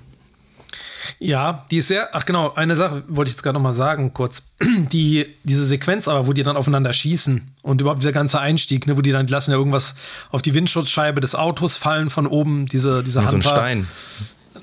ja, 1.20 1.66
die 1.70 1.78
ist 1.78 1.90
sehr. 1.90 2.10
Ach 2.16 2.26
genau, 2.26 2.54
eine 2.54 2.76
Sache 2.76 3.04
wollte 3.08 3.30
ich 3.30 3.36
jetzt 3.36 3.44
gerade 3.44 3.56
noch 3.56 3.62
mal 3.64 3.74
sagen, 3.74 4.14
kurz. 4.14 4.44
Die, 4.92 5.26
diese 5.44 5.66
Sequenz 5.66 6.08
aber, 6.08 6.26
wo 6.28 6.34
die 6.34 6.44
dann 6.44 6.56
aufeinander 6.56 6.94
schießen 6.94 7.42
und 7.62 7.82
überhaupt 7.82 8.02
dieser 8.02 8.14
ganze 8.14 8.40
Einstieg, 8.40 8.88
ne, 8.88 8.96
wo 8.96 9.02
die 9.02 9.12
dann 9.12 9.28
lassen 9.28 9.52
ja 9.52 9.58
irgendwas 9.58 9.96
auf 10.32 10.42
die 10.42 10.54
Windschutzscheibe 10.54 11.20
des 11.20 11.36
Autos 11.36 11.76
fallen 11.78 12.10
von 12.10 12.26
oben, 12.28 12.66
diese, 12.68 13.04
diese 13.04 13.20
Ja, 13.22 13.30
so 13.30 13.36
ein. 13.36 13.42
Stein. 13.42 13.88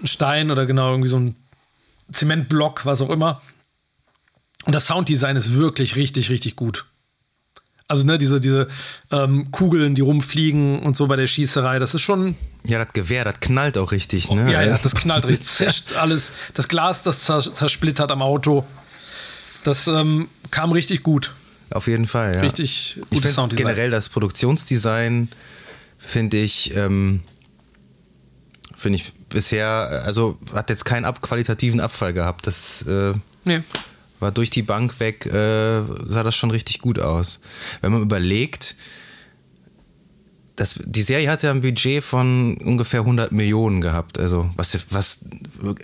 ein 0.00 0.06
Stein 0.06 0.50
oder 0.50 0.64
genau 0.66 0.90
irgendwie 0.90 1.09
so 1.11 1.18
ein 1.18 1.35
Zementblock, 2.12 2.87
was 2.87 3.01
auch 3.01 3.11
immer. 3.11 3.40
Und 4.64 4.75
das 4.75 4.87
Sounddesign 4.87 5.37
ist 5.37 5.55
wirklich 5.55 5.96
richtig, 5.96 6.31
richtig 6.31 6.57
gut. 6.57 6.87
Also, 7.88 8.07
ne, 8.07 8.18
diese, 8.18 8.38
diese 8.38 8.68
ähm, 9.11 9.51
Kugeln, 9.51 9.96
die 9.96 10.03
rumfliegen 10.03 10.81
und 10.81 10.96
so 10.96 11.09
bei 11.09 11.16
der 11.16 11.27
Schießerei, 11.27 11.81
das 11.81 11.92
ist 11.92 12.03
schon. 12.03 12.37
Ja, 12.64 12.79
das 12.79 12.92
Gewehr, 12.92 13.25
das 13.25 13.40
knallt 13.40 13.77
auch 13.77 13.90
richtig, 13.90 14.31
ne? 14.31 14.53
Ja, 14.53 14.62
ja 14.62 14.79
das 14.79 14.94
knallt 14.94 15.27
richtig, 15.27 15.46
zischt 15.49 15.94
alles. 15.94 16.33
Das 16.55 16.68
Glas, 16.68 17.03
das 17.03 17.25
zersplittert 17.25 18.12
am 18.12 18.23
Auto. 18.23 18.64
Das 19.64 19.88
ähm, 19.88 20.29
kam 20.53 20.70
richtig 20.70 21.03
gut. 21.03 21.35
Auf 21.70 21.88
jeden 21.88 22.07
Fall, 22.07 22.37
ja. 22.37 22.40
Richtig 22.42 22.99
gut. 23.11 23.25
Ich 23.25 23.57
generell 23.57 23.90
das 23.90 24.09
Produktionsdesign, 24.09 25.29
finde 25.99 26.37
ich, 26.37 26.75
ähm, 26.75 27.23
finde 28.77 29.01
ich 29.01 29.12
bisher, 29.30 30.02
also 30.04 30.38
hat 30.52 30.70
jetzt 30.70 30.84
keinen 30.84 31.04
ab, 31.04 31.22
qualitativen 31.22 31.80
Abfall 31.80 32.12
gehabt. 32.12 32.46
Das 32.46 32.82
äh, 32.82 33.14
nee. 33.44 33.60
war 34.18 34.30
durch 34.30 34.50
die 34.50 34.62
Bank 34.62 35.00
weg, 35.00 35.26
äh, 35.26 35.82
sah 36.08 36.22
das 36.22 36.34
schon 36.34 36.50
richtig 36.50 36.80
gut 36.80 36.98
aus. 36.98 37.40
Wenn 37.80 37.92
man 37.92 38.02
überlegt, 38.02 38.76
das, 40.56 40.78
die 40.84 41.02
Serie 41.02 41.30
hat 41.30 41.42
ja 41.42 41.50
ein 41.50 41.62
Budget 41.62 42.04
von 42.04 42.58
ungefähr 42.58 43.00
100 43.00 43.32
Millionen 43.32 43.80
gehabt, 43.80 44.18
also 44.18 44.50
was, 44.56 44.78
was 44.90 45.24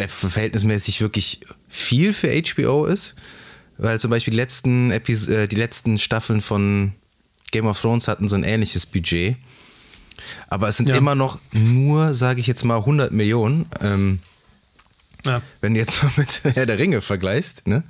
verhältnismäßig 0.06 1.00
wirklich 1.00 1.40
viel 1.68 2.12
für 2.12 2.28
HBO 2.28 2.85
ist. 2.85 3.16
Weil 3.78 3.98
zum 3.98 4.11
Beispiel 4.11 4.32
die 4.32 4.38
letzten, 4.38 4.90
Epis 4.90 5.28
äh, 5.28 5.48
die 5.48 5.56
letzten 5.56 5.98
Staffeln 5.98 6.40
von 6.40 6.92
Game 7.50 7.66
of 7.66 7.80
Thrones 7.80 8.09
hatten 8.09 8.28
so 8.28 8.37
ein 8.37 8.44
ähnliches 8.44 8.87
Budget. 8.87 9.37
Aber 10.48 10.68
es 10.68 10.76
sind 10.76 10.88
ja. 10.88 10.96
immer 10.96 11.14
noch 11.14 11.38
nur, 11.52 12.14
sage 12.14 12.40
ich 12.40 12.46
jetzt 12.46 12.64
mal, 12.64 12.79
100 12.79 13.12
Millionen. 13.12 13.66
Ähm, 13.81 14.20
ja. 15.24 15.42
Wenn 15.61 15.74
du 15.74 15.81
jetzt 15.81 16.02
mal 16.02 16.12
mit 16.16 16.42
Herr 16.55 16.66
der 16.66 16.79
Ringe 16.79 17.00
vergleichst, 17.00 17.66
ne? 17.66 17.83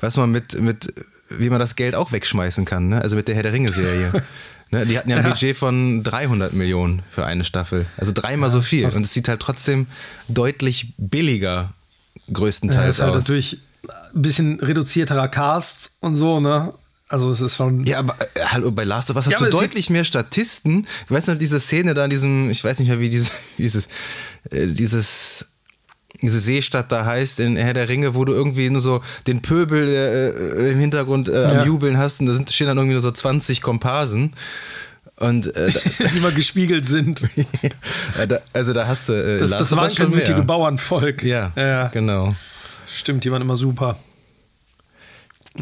was 0.00 0.16
man 0.16 0.30
mit, 0.30 0.60
mit, 0.60 0.92
wie 1.28 1.50
man 1.50 1.58
das 1.58 1.76
Geld 1.76 1.94
auch 1.94 2.12
wegschmeißen 2.12 2.64
kann, 2.64 2.88
ne? 2.88 3.00
also 3.00 3.16
mit 3.16 3.28
der 3.28 3.34
Herr 3.34 3.42
der 3.42 3.52
Ringe-Serie. 3.52 4.22
ne? 4.70 4.86
Die 4.86 4.98
hatten 4.98 5.10
ja 5.10 5.16
ein 5.16 5.24
ja. 5.24 5.30
Budget 5.30 5.56
von 5.56 6.02
300 6.02 6.52
Millionen 6.52 7.02
für 7.10 7.24
eine 7.24 7.44
Staffel. 7.44 7.86
Also 7.96 8.12
dreimal 8.12 8.50
so 8.50 8.60
viel. 8.60 8.84
Und 8.84 9.04
es 9.04 9.12
sieht 9.12 9.28
halt 9.28 9.40
trotzdem 9.40 9.86
deutlich 10.28 10.94
billiger 10.96 11.72
größtenteils 12.32 12.84
ja, 12.84 12.90
ist 12.90 13.00
halt 13.00 13.16
aus. 13.16 13.22
natürlich 13.24 13.58
ein 14.14 14.22
bisschen 14.22 14.60
reduzierterer 14.60 15.28
Cast 15.28 15.92
und 16.00 16.16
so, 16.16 16.40
ne? 16.40 16.74
Also 17.08 17.30
es 17.30 17.40
ist 17.40 17.56
schon. 17.56 17.86
Ja, 17.86 18.00
aber 18.00 18.16
äh, 18.34 18.40
hallo, 18.44 18.70
bei 18.70 18.84
Last 18.84 19.10
of 19.10 19.16
Us 19.16 19.26
hast 19.26 19.40
ja, 19.40 19.46
du 19.46 19.50
deutlich 19.50 19.88
mehr 19.88 20.04
Statisten. 20.04 20.86
Ich 21.06 21.10
weiß 21.10 21.26
noch, 21.28 21.38
diese 21.38 21.58
Szene 21.58 21.94
da 21.94 22.04
in 22.04 22.10
diesem, 22.10 22.50
ich 22.50 22.62
weiß 22.62 22.78
nicht 22.78 22.88
mehr, 22.88 23.00
wie 23.00 23.08
dieses, 23.08 23.32
dieses, 23.58 23.88
äh, 24.50 24.66
dieses, 24.66 25.52
diese 26.20 26.38
Seestadt 26.38 26.92
da 26.92 27.06
heißt 27.06 27.40
in 27.40 27.56
Herr 27.56 27.74
der 27.74 27.88
Ringe, 27.88 28.14
wo 28.14 28.24
du 28.24 28.34
irgendwie 28.34 28.68
nur 28.68 28.82
so 28.82 29.02
den 29.26 29.40
Pöbel 29.40 29.88
äh, 29.88 30.72
im 30.72 30.80
Hintergrund 30.80 31.28
äh, 31.28 31.44
am 31.44 31.66
Jubeln 31.66 31.96
hast 31.96 32.20
und 32.20 32.26
da 32.26 32.34
sind, 32.34 32.50
stehen 32.50 32.66
dann 32.66 32.76
irgendwie 32.76 32.94
nur 32.94 33.02
so 33.02 33.10
20 33.10 33.62
Komparsen. 33.62 34.32
Und 35.16 35.54
äh, 35.56 35.70
die 36.14 36.20
mal 36.20 36.32
gespiegelt 36.32 36.86
sind. 36.86 37.26
ja, 38.18 38.26
da, 38.26 38.38
also 38.52 38.72
da 38.72 38.86
hast 38.86 39.08
du. 39.08 39.14
Äh, 39.14 39.38
das, 39.38 39.50
das 39.50 39.74
war 39.74 39.84
ein 39.84 40.10
mutige 40.10 40.42
Bauernvolk. 40.42 41.24
Ja, 41.24 41.52
ja, 41.56 41.88
genau. 41.88 42.36
Stimmt, 42.86 43.24
die 43.24 43.32
waren 43.32 43.42
immer 43.42 43.56
super. 43.56 43.98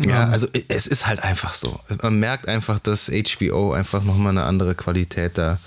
Ja, 0.05 0.29
also 0.29 0.49
es 0.69 0.87
ist 0.87 1.07
halt 1.07 1.21
einfach 1.21 1.55
so. 1.55 1.81
Man 2.03 2.19
merkt 2.19 2.49
einfach, 2.49 2.79
dass 2.79 3.11
HBO 3.11 3.73
einfach 3.73 4.03
nochmal 4.03 4.31
eine 4.31 4.45
andere 4.45 4.75
Qualität 4.75 5.39
da 5.39 5.59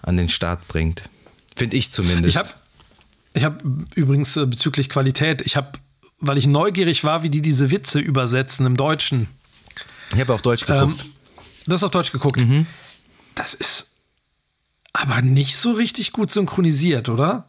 an 0.00 0.16
den 0.16 0.28
Start 0.28 0.66
bringt. 0.68 1.02
Finde 1.54 1.76
ich 1.76 1.92
zumindest. 1.92 2.28
Ich 2.34 2.36
habe 2.36 2.48
ich 3.34 3.44
hab 3.44 3.62
übrigens 3.94 4.36
äh, 4.36 4.46
bezüglich 4.46 4.88
Qualität, 4.88 5.42
ich 5.42 5.56
habe, 5.56 5.72
weil 6.18 6.38
ich 6.38 6.46
neugierig 6.46 7.04
war, 7.04 7.22
wie 7.22 7.30
die 7.30 7.42
diese 7.42 7.70
Witze 7.70 7.98
übersetzen 7.98 8.66
im 8.66 8.76
Deutschen. 8.76 9.28
Ich 10.14 10.20
habe 10.20 10.34
auf 10.34 10.42
Deutsch 10.42 10.66
geguckt. 10.66 11.00
Ähm, 11.00 11.12
du 11.66 11.72
hast 11.72 11.82
auf 11.82 11.90
Deutsch 11.90 12.12
geguckt. 12.12 12.40
Mhm. 12.40 12.66
Das 13.34 13.54
ist 13.54 13.92
aber 14.92 15.22
nicht 15.22 15.56
so 15.56 15.72
richtig 15.72 16.12
gut 16.12 16.30
synchronisiert, 16.30 17.08
oder? 17.08 17.46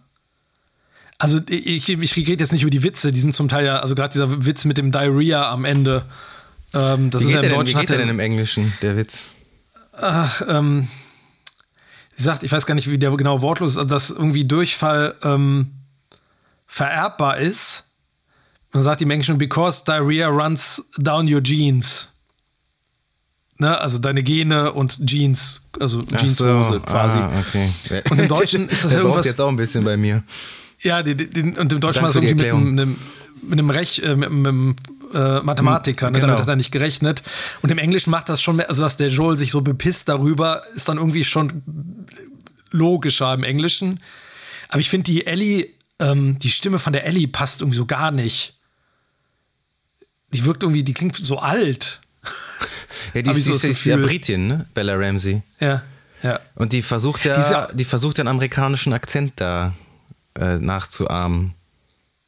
Also 1.24 1.40
ich, 1.48 1.88
ich 1.88 2.18
rede 2.18 2.44
jetzt 2.44 2.52
nicht 2.52 2.64
über 2.64 2.70
die 2.70 2.84
Witze, 2.84 3.14
die 3.14 3.20
sind 3.22 3.34
zum 3.34 3.48
Teil 3.48 3.66
ja, 3.66 3.80
also 3.80 3.96
gerade 3.96 4.12
dieser 4.12 4.46
Witz 4.46 4.66
mit 4.66 4.78
dem 4.78 4.92
Diarrhea 4.92 5.50
am 5.50 5.64
Ende. 5.64 6.04
Ähm, 6.74 7.12
das 7.12 7.22
wie 7.22 7.28
ist 7.28 7.32
ja 7.32 7.40
im 7.40 7.50
Deutschen. 7.50 7.66
Denn, 7.66 7.76
wie 7.76 7.80
geht 7.80 7.90
der 7.92 7.98
denn 7.98 8.10
im 8.10 8.20
Englischen, 8.20 8.74
der 8.82 8.98
Witz? 8.98 9.24
Ach, 9.94 10.42
ähm, 10.50 10.90
sie 12.14 12.24
sagt, 12.26 12.44
ich 12.44 12.52
weiß 12.52 12.66
gar 12.66 12.76
nicht, 12.76 12.92
wie 12.92 12.98
der 12.98 13.10
genau 13.12 13.40
wortlos 13.40 13.72
ist, 13.72 13.78
also 13.78 13.88
dass 13.88 14.10
irgendwie 14.10 14.44
Durchfall 14.44 15.16
ähm, 15.24 15.72
vererbbar 16.68 17.38
ist. 17.38 17.86
Man 18.74 18.84
sagt 18.84 19.02
im 19.02 19.10
Englischen, 19.10 19.38
because 19.38 19.86
diarrhea 19.86 20.28
runs 20.28 20.84
down 20.98 21.34
your 21.34 21.40
genes. 21.40 22.10
Ne, 23.60 23.80
also 23.80 23.98
deine 23.98 24.24
Gene 24.24 24.74
und 24.74 25.00
Jeans, 25.06 25.70
also 25.80 26.02
Jeanshose 26.02 26.74
so, 26.74 26.80
quasi. 26.82 27.20
Ah, 27.20 27.32
okay. 27.40 28.04
Und 28.10 28.20
im 28.20 28.28
Deutschen 28.28 28.68
ist 28.68 28.84
das 28.84 28.92
der 28.92 29.04
irgendwas. 29.04 29.26
jetzt 29.26 29.40
auch 29.40 29.48
ein 29.48 29.56
bisschen 29.56 29.86
bei 29.86 29.96
mir. 29.96 30.22
Ja, 30.84 31.02
die, 31.02 31.15
die, 31.15 31.41
und 31.41 31.72
im 31.72 31.80
Deutschen 31.80 32.02
war 32.02 32.10
es 32.10 32.15
irgendwie 32.15 32.36
mit 32.36 32.52
einem, 32.52 32.98
mit 33.41 33.54
einem 33.54 33.69
Rech, 33.69 34.02
äh, 34.04 34.15
mit, 34.15 34.30
einem 34.30 34.76
äh, 35.13 35.39
Mathematiker, 35.41 36.08
ne? 36.08 36.13
genau. 36.13 36.28
damit 36.28 36.41
hat 36.41 36.50
er 36.50 36.56
nicht 36.56 36.72
gerechnet. 36.72 37.24
Und 37.62 37.72
im 37.72 37.78
Englischen 37.78 38.12
macht 38.12 38.30
das 38.30 38.41
schon 38.41 38.58
mehr, 38.58 38.69
also 38.69 38.84
dass 38.84 38.98
der 38.98 39.10
Joel 39.10 39.38
sich 39.38 39.52
so 39.52 39.62
bepisst 39.62 40.10
darüber, 40.10 40.63
ist 40.76 40.89
dann 40.89 40.98
irgendwie 40.98 41.24
schon 41.24 41.63
logischer 42.72 43.34
im 43.34 43.43
Englischen. 43.43 44.02
Aber 44.69 44.80
ich 44.80 44.89
finde, 44.89 45.06
die 45.06 45.26
Ellie, 45.26 45.69
ähm, 46.00 46.39
die 46.39 46.52
Stimme 46.52 46.80
von 46.80 46.93
der 46.93 47.06
Ellie 47.06 47.28
passt 47.28 47.62
irgendwie 47.62 47.78
so 47.78 47.86
gar 47.86 48.12
nicht. 48.12 48.56
Die 50.34 50.46
wirkt 50.46 50.63
irgendwie, 50.63 50.84
die 50.84 50.93
klingt 50.93 51.15
so 51.15 51.39
alt. 51.39 52.02
Ja, 53.13 53.22
die, 53.22 53.30
ist, 53.32 53.46
so 53.46 53.67
ist 53.67 53.86
ja 53.86 53.98
Britin, 53.98 54.48
ne? 54.48 54.65
Bella 54.74 54.96
Ramsey. 54.96 55.43
Ja, 55.60 55.84
ja. 56.24 56.39
Und 56.56 56.74
die 56.74 56.82
versucht 56.82 57.24
ja, 57.26 57.36
Diese, 57.36 57.67
die 57.74 57.84
versucht 57.84 58.17
ja 58.17 58.24
einen 58.24 58.30
amerikanischen 58.30 58.93
Akzent 58.93 59.34
da 59.36 59.74
äh, 60.39 60.58
nachzuahmen. 60.58 61.54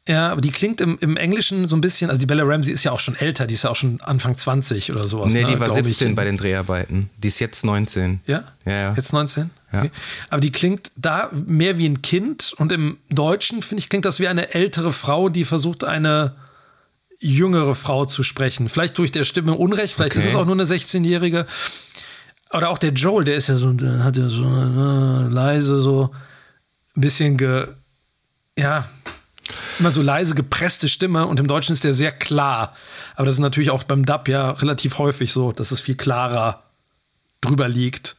Ja, 0.08 0.30
aber 0.30 0.40
die 0.40 0.52
klingt 0.52 0.80
im, 0.80 0.98
im 1.00 1.16
Englischen 1.16 1.66
so 1.66 1.76
ein 1.76 1.80
bisschen, 1.80 2.10
also 2.10 2.20
die 2.20 2.26
Bella 2.26 2.44
Ramsey 2.44 2.72
ist 2.72 2.84
ja 2.84 2.92
auch 2.92 3.00
schon 3.00 3.16
älter, 3.16 3.46
die 3.46 3.54
ist 3.54 3.64
ja 3.64 3.70
auch 3.70 3.76
schon 3.76 4.00
Anfang 4.02 4.36
20 4.36 4.92
oder 4.92 5.04
sowas. 5.04 5.32
Nee, 5.32 5.42
die 5.42 5.54
ne, 5.54 5.60
war 5.60 5.68
17 5.68 6.10
ich. 6.10 6.16
bei 6.16 6.24
den 6.24 6.36
Dreharbeiten. 6.36 7.10
Die 7.18 7.26
ist 7.26 7.40
jetzt 7.40 7.64
19. 7.64 8.20
Ja? 8.26 8.44
Ja, 8.64 8.72
ja. 8.72 8.94
Jetzt 8.94 9.12
19? 9.12 9.50
Ja. 9.72 9.78
Okay. 9.80 9.90
Aber 10.30 10.40
die 10.40 10.52
klingt 10.52 10.92
da 10.96 11.30
mehr 11.46 11.78
wie 11.78 11.88
ein 11.88 12.02
Kind 12.02 12.54
und 12.56 12.70
im 12.70 12.98
Deutschen, 13.10 13.62
finde 13.62 13.80
ich, 13.80 13.88
klingt 13.88 14.04
das 14.04 14.20
wie 14.20 14.28
eine 14.28 14.54
ältere 14.54 14.92
Frau, 14.92 15.28
die 15.28 15.44
versucht, 15.44 15.82
eine 15.82 16.36
jüngere 17.18 17.74
Frau 17.74 18.04
zu 18.04 18.22
sprechen. 18.22 18.68
Vielleicht 18.68 18.96
durch 18.98 19.10
der 19.10 19.24
Stimme 19.24 19.54
Unrecht, 19.54 19.94
vielleicht 19.94 20.12
okay. 20.12 20.20
ist 20.20 20.30
es 20.30 20.36
auch 20.36 20.44
nur 20.44 20.54
eine 20.54 20.64
16-Jährige. 20.64 21.46
Oder 22.52 22.68
auch 22.68 22.78
der 22.78 22.92
Joel, 22.92 23.24
der 23.24 23.34
ist 23.34 23.48
ja 23.48 23.56
so, 23.56 23.72
der 23.72 24.04
hat 24.04 24.16
ja 24.16 24.28
so 24.28 24.44
äh, 24.44 25.28
leise, 25.28 25.80
so 25.80 26.10
ein 26.94 27.00
bisschen 27.00 27.36
ge 27.36 27.66
ja, 28.58 28.88
immer 29.78 29.90
so 29.90 30.02
leise 30.02 30.34
gepresste 30.34 30.88
Stimme 30.88 31.26
und 31.26 31.40
im 31.40 31.46
Deutschen 31.46 31.72
ist 31.72 31.84
der 31.84 31.94
sehr 31.94 32.12
klar. 32.12 32.74
Aber 33.14 33.26
das 33.26 33.34
ist 33.34 33.40
natürlich 33.40 33.70
auch 33.70 33.84
beim 33.84 34.04
Dub 34.04 34.28
ja 34.28 34.50
relativ 34.52 34.98
häufig 34.98 35.32
so, 35.32 35.52
dass 35.52 35.70
es 35.70 35.80
viel 35.80 35.96
klarer 35.96 36.62
drüber 37.40 37.68
liegt. 37.68 38.16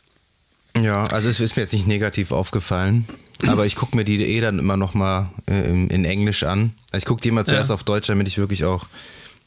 Ja, 0.82 1.04
also 1.06 1.30
es 1.30 1.39
ist 1.39 1.56
mir 1.56 1.63
jetzt 1.63 1.73
nicht 1.73 1.88
negativ 1.88 2.32
aufgefallen, 2.32 3.08
aber 3.47 3.65
ich 3.65 3.76
gucke 3.76 3.95
mir 3.95 4.06
die 4.06 4.23
eh 4.23 4.41
dann 4.41 4.60
immer 4.60 4.78
noch 4.78 4.93
mal 4.93 5.32
äh, 5.47 5.67
in, 5.67 5.89
in, 5.89 6.06
Englisch 6.06 6.43
an. 6.43 6.73
Also 6.91 7.04
ich 7.04 7.06
gucke 7.06 7.21
die 7.21 7.30
immer 7.30 7.45
zuerst 7.45 7.69
ja. 7.69 7.73
auf 7.73 7.84
Deutsch, 7.84 8.08
damit 8.08 8.28
ich 8.28 8.38
wirklich 8.38 8.63
auch 8.63 8.86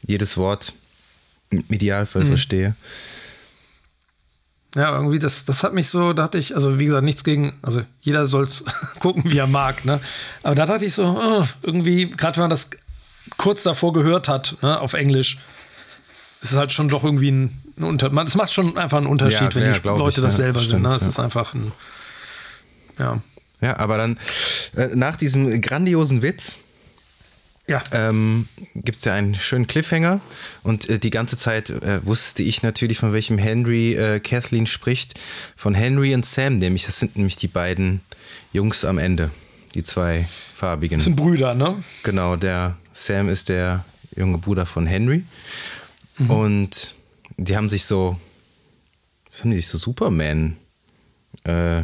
jedes 0.06 0.36
Wort 0.36 0.72
im 1.50 1.64
Idealfall 1.68 2.24
mhm. 2.24 2.28
verstehe. 2.28 2.74
Ja, 4.76 4.94
irgendwie, 4.94 5.18
das, 5.18 5.44
das 5.44 5.64
hat 5.64 5.74
mich 5.74 5.88
so, 5.88 6.12
da 6.12 6.24
hatte 6.24 6.38
ich, 6.38 6.54
also 6.54 6.78
wie 6.78 6.84
gesagt, 6.84 7.04
nichts 7.04 7.24
gegen, 7.24 7.54
also 7.60 7.82
jeder 8.00 8.24
soll 8.26 8.44
es 8.44 8.64
gucken, 9.00 9.24
wie 9.24 9.38
er 9.38 9.48
mag, 9.48 9.84
ne? 9.84 10.00
Aber 10.42 10.54
da 10.54 10.66
dachte 10.66 10.84
ich 10.84 10.94
so, 10.94 11.04
oh, 11.06 11.44
irgendwie, 11.62 12.10
gerade 12.10 12.36
wenn 12.36 12.44
man 12.44 12.50
das 12.50 12.70
kurz 13.36 13.64
davor 13.64 13.92
gehört 13.92 14.28
hat, 14.28 14.56
ne, 14.62 14.80
auf 14.80 14.94
Englisch, 14.94 15.38
ist 16.40 16.52
es 16.52 16.56
halt 16.56 16.72
schon 16.72 16.88
doch 16.88 17.04
irgendwie 17.04 17.30
ein, 17.30 17.62
ein 17.76 17.84
Unterschied. 17.84 18.28
Es 18.28 18.34
macht 18.36 18.52
schon 18.52 18.78
einfach 18.78 18.98
einen 18.98 19.06
Unterschied, 19.06 19.40
ja, 19.40 19.54
wenn 19.54 19.64
ja, 19.64 19.72
die 19.72 19.88
Leute 19.88 20.20
ich, 20.20 20.24
das 20.26 20.36
selber 20.36 20.60
stimmt, 20.60 20.84
sind. 20.84 20.90
Ne? 20.90 20.96
Es 20.96 21.06
ist 21.06 21.18
einfach 21.18 21.54
ein, 21.54 21.72
ja. 22.98 23.20
Ja, 23.60 23.76
aber 23.76 23.98
dann 23.98 24.18
äh, 24.74 24.88
nach 24.94 25.16
diesem 25.16 25.60
grandiosen 25.60 26.22
Witz 26.22 26.60
ja. 27.70 27.82
ähm, 27.92 28.48
gibt 28.74 28.98
es 28.98 29.04
ja 29.04 29.14
einen 29.14 29.34
schönen 29.34 29.66
Cliffhanger. 29.66 30.20
Und 30.62 30.88
äh, 30.90 30.98
die 30.98 31.10
ganze 31.10 31.36
Zeit 31.36 31.70
äh, 31.70 32.04
wusste 32.04 32.42
ich 32.42 32.62
natürlich, 32.62 32.98
von 32.98 33.12
welchem 33.12 33.38
Henry 33.38 33.94
äh, 33.94 34.20
Kathleen 34.20 34.66
spricht. 34.66 35.18
Von 35.56 35.74
Henry 35.74 36.14
und 36.14 36.26
Sam, 36.26 36.56
nämlich. 36.56 36.84
Das 36.84 36.98
sind 36.98 37.16
nämlich 37.16 37.36
die 37.36 37.48
beiden 37.48 38.00
Jungs 38.52 38.84
am 38.84 38.98
Ende. 38.98 39.30
Die 39.74 39.84
zwei 39.84 40.28
farbigen. 40.54 40.98
Das 40.98 41.04
sind 41.04 41.16
Brüder, 41.16 41.54
ne? 41.54 41.82
Genau, 42.02 42.36
der 42.36 42.76
Sam 42.92 43.28
ist 43.28 43.48
der 43.48 43.84
junge 44.16 44.38
Bruder 44.38 44.66
von 44.66 44.86
Henry. 44.86 45.24
Mhm. 46.18 46.30
Und 46.30 46.96
die 47.36 47.56
haben 47.56 47.70
sich 47.70 47.84
so, 47.84 48.18
was 49.30 49.40
haben 49.40 49.50
die 49.50 49.56
sich 49.56 49.68
so 49.68 49.78
Superman 49.78 50.56
äh, 51.44 51.82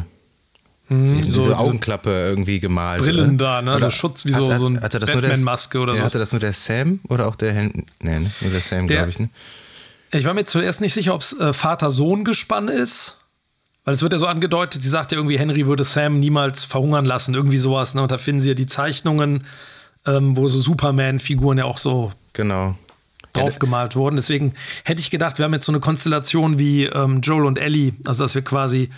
hm, 0.87 1.21
so, 1.23 1.39
diese 1.39 1.57
Augenklappe 1.57 2.09
irgendwie 2.09 2.59
gemalt. 2.59 3.01
Brillen 3.01 3.35
oder? 3.35 3.45
da, 3.45 3.61
ne? 3.61 3.71
Oder 3.71 3.79
so 3.79 3.91
Schutz 3.91 4.25
wie 4.25 4.31
so, 4.31 4.51
hat, 4.51 4.59
so 4.59 4.67
eine 4.67 4.79
Batman-Maske 4.79 5.79
oder 5.79 5.93
ja, 5.93 5.99
so. 5.99 6.05
Hatte 6.05 6.19
das 6.19 6.31
nur 6.31 6.39
der 6.39 6.53
Sam 6.53 6.99
oder 7.09 7.27
auch 7.27 7.35
der 7.35 7.53
Hen 7.53 7.85
Nee, 7.99 8.19
nur 8.41 8.51
der 8.51 8.61
Sam, 8.61 8.87
glaube 8.87 9.09
ich, 9.09 9.19
ne? 9.19 9.29
Ich 10.11 10.23
war 10.23 10.33
mir 10.33 10.45
zuerst 10.45 10.79
nicht 10.79 10.93
sicher, 10.93 11.13
ob 11.13 11.21
es 11.21 11.37
äh, 11.37 11.51
Vater-Sohn-Gespann 11.51 12.69
ist. 12.69 13.17
Weil 13.83 13.93
es 13.93 14.01
wird 14.01 14.11
ja 14.11 14.19
so 14.19 14.27
angedeutet, 14.27 14.83
sie 14.83 14.89
sagt 14.89 15.11
ja 15.13 15.17
irgendwie, 15.17 15.39
Henry 15.39 15.65
würde 15.65 15.85
Sam 15.85 16.19
niemals 16.19 16.65
verhungern 16.65 17.05
lassen, 17.05 17.33
irgendwie 17.33 17.57
sowas. 17.57 17.93
Ne? 17.93 18.01
Und 18.01 18.11
da 18.11 18.17
finden 18.17 18.41
sie 18.41 18.49
ja 18.49 18.53
die 18.53 18.67
Zeichnungen, 18.67 19.45
ähm, 20.05 20.35
wo 20.35 20.47
so 20.47 20.59
Superman-Figuren 20.59 21.57
ja 21.57 21.65
auch 21.65 21.77
so 21.77 22.11
genau. 22.33 22.75
draufgemalt 23.33 23.95
wurden. 23.95 24.17
Deswegen 24.17 24.53
hätte 24.83 25.01
ich 25.01 25.09
gedacht, 25.09 25.37
wir 25.37 25.45
haben 25.45 25.53
jetzt 25.53 25.65
so 25.65 25.71
eine 25.71 25.79
Konstellation 25.79 26.59
wie 26.59 26.85
ähm, 26.85 27.21
Joel 27.21 27.45
und 27.45 27.57
Ellie, 27.57 27.93
also 28.05 28.23
dass 28.25 28.35
wir 28.35 28.41
quasi 28.41 28.89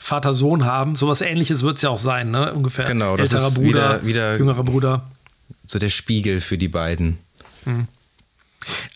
Vater-Sohn 0.00 0.64
haben. 0.64 0.96
Sowas 0.96 1.20
ähnliches 1.20 1.62
wird 1.62 1.76
es 1.76 1.82
ja 1.82 1.90
auch 1.90 1.98
sein, 1.98 2.30
ne? 2.30 2.54
Ungefähr. 2.54 2.84
Genau, 2.84 3.16
das 3.16 3.32
Älterer 3.32 3.48
ist 3.48 3.54
Bruder, 3.56 3.68
wieder, 4.02 4.06
wieder 4.06 4.36
jüngerer 4.38 4.64
Bruder. 4.64 5.10
so 5.66 5.78
der 5.78 5.90
Spiegel 5.90 6.40
für 6.40 6.56
die 6.58 6.68
beiden. 6.68 7.18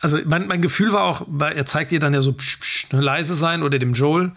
Also 0.01 0.19
mein, 0.25 0.47
mein 0.47 0.63
Gefühl 0.63 0.93
war 0.93 1.03
auch, 1.05 1.27
er 1.41 1.67
zeigt 1.67 1.93
ihr 1.93 2.01
dann 2.01 2.15
ja 2.15 2.21
so 2.21 2.33
psch, 2.33 2.59
psch, 2.61 2.93
ne, 2.93 3.01
leise 3.01 3.35
sein 3.35 3.63
oder 3.63 3.79
dem 3.79 3.93
Joel, 3.95 4.33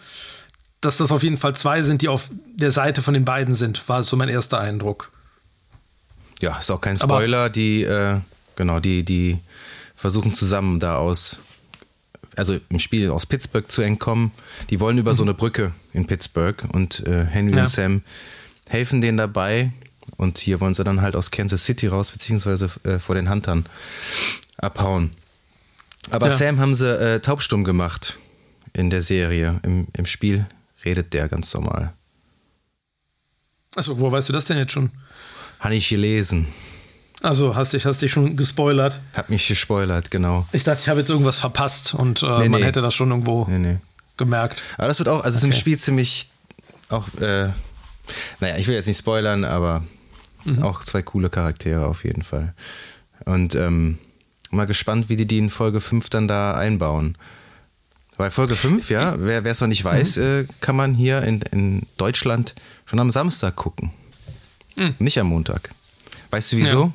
dass 0.81 0.97
das 0.97 1.11
auf 1.11 1.23
jeden 1.23 1.37
Fall 1.37 1.55
zwei 1.55 1.81
sind, 1.81 2.01
die 2.01 2.07
auf 2.09 2.29
der 2.55 2.71
Seite 2.71 3.01
von 3.01 3.13
den 3.13 3.25
beiden 3.25 3.53
sind, 3.53 3.87
war 3.89 4.03
so 4.03 4.15
mein 4.17 4.29
erster 4.29 4.59
Eindruck. 4.59 5.11
Ja, 6.41 6.57
ist 6.57 6.69
auch 6.71 6.81
kein 6.81 6.99
Aber- 7.01 7.15
Spoiler. 7.15 7.49
die, 7.49 7.83
äh, 7.83 8.19
genau, 8.55 8.79
die, 8.79 9.03
die 9.03 9.39
versuchen 9.95 10.33
zusammen 10.33 10.79
da 10.79 10.97
aus, 10.97 11.39
also 12.35 12.59
im 12.69 12.79
Spiel 12.79 13.09
aus 13.09 13.25
Pittsburgh 13.25 13.69
zu 13.69 13.81
entkommen. 13.81 14.31
Die 14.69 14.79
wollen 14.79 14.97
über 14.97 15.15
so 15.15 15.23
eine 15.23 15.33
Brücke 15.33 15.71
in 15.95 16.05
Pittsburgh 16.07 16.63
und 16.73 17.05
äh, 17.07 17.25
Henry. 17.25 17.55
Ja. 17.55 17.63
und 17.63 17.69
Sam 17.69 18.01
helfen 18.69 19.01
denen 19.01 19.17
dabei. 19.17 19.71
Und 20.17 20.37
hier 20.37 20.61
wollen 20.61 20.73
sie 20.73 20.83
dann 20.83 21.01
halt 21.01 21.15
aus 21.15 21.31
Kansas 21.31 21.65
City 21.65 21.87
raus, 21.87 22.11
beziehungsweise 22.11 22.69
äh, 22.83 22.99
vor 22.99 23.15
den 23.15 23.29
Huntern 23.29 23.65
abhauen. 24.57 25.11
Aber 26.11 26.27
Ja. 26.27 26.31
Sam 26.33 26.59
haben 26.59 26.75
sie 26.75 26.87
äh, 26.87 27.19
taubstumm 27.19 27.63
gemacht 27.63 28.19
in 28.73 28.89
der 28.89 29.01
Serie. 29.01 29.59
Im, 29.63 29.87
Im 29.97 30.05
Spiel 30.05 30.45
redet 30.85 31.13
der 31.13 31.27
ganz 31.27 31.53
normal. 31.53 31.93
Achso, 33.75 33.99
wo 33.99 34.11
weißt 34.11 34.29
du 34.29 34.33
das 34.33 34.45
denn 34.45 34.57
jetzt 34.57 34.71
schon? 34.71 34.91
Habe 35.59 35.75
ich 35.75 35.89
gelesen. 35.89 36.47
Also 37.21 37.55
hast 37.55 37.73
dich, 37.73 37.85
hast 37.85 38.01
dich 38.01 38.11
schon 38.11 38.35
gespoilert. 38.37 38.99
Hab 39.13 39.29
mich 39.29 39.47
gespoilert, 39.47 40.11
genau. 40.11 40.45
Ich 40.51 40.63
dachte, 40.63 40.81
ich 40.81 40.89
habe 40.89 40.99
jetzt 40.99 41.09
irgendwas 41.09 41.39
verpasst 41.39 41.93
und 41.95 42.21
äh, 42.21 42.25
Nee, 42.39 42.49
man 42.49 42.61
nee. 42.61 42.67
hätte 42.67 42.81
das 42.81 42.93
schon 42.93 43.09
irgendwo 43.09 43.45
Nee, 43.49 43.57
nee. 43.59 43.77
Gemerkt. 44.17 44.63
Aber 44.77 44.87
das 44.87 44.99
wird 44.99 45.09
auch, 45.09 45.23
also 45.23 45.29
es 45.29 45.35
ist 45.37 45.43
im 45.43 45.49
Okay. 45.51 45.59
Spiel 45.59 45.77
ziemlich 45.79 46.29
auch, 46.89 47.07
äh, 47.19 47.49
naja, 48.39 48.57
ich 48.57 48.67
will 48.67 48.75
jetzt 48.75 48.87
nicht 48.87 48.97
spoilern, 48.99 49.43
aber 49.43 49.83
Mhm. 50.43 50.61
auch 50.61 50.83
zwei 50.83 51.01
coole 51.01 51.29
Charaktere 51.29 51.87
auf 51.87 52.03
jeden 52.03 52.21
Fall. 52.23 52.53
Und 53.25 53.55
ähm, 53.55 53.97
mal 54.51 54.65
gespannt, 54.65 55.09
wie 55.09 55.15
die 55.15 55.25
die 55.25 55.39
in 55.39 55.49
Folge 55.49 55.81
5 55.81 56.09
dann 56.09 56.27
da 56.27 56.53
einbauen. 56.53 57.17
Weil 58.17 58.29
Folge 58.31 58.55
5, 58.55 58.89
ja, 58.91 59.15
wer 59.17 59.43
es 59.45 59.59
noch 59.59 59.67
nicht 59.67 59.83
weiß, 59.83 60.17
Mhm. 60.17 60.23
äh, 60.23 60.45
kann 60.61 60.75
man 60.75 60.93
hier 60.93 61.23
in, 61.23 61.41
in 61.51 61.81
Deutschland 61.97 62.53
schon 62.85 62.99
am 62.99 63.09
Samstag 63.11 63.55
gucken. 63.55 63.91
Nicht 64.99 65.17
am 65.19 65.27
Montag. 65.27 65.71
Weißt 66.31 66.51
du 66.51 66.57
wieso? 66.57 66.85
Mhm. 66.87 66.93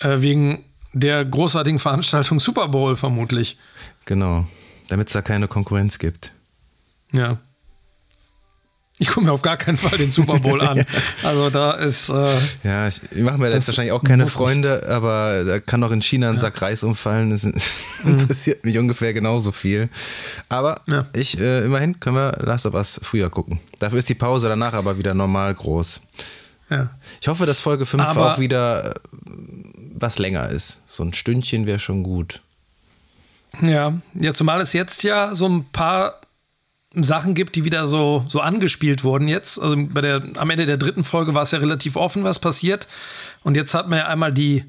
Äh, 0.00 0.22
wegen 0.22 0.64
der 0.92 1.24
großartigen 1.24 1.78
Veranstaltung 1.78 2.40
Super 2.40 2.68
Bowl 2.68 2.96
vermutlich. 2.96 3.58
Genau. 4.06 4.46
Damit 4.90 5.06
es 5.08 5.14
da 5.14 5.22
keine 5.22 5.48
Konkurrenz 5.48 5.98
gibt. 5.98 6.32
Ja. 7.12 7.38
Ich 9.02 9.08
gucke 9.08 9.24
mir 9.24 9.32
auf 9.32 9.40
gar 9.40 9.56
keinen 9.56 9.78
Fall 9.78 9.96
den 9.96 10.10
Super 10.10 10.40
Bowl 10.40 10.60
an. 10.60 10.84
Also 11.22 11.48
da 11.48 11.72
ist. 11.72 12.10
Äh, 12.10 12.28
Ja, 12.64 12.86
ich, 12.86 13.00
ich 13.12 13.22
mache 13.22 13.38
mir 13.38 13.48
da 13.48 13.56
jetzt 13.56 13.66
wahrscheinlich 13.68 13.92
auch 13.92 14.04
keine 14.04 14.26
Freunde, 14.26 14.86
aber 14.86 15.44
da 15.44 15.58
kann 15.58 15.82
auch 15.84 15.90
in 15.90 16.02
China 16.02 16.28
ein 16.28 16.36
Sack 16.36 16.60
Reis 16.60 16.82
umfallen. 16.82 17.30
Das 17.30 17.44
interessiert 18.04 18.62
mich 18.66 18.76
ungefähr 18.76 19.14
genauso 19.14 19.52
viel. 19.52 19.88
Aber 20.50 20.82
Ja. 20.86 21.06
ich, 21.14 21.38
äh, 21.40 21.64
immerhin 21.64 21.98
können 21.98 22.16
wir 22.16 22.32
Last 22.42 22.66
of 22.66 22.74
Us 22.74 23.00
früher 23.02 23.30
gucken. 23.30 23.58
Dafür 23.78 23.98
ist 23.98 24.08
die 24.10 24.14
Pause 24.14 24.48
danach 24.48 24.74
aber 24.74 24.98
wieder 24.98 25.14
normal 25.14 25.54
groß. 25.54 26.02
ja. 26.68 26.90
Ich 27.22 27.28
hoffe, 27.28 27.46
dass 27.46 27.60
Folge 27.60 27.86
5 27.86 28.02
Aber- 28.04 28.34
auch 28.34 28.38
wieder 28.38 28.90
äh, 28.90 28.94
was 29.94 30.18
länger 30.18 30.50
ist. 30.50 30.82
So 30.86 31.02
ein 31.04 31.14
Stündchen 31.14 31.64
wäre 31.64 31.78
schon 31.78 32.02
gut. 32.02 32.42
Ja, 33.60 33.94
ja, 34.14 34.32
zumal 34.32 34.60
es 34.60 34.72
jetzt 34.72 35.02
ja 35.02 35.34
so 35.34 35.48
ein 35.48 35.64
paar 35.72 36.20
Sachen 36.94 37.34
gibt, 37.34 37.54
die 37.54 37.64
wieder 37.64 37.86
so, 37.86 38.24
so 38.26 38.40
angespielt 38.40 39.04
wurden 39.04 39.28
jetzt. 39.28 39.60
Also 39.60 39.76
bei 39.78 40.00
der, 40.00 40.22
am 40.36 40.50
Ende 40.50 40.66
der 40.66 40.76
dritten 40.76 41.04
Folge 41.04 41.34
war 41.34 41.42
es 41.42 41.52
ja 41.52 41.58
relativ 41.58 41.96
offen, 41.96 42.24
was 42.24 42.38
passiert. 42.38 42.88
Und 43.42 43.56
jetzt 43.56 43.74
hat 43.74 43.88
man 43.88 44.00
ja 44.00 44.06
einmal 44.06 44.32
die, 44.32 44.64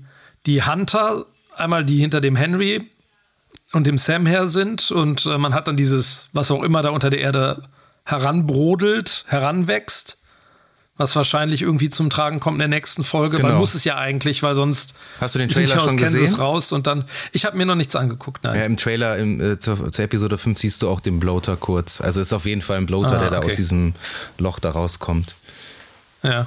die 0.45 0.63
Hunter, 0.63 1.25
einmal 1.55 1.83
die 1.83 1.97
hinter 1.97 2.21
dem 2.21 2.35
Henry 2.35 2.89
und 3.73 3.87
dem 3.87 3.97
Sam 3.97 4.25
her 4.25 4.47
sind. 4.47 4.91
Und 4.91 5.25
äh, 5.25 5.37
man 5.37 5.53
hat 5.55 5.67
dann 5.67 5.77
dieses, 5.77 6.29
was 6.33 6.51
auch 6.51 6.61
immer 6.61 6.83
da 6.83 6.89
unter 6.89 7.09
der 7.09 7.21
Erde 7.21 7.63
heranbrodelt, 8.05 9.25
heranwächst. 9.27 10.20
Was 11.01 11.15
wahrscheinlich 11.15 11.63
irgendwie 11.63 11.89
zum 11.89 12.11
Tragen 12.11 12.39
kommt 12.39 12.55
in 12.55 12.59
der 12.59 12.67
nächsten 12.67 13.03
Folge. 13.03 13.37
Man 13.39 13.47
Genau. 13.47 13.59
muss 13.59 13.73
es 13.73 13.83
ja 13.85 13.97
eigentlich, 13.97 14.43
weil 14.43 14.53
sonst 14.53 14.93
Hast 15.19 15.33
du 15.33 15.39
den 15.39 15.49
Trailer 15.49 15.79
schon 15.79 15.97
Kansas 15.97 16.13
gesehen? 16.21 16.35
raus 16.39 16.71
und 16.71 16.85
dann. 16.85 17.05
Ich 17.31 17.43
habe 17.45 17.57
mir 17.57 17.65
noch 17.65 17.73
nichts 17.75 17.95
angeguckt, 17.95 18.43
nein. 18.43 18.55
Ja, 18.59 18.65
im 18.65 18.77
Trailer 18.77 19.17
im, 19.17 19.41
äh, 19.41 19.57
zur, 19.59 19.91
zur 19.91 20.05
Episode 20.05 20.37
5 20.37 20.59
siehst 20.59 20.81
du 20.83 20.89
auch 20.89 20.99
den 20.99 21.19
Bloater 21.19 21.57
kurz. 21.57 22.01
Also 22.01 22.21
ist 22.21 22.33
auf 22.33 22.45
jeden 22.45 22.61
Fall 22.61 22.77
ein 22.77 22.85
Bloater, 22.85 23.15
Ah, 23.17 23.19
der 23.19 23.29
da 23.31 23.37
okay. 23.39 23.47
aus 23.47 23.55
diesem 23.55 23.93
Loch 24.37 24.59
da 24.59 24.69
rauskommt. 24.69 25.35
Ja. 26.21 26.45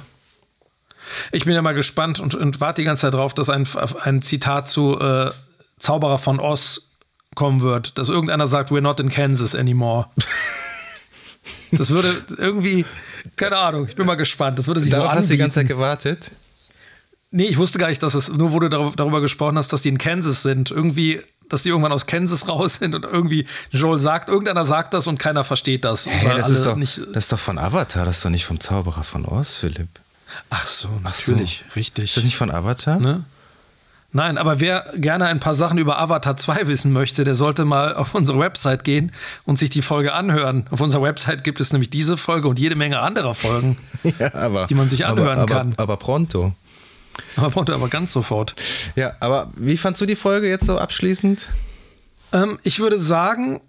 Ich 1.33 1.43
bin 1.45 1.53
ja 1.53 1.61
mal 1.61 1.73
gespannt 1.73 2.19
und, 2.21 2.33
und 2.33 2.61
warte 2.61 2.81
die 2.81 2.85
ganze 2.85 3.01
Zeit 3.01 3.13
drauf, 3.13 3.33
dass 3.33 3.49
ein, 3.49 3.67
ein 4.03 4.21
Zitat 4.21 4.69
zu 4.69 4.99
äh, 4.99 5.31
Zauberer 5.79 6.17
von 6.17 6.39
Oz 6.39 6.91
kommen 7.35 7.59
wird, 7.61 7.97
dass 7.97 8.07
irgendeiner 8.09 8.47
sagt, 8.47 8.71
we're 8.71 8.79
not 8.81 8.99
in 9.01 9.09
Kansas 9.09 9.53
anymore. 9.53 10.05
Das 11.71 11.89
würde 11.91 12.23
irgendwie, 12.37 12.85
keine 13.35 13.57
Ahnung, 13.57 13.85
ich 13.87 13.95
bin 13.95 14.05
mal 14.05 14.15
gespannt. 14.15 14.57
Das 14.57 14.67
würde 14.67 14.79
sich 14.79 14.91
Darauf 14.91 15.11
so 15.11 15.17
hast 15.17 15.29
du 15.29 15.33
die 15.33 15.37
ganze 15.37 15.55
Zeit 15.55 15.67
gewartet. 15.67 16.31
Nee, 17.31 17.45
ich 17.45 17.57
wusste 17.57 17.79
gar 17.79 17.89
nicht, 17.89 18.01
dass 18.01 18.13
es, 18.13 18.29
nur 18.29 18.53
wo 18.53 18.59
du 18.59 18.69
darüber, 18.69 19.19
gesprochen 19.21 19.57
hast, 19.57 19.73
dass 19.73 19.81
die 19.81 19.89
in 19.89 19.97
Kansas 19.97 20.41
sind. 20.41 20.71
Irgendwie, 20.71 21.21
dass 21.49 21.63
die 21.63 21.69
irgendwann 21.69 21.91
aus 21.91 22.05
Kansas 22.05 22.47
raus 22.47 22.75
sind 22.75 22.95
und 22.95 23.03
irgendwie 23.03 23.45
Joel 23.71 23.99
sagt, 23.99 24.29
irgendeiner 24.29 24.65
sagt 24.65 24.93
das 24.93 25.07
und 25.07 25.17
keiner 25.17 25.43
versteht 25.43 25.83
das. 25.83 26.07
Hey, 26.07 26.35
das, 26.35 26.49
ist 26.49 26.65
doch, 26.65 26.75
nicht, 26.75 26.99
das 27.13 27.25
ist 27.25 27.33
doch 27.33 27.39
von 27.39 27.57
Avatar, 27.57 28.05
das 28.05 28.17
ist 28.17 28.25
doch 28.25 28.29
nicht 28.29 28.45
vom 28.45 28.59
Zauberer 28.59 29.03
von 29.03 29.25
Oz, 29.25 29.55
Philipp. 29.55 29.89
ach 30.49 30.67
so, 30.67 30.87
so. 30.87 30.99
natürlich, 31.03 31.65
richtig. 31.75 32.05
Ist 32.05 32.17
das 32.17 32.23
nicht 32.23 32.37
von 32.37 32.51
Avatar? 32.51 32.99
Ne? 32.99 33.25
Nein, 34.15 34.37
aber 34.37 34.61
wer 34.61 34.93
gerne 34.95 35.25
ein 35.25 35.41
paar 35.41 35.55
Sachen 35.55 35.77
über 35.77 35.99
Avatar 35.99 36.37
2 36.37 36.67
wissen 36.67 36.93
möchte, 36.93 37.25
der 37.25 37.35
sollte 37.35 37.65
mal 37.65 37.93
auf 37.93 38.15
unsere 38.15 38.39
Website 38.39 38.85
gehen 38.85 39.11
und 39.43 39.59
sich 39.59 39.69
die 39.69 39.81
Folge 39.81 40.13
anhören. 40.13 40.67
Auf 40.71 40.79
unserer 40.79 41.01
Website 41.01 41.43
gibt 41.43 41.59
es 41.59 41.73
nämlich 41.73 41.89
diese 41.89 42.15
Folge 42.15 42.47
und 42.47 42.57
jede 42.57 42.77
Menge 42.77 42.99
anderer 42.99 43.35
Folgen. 43.35 43.77
Ja, 44.19 44.33
aber, 44.35 44.67
Die 44.67 44.75
man 44.75 44.87
sich 44.87 45.05
anhören 45.05 45.39
aber, 45.39 45.53
kann. 45.53 45.73
Aber, 45.73 45.83
aber 45.83 45.97
pronto. 45.97 46.53
Aber 47.35 47.67
er 47.67 47.73
aber 47.73 47.89
ganz 47.89 48.13
sofort. 48.13 48.55
Ja, 48.95 49.15
aber 49.19 49.51
wie 49.57 49.77
fandst 49.77 49.99
du 50.01 50.05
die 50.05 50.15
Folge 50.15 50.47
jetzt 50.47 50.67
so 50.67 50.77
abschließend? 50.77 51.49
Ähm, 52.31 52.59
ich 52.63 52.79
würde 52.79 52.99
sagen, 52.99 53.61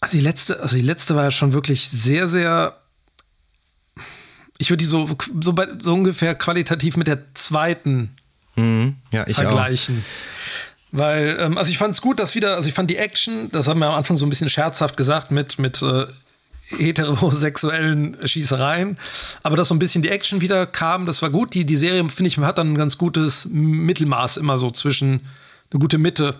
also 0.00 0.16
die 0.16 0.22
letzte, 0.22 0.60
also 0.60 0.76
die 0.76 0.82
letzte 0.82 1.16
war 1.16 1.24
ja 1.24 1.30
schon 1.30 1.52
wirklich 1.52 1.90
sehr, 1.90 2.26
sehr. 2.26 2.78
Ich 4.58 4.70
würde 4.70 4.78
die 4.78 4.86
so, 4.86 5.08
so, 5.40 5.52
bei, 5.52 5.66
so 5.82 5.92
ungefähr 5.92 6.34
qualitativ 6.36 6.96
mit 6.96 7.08
der 7.08 7.34
zweiten 7.34 8.14
Mhm. 8.56 8.96
Ja, 9.12 9.24
ich 9.26 9.36
auch. 9.38 9.42
vergleichen. 9.42 10.04
Weil, 10.92 11.36
ähm, 11.40 11.56
also 11.56 11.70
ich 11.70 11.78
fand 11.78 11.94
es 11.94 12.00
gut, 12.00 12.18
dass 12.18 12.34
wieder, 12.34 12.56
also 12.56 12.68
ich 12.68 12.74
fand 12.74 12.90
die 12.90 12.96
Action, 12.96 13.50
das 13.52 13.68
haben 13.68 13.78
wir 13.78 13.86
am 13.86 13.94
Anfang 13.94 14.16
so 14.16 14.26
ein 14.26 14.30
bisschen 14.30 14.48
scherzhaft 14.48 14.96
gesagt, 14.96 15.30
mit, 15.30 15.58
mit 15.58 15.80
äh, 15.82 16.06
heterosexuellen 16.76 18.16
Schießereien, 18.26 18.98
aber 19.42 19.56
dass 19.56 19.68
so 19.68 19.74
ein 19.74 19.78
bisschen 19.78 20.02
die 20.02 20.08
Action 20.08 20.40
wieder 20.40 20.66
kam, 20.66 21.04
das 21.06 21.22
war 21.22 21.30
gut. 21.30 21.54
Die, 21.54 21.64
die 21.64 21.76
Serie, 21.76 22.08
finde 22.08 22.28
ich, 22.28 22.38
hat 22.38 22.58
dann 22.58 22.72
ein 22.72 22.78
ganz 22.78 22.98
gutes 22.98 23.46
Mittelmaß 23.50 24.36
immer 24.36 24.58
so 24.58 24.70
zwischen, 24.70 25.26
eine 25.72 25.80
gute 25.80 25.98
Mitte 25.98 26.36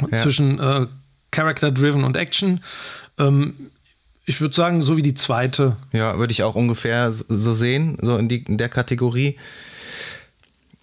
Ja. 0.00 0.16
zwischen 0.18 0.58
äh, 0.58 0.86
Character-Driven 1.30 2.04
und 2.04 2.16
Action. 2.16 2.60
Ähm, 3.18 3.54
ich 4.26 4.40
würde 4.40 4.54
sagen, 4.54 4.82
so 4.82 4.96
wie 4.96 5.02
die 5.02 5.14
zweite. 5.14 5.76
Ja, 5.92 6.18
würde 6.18 6.32
ich 6.32 6.42
auch 6.42 6.54
ungefähr 6.54 7.12
so 7.12 7.24
so 7.28 7.52
sehen, 7.52 7.98
so 8.00 8.16
in, 8.16 8.28
die, 8.28 8.42
in 8.42 8.56
der 8.58 8.68
Kategorie. 8.68 9.36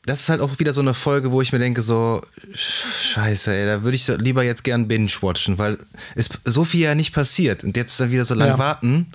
Das 0.06 0.22
ist 0.22 0.30
halt 0.30 0.42
auch 0.42 0.58
wieder 0.58 0.74
so 0.74 0.82
eine 0.82 0.96
Folge, 0.96 1.32
wo 1.32 1.42
ich 1.44 1.54
mir 1.54 1.60
denke, 1.60 1.82
so, 1.82 2.22
scheiße, 2.56 3.54
ey, 3.54 3.66
da 3.68 3.84
würde 3.84 3.96
ich 3.96 4.08
lieber 4.08 4.44
jetzt 4.44 4.64
gern 4.64 4.88
binge-watchen, 4.88 5.60
weil 5.60 5.78
es 6.16 6.28
so 6.44 6.64
viel 6.64 6.82
ja 6.82 6.96
nicht 6.96 7.14
passiert. 7.14 7.64
Und 7.64 7.78
jetzt 7.78 8.00
dann 8.00 8.10
wieder 8.12 8.26
so 8.26 8.34
lange 8.34 8.54
Ja. 8.54 8.58
warten, 8.58 9.12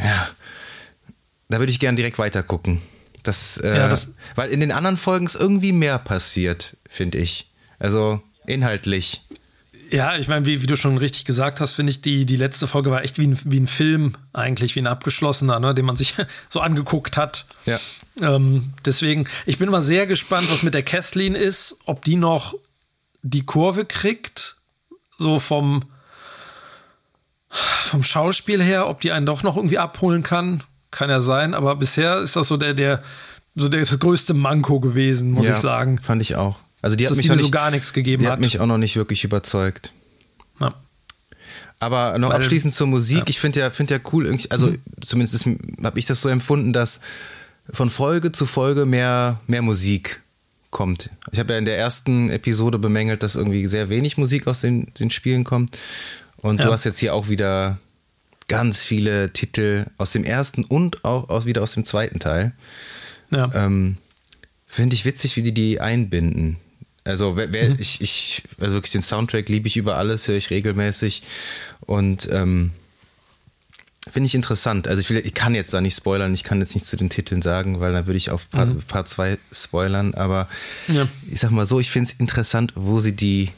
ja, 0.00 0.28
da 1.48 1.58
würde 1.60 1.70
ich 1.70 1.78
gern 1.78 1.94
direkt 1.96 2.18
weitergucken. 2.18 2.82
Das, 3.22 3.56
äh, 3.58 3.68
Ja, 3.76 3.88
das- 3.88 4.10
weil 4.34 4.50
in 4.50 4.60
den 4.60 4.72
anderen 4.72 4.96
Folgen 4.96 5.26
ist 5.26 5.36
irgendwie 5.36 5.72
mehr 5.72 5.98
passiert, 5.98 6.76
finde 6.88 7.18
ich. 7.18 7.48
Also 7.78 8.20
inhaltlich. 8.46 9.22
Ja, 9.90 10.16
ich 10.16 10.28
meine, 10.28 10.46
wie, 10.46 10.62
wie 10.62 10.66
du 10.66 10.76
schon 10.76 10.98
richtig 10.98 11.24
gesagt 11.24 11.60
hast, 11.60 11.74
finde 11.74 11.90
ich, 11.90 12.00
die, 12.00 12.24
die 12.26 12.36
letzte 12.36 12.66
Folge 12.66 12.90
war 12.90 13.02
echt 13.02 13.18
wie 13.18 13.26
ein, 13.26 13.38
wie 13.44 13.60
ein 13.60 13.66
Film, 13.66 14.14
eigentlich, 14.32 14.74
wie 14.76 14.80
ein 14.80 14.86
abgeschlossener, 14.86 15.60
ne, 15.60 15.74
den 15.74 15.84
man 15.84 15.96
sich 15.96 16.14
so 16.48 16.60
angeguckt 16.60 17.16
hat. 17.16 17.46
Ja. 17.66 17.78
Ähm, 18.20 18.72
deswegen, 18.84 19.26
ich 19.46 19.58
bin 19.58 19.70
mal 19.70 19.82
sehr 19.82 20.06
gespannt, 20.06 20.50
was 20.50 20.62
mit 20.62 20.74
der 20.74 20.82
Kathleen 20.82 21.34
ist, 21.34 21.80
ob 21.86 22.04
die 22.04 22.16
noch 22.16 22.54
die 23.22 23.44
Kurve 23.44 23.84
kriegt, 23.84 24.56
so 25.18 25.38
vom, 25.38 25.82
vom 27.48 28.04
Schauspiel 28.04 28.62
her, 28.62 28.88
ob 28.88 29.00
die 29.00 29.12
einen 29.12 29.26
doch 29.26 29.42
noch 29.42 29.56
irgendwie 29.56 29.78
abholen 29.78 30.22
kann, 30.22 30.62
kann 30.90 31.10
ja 31.10 31.20
sein, 31.20 31.54
aber 31.54 31.76
bisher 31.76 32.18
ist 32.18 32.36
das 32.36 32.48
so 32.48 32.56
der, 32.56 32.74
der, 32.74 33.02
so 33.54 33.68
der 33.68 33.80
das 33.80 33.98
größte 33.98 34.34
Manko 34.34 34.80
gewesen, 34.80 35.32
muss 35.32 35.46
Ja, 35.46 35.54
ich 35.54 35.58
sagen. 35.58 35.98
Fand 35.98 36.22
ich 36.22 36.36
auch. 36.36 36.58
Also 36.84 36.96
die 36.96 37.04
hat 37.04 37.10
Dass 37.10 37.16
mich 37.16 37.24
die 37.26 37.30
noch 37.30 37.36
mir 37.36 37.42
so 37.42 37.46
nicht, 37.46 37.52
gar 37.52 37.70
nichts 37.70 37.92
gegeben 37.94 38.24
die 38.24 38.28
hat. 38.28 38.40
mich 38.40 38.60
auch 38.60 38.66
noch 38.66 38.76
nicht 38.78 38.94
wirklich 38.96 39.24
überzeugt. 39.24 39.92
Ja. 40.60 40.74
Aber 41.80 42.18
noch 42.18 42.28
Weil- 42.30 42.36
abschließend 42.36 42.72
zur 42.74 42.86
Musik, 42.86 43.16
ja. 43.18 43.22
Mhm. 43.22 43.28
ich 43.30 43.40
finde 43.40 43.60
ja, 43.60 43.70
find 43.70 43.90
ja 43.90 43.98
cool, 44.12 44.26
irgendwie- 44.26 44.50
also 44.50 44.74
zumindest 45.04 45.46
habe 45.82 45.98
ich 45.98 46.06
das 46.06 46.20
so 46.20 46.28
empfunden, 46.28 46.72
dass 46.72 47.00
von 47.72 47.88
Folge 47.88 48.32
zu 48.32 48.44
Folge 48.44 48.84
mehr, 48.84 49.40
mehr 49.46 49.62
Musik 49.62 50.20
kommt. 50.70 51.08
Ich 51.32 51.38
habe 51.38 51.54
ja 51.54 51.58
in 51.58 51.64
der 51.64 51.78
ersten 51.78 52.28
Episode 52.30 52.78
bemängelt, 52.78 53.22
dass 53.22 53.36
irgendwie 53.36 53.66
sehr 53.66 53.88
wenig 53.88 54.18
Musik 54.18 54.46
aus 54.46 54.60
den, 54.60 54.92
den 54.98 55.10
Spielen 55.10 55.44
kommt. 55.44 55.78
Und 56.36 56.58
Ja. 56.60 56.66
du 56.66 56.72
hast 56.72 56.84
jetzt 56.84 56.98
hier 56.98 57.14
auch 57.14 57.28
wieder 57.30 57.78
ganz 58.48 58.82
viele 58.82 59.32
Titel 59.32 59.86
aus 59.96 60.12
dem 60.12 60.24
ersten 60.24 60.64
und 60.64 61.02
auch 61.04 61.30
aus, 61.30 61.46
wieder 61.46 61.62
aus 61.62 61.72
dem 61.72 61.84
zweiten 61.86 62.18
Teil. 62.18 62.52
Ja. 63.30 63.50
Ähm, 63.54 63.96
Finde 64.66 64.94
ich 64.94 65.04
witzig, 65.04 65.36
wie 65.36 65.42
die 65.42 65.54
die 65.54 65.80
einbinden. 65.80 66.56
Also, 67.04 67.36
wer, 67.36 67.48
Mhm. 67.48 67.52
wer, 67.52 67.78
ich, 67.80 68.00
ich, 68.00 68.42
also 68.58 68.76
wirklich 68.76 68.92
den 68.92 69.02
Soundtrack 69.02 69.48
liebe 69.48 69.68
ich 69.68 69.76
über 69.76 69.96
alles, 69.96 70.26
höre 70.26 70.36
ich 70.36 70.50
regelmäßig. 70.50 71.22
Und 71.80 72.28
ähm, 72.32 72.72
finde 74.10 74.26
ich 74.26 74.34
interessant. 74.34 74.88
Also, 74.88 75.00
ich, 75.00 75.10
will, 75.10 75.18
ich 75.24 75.34
kann 75.34 75.54
jetzt 75.54 75.72
da 75.74 75.80
nicht 75.80 75.96
spoilern, 75.96 76.32
ich 76.34 76.44
kann 76.44 76.60
jetzt 76.60 76.74
nicht 76.74 76.86
zu 76.86 76.96
den 76.96 77.10
Titeln 77.10 77.42
sagen, 77.42 77.80
weil 77.80 77.92
dann 77.92 78.06
würde 78.06 78.16
ich 78.16 78.30
auf 78.30 78.48
Part, 78.50 78.86
Part 78.88 79.08
2 79.08 79.38
spoilern. 79.52 80.14
Aber 80.14 80.48
Mhm. 80.88 80.94
Ja. 80.94 81.08
ich 81.30 81.40
sag 81.40 81.50
mal 81.50 81.66
so, 81.66 81.80
ich 81.80 81.90
finde 81.90 82.10
es 82.10 82.18
interessant, 82.20 82.72
wo 82.76 83.00
sie 83.00 83.14
die 83.14 83.50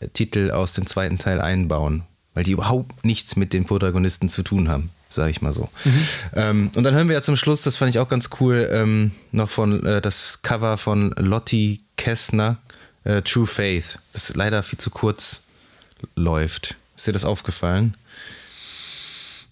äh, 0.00 0.08
Titel 0.08 0.50
aus 0.50 0.72
dem 0.72 0.86
zweiten 0.86 1.18
Teil 1.18 1.40
einbauen, 1.40 2.04
weil 2.34 2.44
die 2.44 2.52
überhaupt 2.52 3.04
nichts 3.04 3.34
mit 3.36 3.52
den 3.52 3.64
Protagonisten 3.64 4.28
zu 4.28 4.42
tun 4.44 4.68
haben, 4.68 4.90
sage 5.08 5.30
ich 5.30 5.40
mal 5.42 5.52
so. 5.52 5.68
Ähm, 6.34 6.70
und 6.76 6.84
dann 6.84 6.94
hören 6.94 7.08
wir 7.08 7.14
ja 7.14 7.22
zum 7.22 7.36
Schluss, 7.36 7.62
das 7.62 7.76
fand 7.76 7.90
ich 7.90 7.98
auch 7.98 8.08
ganz 8.08 8.30
cool, 8.40 8.68
ähm, 8.70 9.10
noch 9.32 9.50
von 9.50 9.84
äh, 9.86 10.00
das 10.00 10.42
Cover 10.42 10.76
von 10.76 11.10
Lotti 11.18 11.82
Kessner, 11.96 12.58
äh, 13.06 13.22
True 13.22 13.46
Faith, 13.46 13.98
das 14.12 14.34
leider 14.34 14.62
viel 14.62 14.78
zu 14.78 14.90
kurz 14.90 15.44
läuft. 16.14 16.76
Ist 16.96 17.06
dir 17.06 17.12
das 17.12 17.24
aufgefallen? 17.24 17.96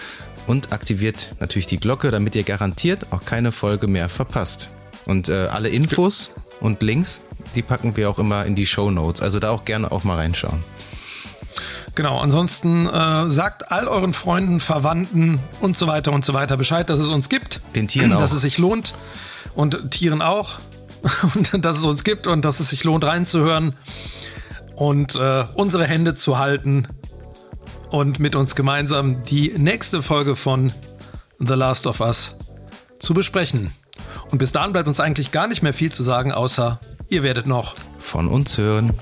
und 0.46 0.72
aktiviert 0.72 1.34
natürlich 1.40 1.66
die 1.66 1.80
Glocke, 1.80 2.12
damit 2.12 2.36
ihr 2.36 2.44
garantiert 2.44 3.12
auch 3.12 3.24
keine 3.24 3.50
Folge 3.50 3.88
mehr 3.88 4.09
verpasst. 4.09 4.70
Und 5.07 5.28
äh, 5.28 5.48
alle 5.50 5.70
Infos 5.70 6.34
und 6.61 6.82
Links, 6.82 7.20
die 7.57 7.62
packen 7.62 7.96
wir 7.96 8.11
auch 8.11 8.18
immer 8.18 8.44
in 8.44 8.54
die 8.54 8.66
Show 8.66 8.90
Notes. 8.90 9.22
Also 9.22 9.40
da 9.40 9.50
auch 9.50 9.64
gerne 9.64 9.90
auch 9.90 10.04
mal 10.04 10.16
reinschauen. 10.16 10.62
Genau, 11.94 12.18
ansonsten 12.18 12.86
äh, 12.86 13.30
sagt 13.30 13.72
all 13.72 13.88
euren 13.88 14.12
Freunden, 14.12 14.61
Verwandten 14.61 15.40
und 15.61 15.78
so 15.78 15.86
weiter 15.86 16.12
und 16.12 16.26
so 16.26 16.34
weiter 16.34 16.59
Bescheid, 16.59 16.90
dass 16.90 17.00
es 17.00 17.09
uns 17.09 17.30
gibt. 17.30 17.62
Den 17.74 17.88
Tieren 17.88 18.12
auch. 18.12 18.20
Dass 18.20 18.32
es 18.32 18.42
sich 18.42 18.59
lohnt. 18.59 18.94
Und 19.54 19.90
Tieren 19.90 20.20
auch. 20.20 20.59
Und 21.34 21.64
dass 21.64 21.78
es 21.78 21.84
uns 21.84 22.02
gibt 22.02 22.26
und 22.26 22.44
dass 22.44 22.59
es 22.59 22.70
sich 22.70 22.82
lohnt, 22.82 23.04
reinzuhören. 23.04 23.74
Und 24.74 25.14
äh, 25.14 25.44
unsere 25.54 25.86
Hände 25.86 26.16
zu 26.16 26.38
halten. 26.38 26.88
Und 27.90 28.18
mit 28.18 28.34
uns 28.34 28.57
gemeinsam 28.57 29.22
die 29.22 29.52
nächste 29.57 30.02
Folge 30.02 30.34
von 30.34 30.72
The 31.38 31.54
Last 31.54 31.86
of 31.86 32.00
Us 32.00 32.34
zu 32.98 33.14
besprechen. 33.14 33.72
Und 34.30 34.38
bis 34.38 34.52
dahin 34.52 34.72
bleibt 34.72 34.88
uns 34.88 34.98
eigentlich 34.98 35.30
gar 35.32 35.46
nicht 35.46 35.62
mehr 35.62 35.72
viel 35.72 35.92
zu 35.92 36.02
sagen, 36.02 36.32
außer 36.32 36.80
ihr 37.09 37.22
werdet 37.22 37.46
noch 37.46 37.76
Von 37.98 38.28
uns 38.28 38.59
hören. 38.59 38.92